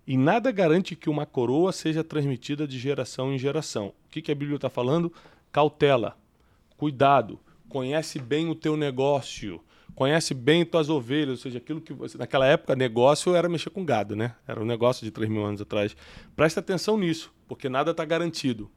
E 0.05 0.17
nada 0.17 0.51
garante 0.51 0.93
que 0.93 1.09
uma 1.09 1.25
coroa 1.25 1.71
seja 1.71 2.03
transmitida 2.03 2.67
de 2.67 2.77
geração 2.77 3.33
em 3.33 3.39
geração. 3.39 3.87
O 3.87 4.09
que, 4.11 4.21
que 4.21 4.31
a 4.31 4.35
Bíblia 4.35 4.57
está 4.57 4.69
falando? 4.69 5.11
Cautela, 5.53 6.17
cuidado, 6.75 7.39
conhece 7.69 8.19
bem 8.19 8.49
o 8.49 8.55
teu 8.55 8.75
negócio, 8.75 9.61
conhece 9.95 10.33
bem 10.33 10.65
tuas 10.65 10.89
ovelhas, 10.89 11.29
ou 11.29 11.37
seja, 11.37 11.59
aquilo 11.59 11.79
que 11.79 11.93
você. 11.93 12.17
Naquela 12.17 12.45
época, 12.45 12.75
negócio 12.75 13.33
era 13.33 13.47
mexer 13.47 13.69
com 13.69 13.85
gado, 13.85 14.17
né? 14.17 14.35
Era 14.45 14.61
um 14.61 14.65
negócio 14.65 15.05
de 15.05 15.11
3 15.11 15.29
mil 15.29 15.45
anos 15.45 15.61
atrás. 15.61 15.95
Presta 16.35 16.59
atenção 16.59 16.97
nisso, 16.97 17.33
porque 17.47 17.69
nada 17.69 17.91
está 17.91 18.03
garantido. 18.03 18.69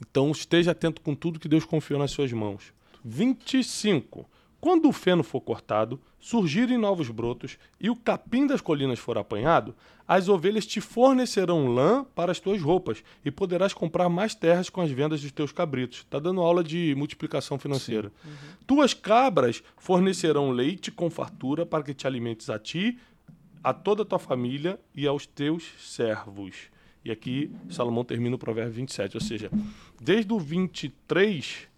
Então 0.00 0.30
esteja 0.30 0.70
atento 0.70 1.00
com 1.00 1.16
tudo 1.16 1.40
que 1.40 1.48
Deus 1.48 1.64
confiou 1.64 1.98
nas 1.98 2.12
suas 2.12 2.32
mãos. 2.32 2.72
25. 3.04 4.26
Quando 4.64 4.88
o 4.88 4.92
feno 4.92 5.22
for 5.22 5.42
cortado, 5.42 6.00
surgirem 6.18 6.78
novos 6.78 7.10
brotos 7.10 7.58
e 7.78 7.90
o 7.90 7.96
capim 7.96 8.46
das 8.46 8.62
colinas 8.62 8.98
for 8.98 9.18
apanhado, 9.18 9.74
as 10.08 10.26
ovelhas 10.26 10.64
te 10.64 10.80
fornecerão 10.80 11.68
lã 11.68 12.02
para 12.14 12.32
as 12.32 12.40
tuas 12.40 12.62
roupas 12.62 13.04
e 13.22 13.30
poderás 13.30 13.74
comprar 13.74 14.08
mais 14.08 14.34
terras 14.34 14.70
com 14.70 14.80
as 14.80 14.90
vendas 14.90 15.20
dos 15.20 15.32
teus 15.32 15.52
cabritos. 15.52 15.98
Está 15.98 16.18
dando 16.18 16.40
aula 16.40 16.64
de 16.64 16.94
multiplicação 16.96 17.58
financeira. 17.58 18.10
Tuas 18.66 18.94
cabras 18.94 19.62
fornecerão 19.76 20.50
leite 20.50 20.90
com 20.90 21.10
fartura 21.10 21.66
para 21.66 21.84
que 21.84 21.92
te 21.92 22.06
alimentes 22.06 22.48
a 22.48 22.58
ti, 22.58 22.98
a 23.62 23.74
toda 23.74 24.00
a 24.02 24.06
tua 24.06 24.18
família 24.18 24.80
e 24.94 25.06
aos 25.06 25.26
teus 25.26 25.64
servos. 25.78 26.70
E 27.04 27.10
aqui 27.10 27.50
Salomão 27.68 28.02
termina 28.02 28.36
o 28.36 28.38
provérbio 28.38 28.72
27, 28.72 29.18
ou 29.18 29.20
seja, 29.20 29.50
desde 30.00 30.32
o 30.32 30.38
23 30.38 31.68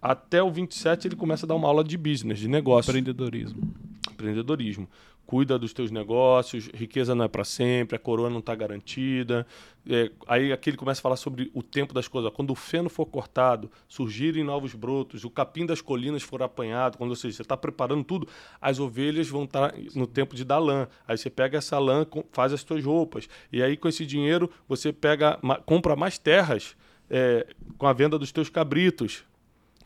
até 0.00 0.42
o 0.42 0.50
27 0.50 1.08
ele 1.08 1.16
começa 1.16 1.44
a 1.44 1.48
dar 1.48 1.54
uma 1.54 1.68
aula 1.68 1.84
de 1.84 1.96
business, 1.96 2.38
de 2.38 2.48
negócio, 2.48 2.90
Empreendedorismo. 2.90 3.74
empreendedorismo. 4.10 4.88
Cuida 5.26 5.58
dos 5.58 5.74
teus 5.74 5.90
negócios, 5.90 6.70
riqueza 6.72 7.14
não 7.14 7.26
é 7.26 7.28
para 7.28 7.44
sempre, 7.44 7.94
a 7.94 7.98
coroa 7.98 8.30
não 8.30 8.38
está 8.38 8.54
garantida. 8.54 9.46
É, 9.86 10.10
aí 10.26 10.50
aqui 10.54 10.70
ele 10.70 10.78
começa 10.78 11.00
a 11.00 11.02
falar 11.02 11.16
sobre 11.16 11.50
o 11.52 11.62
tempo 11.62 11.92
das 11.92 12.08
coisas. 12.08 12.32
Quando 12.32 12.50
o 12.50 12.54
feno 12.54 12.88
for 12.88 13.04
cortado, 13.04 13.70
surgirem 13.86 14.42
novos 14.42 14.72
brotos, 14.72 15.24
o 15.24 15.30
capim 15.30 15.66
das 15.66 15.82
colinas 15.82 16.22
for 16.22 16.42
apanhado, 16.42 16.96
quando 16.96 17.10
ou 17.10 17.16
seja, 17.16 17.36
você 17.36 17.42
está 17.42 17.58
preparando 17.58 18.04
tudo, 18.04 18.26
as 18.58 18.78
ovelhas 18.78 19.28
vão 19.28 19.44
estar 19.44 19.74
no 19.94 20.06
tempo 20.06 20.34
de 20.34 20.46
dar 20.46 20.60
lã. 20.60 20.88
Aí 21.06 21.18
você 21.18 21.28
pega 21.28 21.58
essa 21.58 21.78
lã, 21.78 22.06
faz 22.32 22.54
as 22.54 22.64
tuas 22.64 22.82
roupas. 22.82 23.28
E 23.52 23.62
aí 23.62 23.76
com 23.76 23.86
esse 23.86 24.06
dinheiro 24.06 24.50
você 24.66 24.94
pega, 24.94 25.38
compra 25.66 25.94
mais 25.94 26.16
terras 26.16 26.74
é, 27.10 27.46
com 27.76 27.86
a 27.86 27.92
venda 27.92 28.18
dos 28.18 28.32
teus 28.32 28.48
cabritos. 28.48 29.24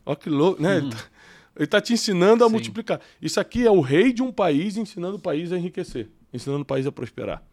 Olha 0.05 0.15
que 0.15 0.29
louco, 0.29 0.61
né? 0.61 0.77
Ele, 0.77 0.89
tá, 0.89 1.03
ele 1.57 1.67
tá 1.67 1.81
te 1.81 1.93
ensinando 1.93 2.43
a 2.43 2.47
Sim. 2.47 2.53
multiplicar. 2.53 2.99
Isso 3.21 3.39
aqui 3.39 3.65
é 3.65 3.71
o 3.71 3.81
rei 3.81 4.11
de 4.11 4.21
um 4.21 4.31
país 4.31 4.77
ensinando 4.77 5.17
o 5.17 5.19
país 5.19 5.51
a 5.51 5.57
enriquecer, 5.57 6.09
ensinando 6.33 6.61
o 6.61 6.65
país 6.65 6.85
a 6.85 6.91
prosperar. 6.91 7.43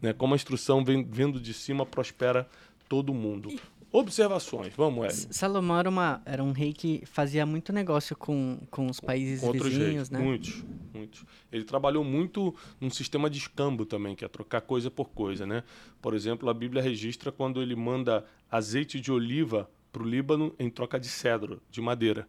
Né? 0.00 0.12
Como 0.12 0.34
a 0.34 0.36
instrução 0.36 0.84
vem, 0.84 1.04
vindo 1.04 1.40
de 1.40 1.52
cima 1.52 1.84
prospera 1.84 2.48
todo 2.88 3.12
mundo. 3.12 3.50
Observações, 3.90 4.74
vamos, 4.76 5.04
Hélio. 5.04 5.32
Salomão 5.32 5.78
era, 5.78 5.88
uma, 5.88 6.20
era 6.26 6.44
um 6.44 6.52
rei 6.52 6.74
que 6.74 7.02
fazia 7.06 7.46
muito 7.46 7.72
negócio 7.72 8.14
com, 8.14 8.58
com 8.70 8.86
os 8.86 9.00
países 9.00 9.40
Com 9.40 9.46
outros 9.46 9.68
vizinhos, 9.68 9.94
reis, 9.94 10.10
né? 10.10 10.18
muitos, 10.18 10.62
muitos. 10.92 11.24
Ele 11.50 11.64
trabalhou 11.64 12.04
muito 12.04 12.54
num 12.78 12.90
sistema 12.90 13.30
de 13.30 13.38
escambo 13.38 13.86
também, 13.86 14.14
que 14.14 14.26
é 14.26 14.28
trocar 14.28 14.60
coisa 14.60 14.90
por 14.90 15.08
coisa, 15.08 15.46
né? 15.46 15.64
Por 16.02 16.12
exemplo, 16.12 16.50
a 16.50 16.54
Bíblia 16.54 16.82
registra 16.82 17.32
quando 17.32 17.62
ele 17.62 17.74
manda 17.74 18.26
azeite 18.50 19.00
de 19.00 19.10
oliva 19.10 19.70
para 19.92 20.02
o 20.02 20.06
Líbano 20.06 20.54
em 20.58 20.70
troca 20.70 20.98
de 20.98 21.08
cedro, 21.08 21.60
de 21.70 21.80
madeira. 21.80 22.28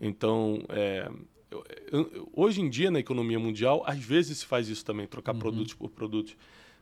Então, 0.00 0.62
é, 0.68 1.10
hoje 2.32 2.60
em 2.60 2.68
dia 2.68 2.90
na 2.90 2.98
economia 2.98 3.38
mundial, 3.38 3.82
às 3.86 3.98
vezes 3.98 4.38
se 4.38 4.46
faz 4.46 4.68
isso 4.68 4.84
também, 4.84 5.06
trocar 5.06 5.34
produtos 5.34 5.74
por 5.74 5.90
produtos. 5.90 6.36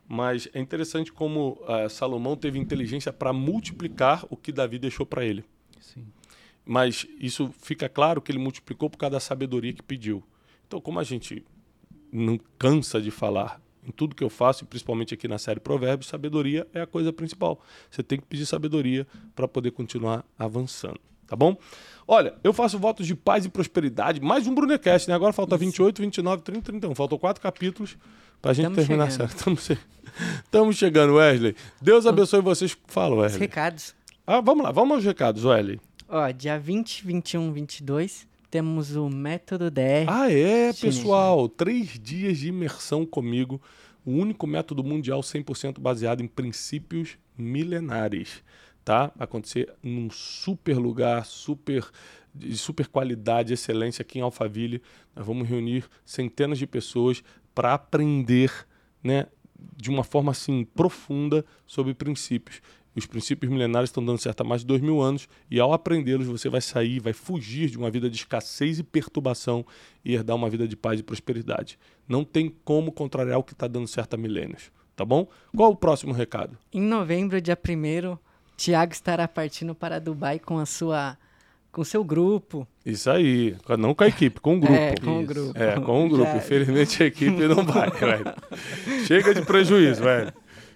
Mas 0.07 0.47
é 0.53 0.59
interessante 0.59 1.11
como 1.11 1.61
ah, 1.67 1.89
Salomão 1.89 2.37
teve 2.37 2.57
inteligência 2.57 3.11
para 3.11 3.33
multiplicar 3.33 4.25
o 4.29 4.37
que 4.37 4.53
Davi 4.53 4.79
deixou 4.79 5.05
para 5.05 5.25
ele. 5.25 5.43
Sim. 5.81 6.05
Mas 6.65 7.05
isso 7.19 7.53
fica 7.61 7.89
claro 7.89 8.21
que 8.21 8.31
ele 8.31 8.39
multiplicou 8.39 8.89
por 8.89 8.97
causa 8.97 9.11
da 9.11 9.19
sabedoria 9.19 9.73
que 9.73 9.83
pediu. 9.83 10.23
Então, 10.65 10.79
como 10.79 10.99
a 10.99 11.03
gente 11.03 11.43
não 12.11 12.39
cansa 12.57 13.01
de 13.01 13.11
falar 13.11 13.61
em 13.87 13.91
tudo 13.91 14.13
que 14.15 14.23
eu 14.23 14.29
faço, 14.29 14.63
e 14.63 14.67
principalmente 14.67 15.13
aqui 15.13 15.27
na 15.27 15.37
série 15.37 15.59
Provérbios, 15.59 16.09
sabedoria 16.09 16.67
é 16.73 16.81
a 16.81 16.87
coisa 16.87 17.13
principal. 17.13 17.61
Você 17.89 18.03
tem 18.03 18.19
que 18.19 18.25
pedir 18.25 18.45
sabedoria 18.45 19.07
para 19.35 19.47
poder 19.47 19.71
continuar 19.71 20.25
avançando. 20.37 20.99
Tá 21.25 21.35
bom? 21.35 21.57
Olha, 22.07 22.35
eu 22.43 22.53
faço 22.53 22.79
votos 22.79 23.05
de 23.05 23.13
paz 23.15 23.43
e 23.45 23.49
prosperidade. 23.49 24.21
Mais 24.21 24.47
um 24.47 24.55
Brunecast, 24.55 25.09
né? 25.09 25.15
Agora 25.15 25.33
falta 25.33 25.57
28, 25.57 26.01
29, 26.01 26.41
30, 26.41 26.61
31. 26.61 26.95
Faltam 26.95 27.17
quatro 27.17 27.41
capítulos 27.41 27.97
para 28.41 28.51
a 28.51 28.53
gente 28.53 28.65
Tamo 28.65 28.75
terminar 28.77 29.11
chegando. 29.11 29.29
série. 29.29 29.37
Estamos 29.37 29.67
che... 29.67 29.77
Estamos 30.45 30.75
chegando, 30.77 31.15
Wesley. 31.15 31.55
Deus 31.81 32.05
abençoe 32.05 32.41
vocês. 32.41 32.77
Fala, 32.87 33.13
Os 33.15 33.21
Wesley. 33.23 33.39
recados. 33.41 33.93
Ah, 34.25 34.39
vamos 34.41 34.63
lá, 34.63 34.71
vamos 34.71 34.95
aos 34.95 35.03
recados, 35.05 35.43
Wesley. 35.43 35.79
Ó, 36.07 36.31
dia 36.31 36.57
20, 36.57 37.05
21, 37.05 37.51
22, 37.51 38.25
temos 38.49 38.95
o 38.95 39.09
método 39.09 39.69
DR. 39.69 40.05
Ah, 40.07 40.31
é, 40.31 40.71
Chinês, 40.73 40.79
pessoal. 40.79 41.49
Três 41.49 41.99
dias 41.99 42.37
de 42.37 42.49
imersão 42.49 43.05
comigo. 43.05 43.61
O 44.05 44.11
único 44.11 44.47
método 44.47 44.83
mundial 44.83 45.19
100% 45.21 45.79
baseado 45.79 46.21
em 46.21 46.27
princípios 46.27 47.17
milenares. 47.37 48.43
Tá? 48.85 49.11
Acontecer 49.19 49.73
num 49.83 50.09
super 50.09 50.77
lugar, 50.77 51.25
super 51.25 51.85
de 52.33 52.57
super 52.57 52.87
qualidade, 52.87 53.53
excelência 53.53 54.01
aqui 54.01 54.19
em 54.19 54.21
Alphaville. 54.21 54.81
Nós 55.15 55.25
vamos 55.25 55.47
reunir 55.47 55.85
centenas 56.05 56.57
de 56.57 56.67
pessoas 56.67 57.23
para 57.53 57.73
aprender, 57.73 58.51
né, 59.03 59.25
de 59.75 59.89
uma 59.89 60.03
forma 60.03 60.31
assim 60.31 60.63
profunda 60.63 61.43
sobre 61.65 61.93
princípios. 61.93 62.61
Os 62.97 63.05
princípios 63.05 63.51
milenares 63.51 63.89
estão 63.89 64.03
dando 64.03 64.17
certo 64.17 64.41
há 64.41 64.43
mais 64.43 64.61
de 64.61 64.67
dois 64.67 64.81
mil 64.81 64.99
anos 64.99 65.29
e 65.51 65.59
ao 65.59 65.71
aprendê-los 65.71 66.25
você 66.25 66.49
vai 66.49 66.61
sair, 66.61 66.99
vai 66.99 67.13
fugir 67.13 67.69
de 67.69 67.77
uma 67.77 67.91
vida 67.91 68.09
de 68.09 68.15
escassez 68.15 68.79
e 68.79 68.83
perturbação 68.83 69.63
e 70.03 70.15
herdar 70.15 70.35
uma 70.35 70.49
vida 70.49 70.67
de 70.67 70.75
paz 70.75 70.99
e 70.99 71.03
prosperidade. 71.03 71.77
Não 72.09 72.23
tem 72.23 72.51
como 72.65 72.91
contrariar 72.91 73.37
o 73.37 73.43
que 73.43 73.53
está 73.53 73.67
dando 73.67 73.87
certo 73.87 74.15
há 74.15 74.17
milênios, 74.17 74.71
tá 74.95 75.05
bom? 75.05 75.27
Qual 75.55 75.71
o 75.71 75.75
próximo 75.75 76.11
recado? 76.11 76.57
Em 76.73 76.81
novembro, 76.81 77.39
dia 77.39 77.55
1 77.57 78.17
Tiago 78.57 78.91
estará 78.93 79.27
partindo 79.27 79.75
para 79.75 79.99
Dubai 79.99 80.39
com 80.39 80.57
a 80.57 80.65
sua 80.65 81.15
com 81.71 81.83
seu 81.83 82.03
grupo. 82.03 82.67
Isso 82.83 83.07
aí, 83.11 83.55
não 83.77 83.93
com 83.93 84.03
a 84.03 84.07
equipe, 84.07 84.39
com 84.41 84.57
o 84.57 84.59
grupo. 84.59 84.73
É, 84.73 84.95
com 84.95 85.19
o 85.21 85.23
grupo. 85.23 85.53
É, 85.59 85.79
com 85.79 86.05
o 86.07 86.09
grupo. 86.09 86.23
Já- 86.31 86.37
Infelizmente 86.37 87.03
a 87.03 87.05
equipe 87.05 87.47
não 87.47 87.63
vai, 87.63 87.91
velho. 87.93 88.25
Chega 89.05 89.35
de 89.35 89.43
prejuízo, 89.43 90.01
velho. 90.01 90.33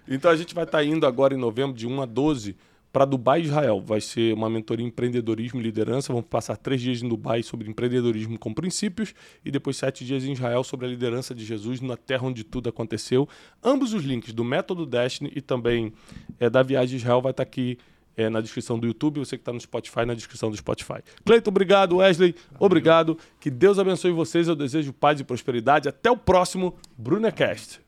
Então 0.08 0.30
a 0.32 0.36
gente 0.36 0.54
vai 0.54 0.64
estar 0.64 0.84
indo 0.84 1.06
agora 1.06 1.34
em 1.34 1.38
novembro, 1.38 1.76
de 1.76 1.88
1 1.88 2.02
a 2.02 2.06
12, 2.06 2.56
para 2.92 3.06
Dubai, 3.06 3.42
Israel. 3.42 3.82
Vai 3.82 4.02
ser 4.02 4.34
uma 4.34 4.50
mentoria 4.50 4.86
em 4.86 4.90
empreendedorismo 4.90 5.60
e 5.60 5.64
liderança. 5.64 6.12
Vamos 6.12 6.28
passar 6.28 6.58
três 6.58 6.82
dias 6.82 7.02
em 7.02 7.08
Dubai 7.08 7.42
sobre 7.44 7.70
empreendedorismo 7.70 8.38
com 8.38 8.54
princípios 8.54 9.14
e 9.46 9.52
depois 9.52 9.78
sete 9.78 10.04
dias 10.06 10.24
em 10.24 10.34
Israel 10.34 10.64
sobre 10.64 10.86
a 10.86 10.90
liderança 10.90 11.34
de 11.34 11.46
Jesus 11.46 11.80
na 11.82 11.96
terra 11.96 12.28
onde 12.28 12.44
tudo 12.44 12.70
aconteceu. 12.70 13.28
Ambos 13.64 13.94
os 13.94 14.04
links 14.04 14.34
do 14.34 14.44
Método 14.44 14.86
Destiny 14.86 15.32
e 15.36 15.42
também 15.42 15.94
é, 16.40 16.50
da 16.50 16.62
viagem 16.62 16.90
de 16.90 16.96
Israel 16.98 17.22
vai 17.22 17.32
estar 17.32 17.44
aqui 17.44 17.78
é, 18.18 18.30
na 18.30 18.42
descrição 18.42 18.78
do 18.78 18.86
YouTube. 18.86 19.20
Você 19.20 19.38
que 19.38 19.42
está 19.42 19.54
no 19.54 19.60
Spotify, 19.60 20.06
na 20.06 20.14
descrição 20.14 20.50
do 20.50 20.58
Spotify. 20.58 21.02
Cleiton, 21.26 21.50
obrigado. 21.50 21.98
Wesley, 21.98 22.36
obrigado. 22.60 23.18
Que 23.40 23.50
Deus 23.50 23.80
abençoe 23.80 24.12
vocês. 24.12 24.48
Eu 24.48 24.56
desejo 24.56 24.92
paz 24.92 25.20
e 25.20 25.24
prosperidade. 25.24 25.88
Até 25.88 26.12
o 26.12 26.18
próximo 26.18 26.76
BrunaCast. 26.98 27.82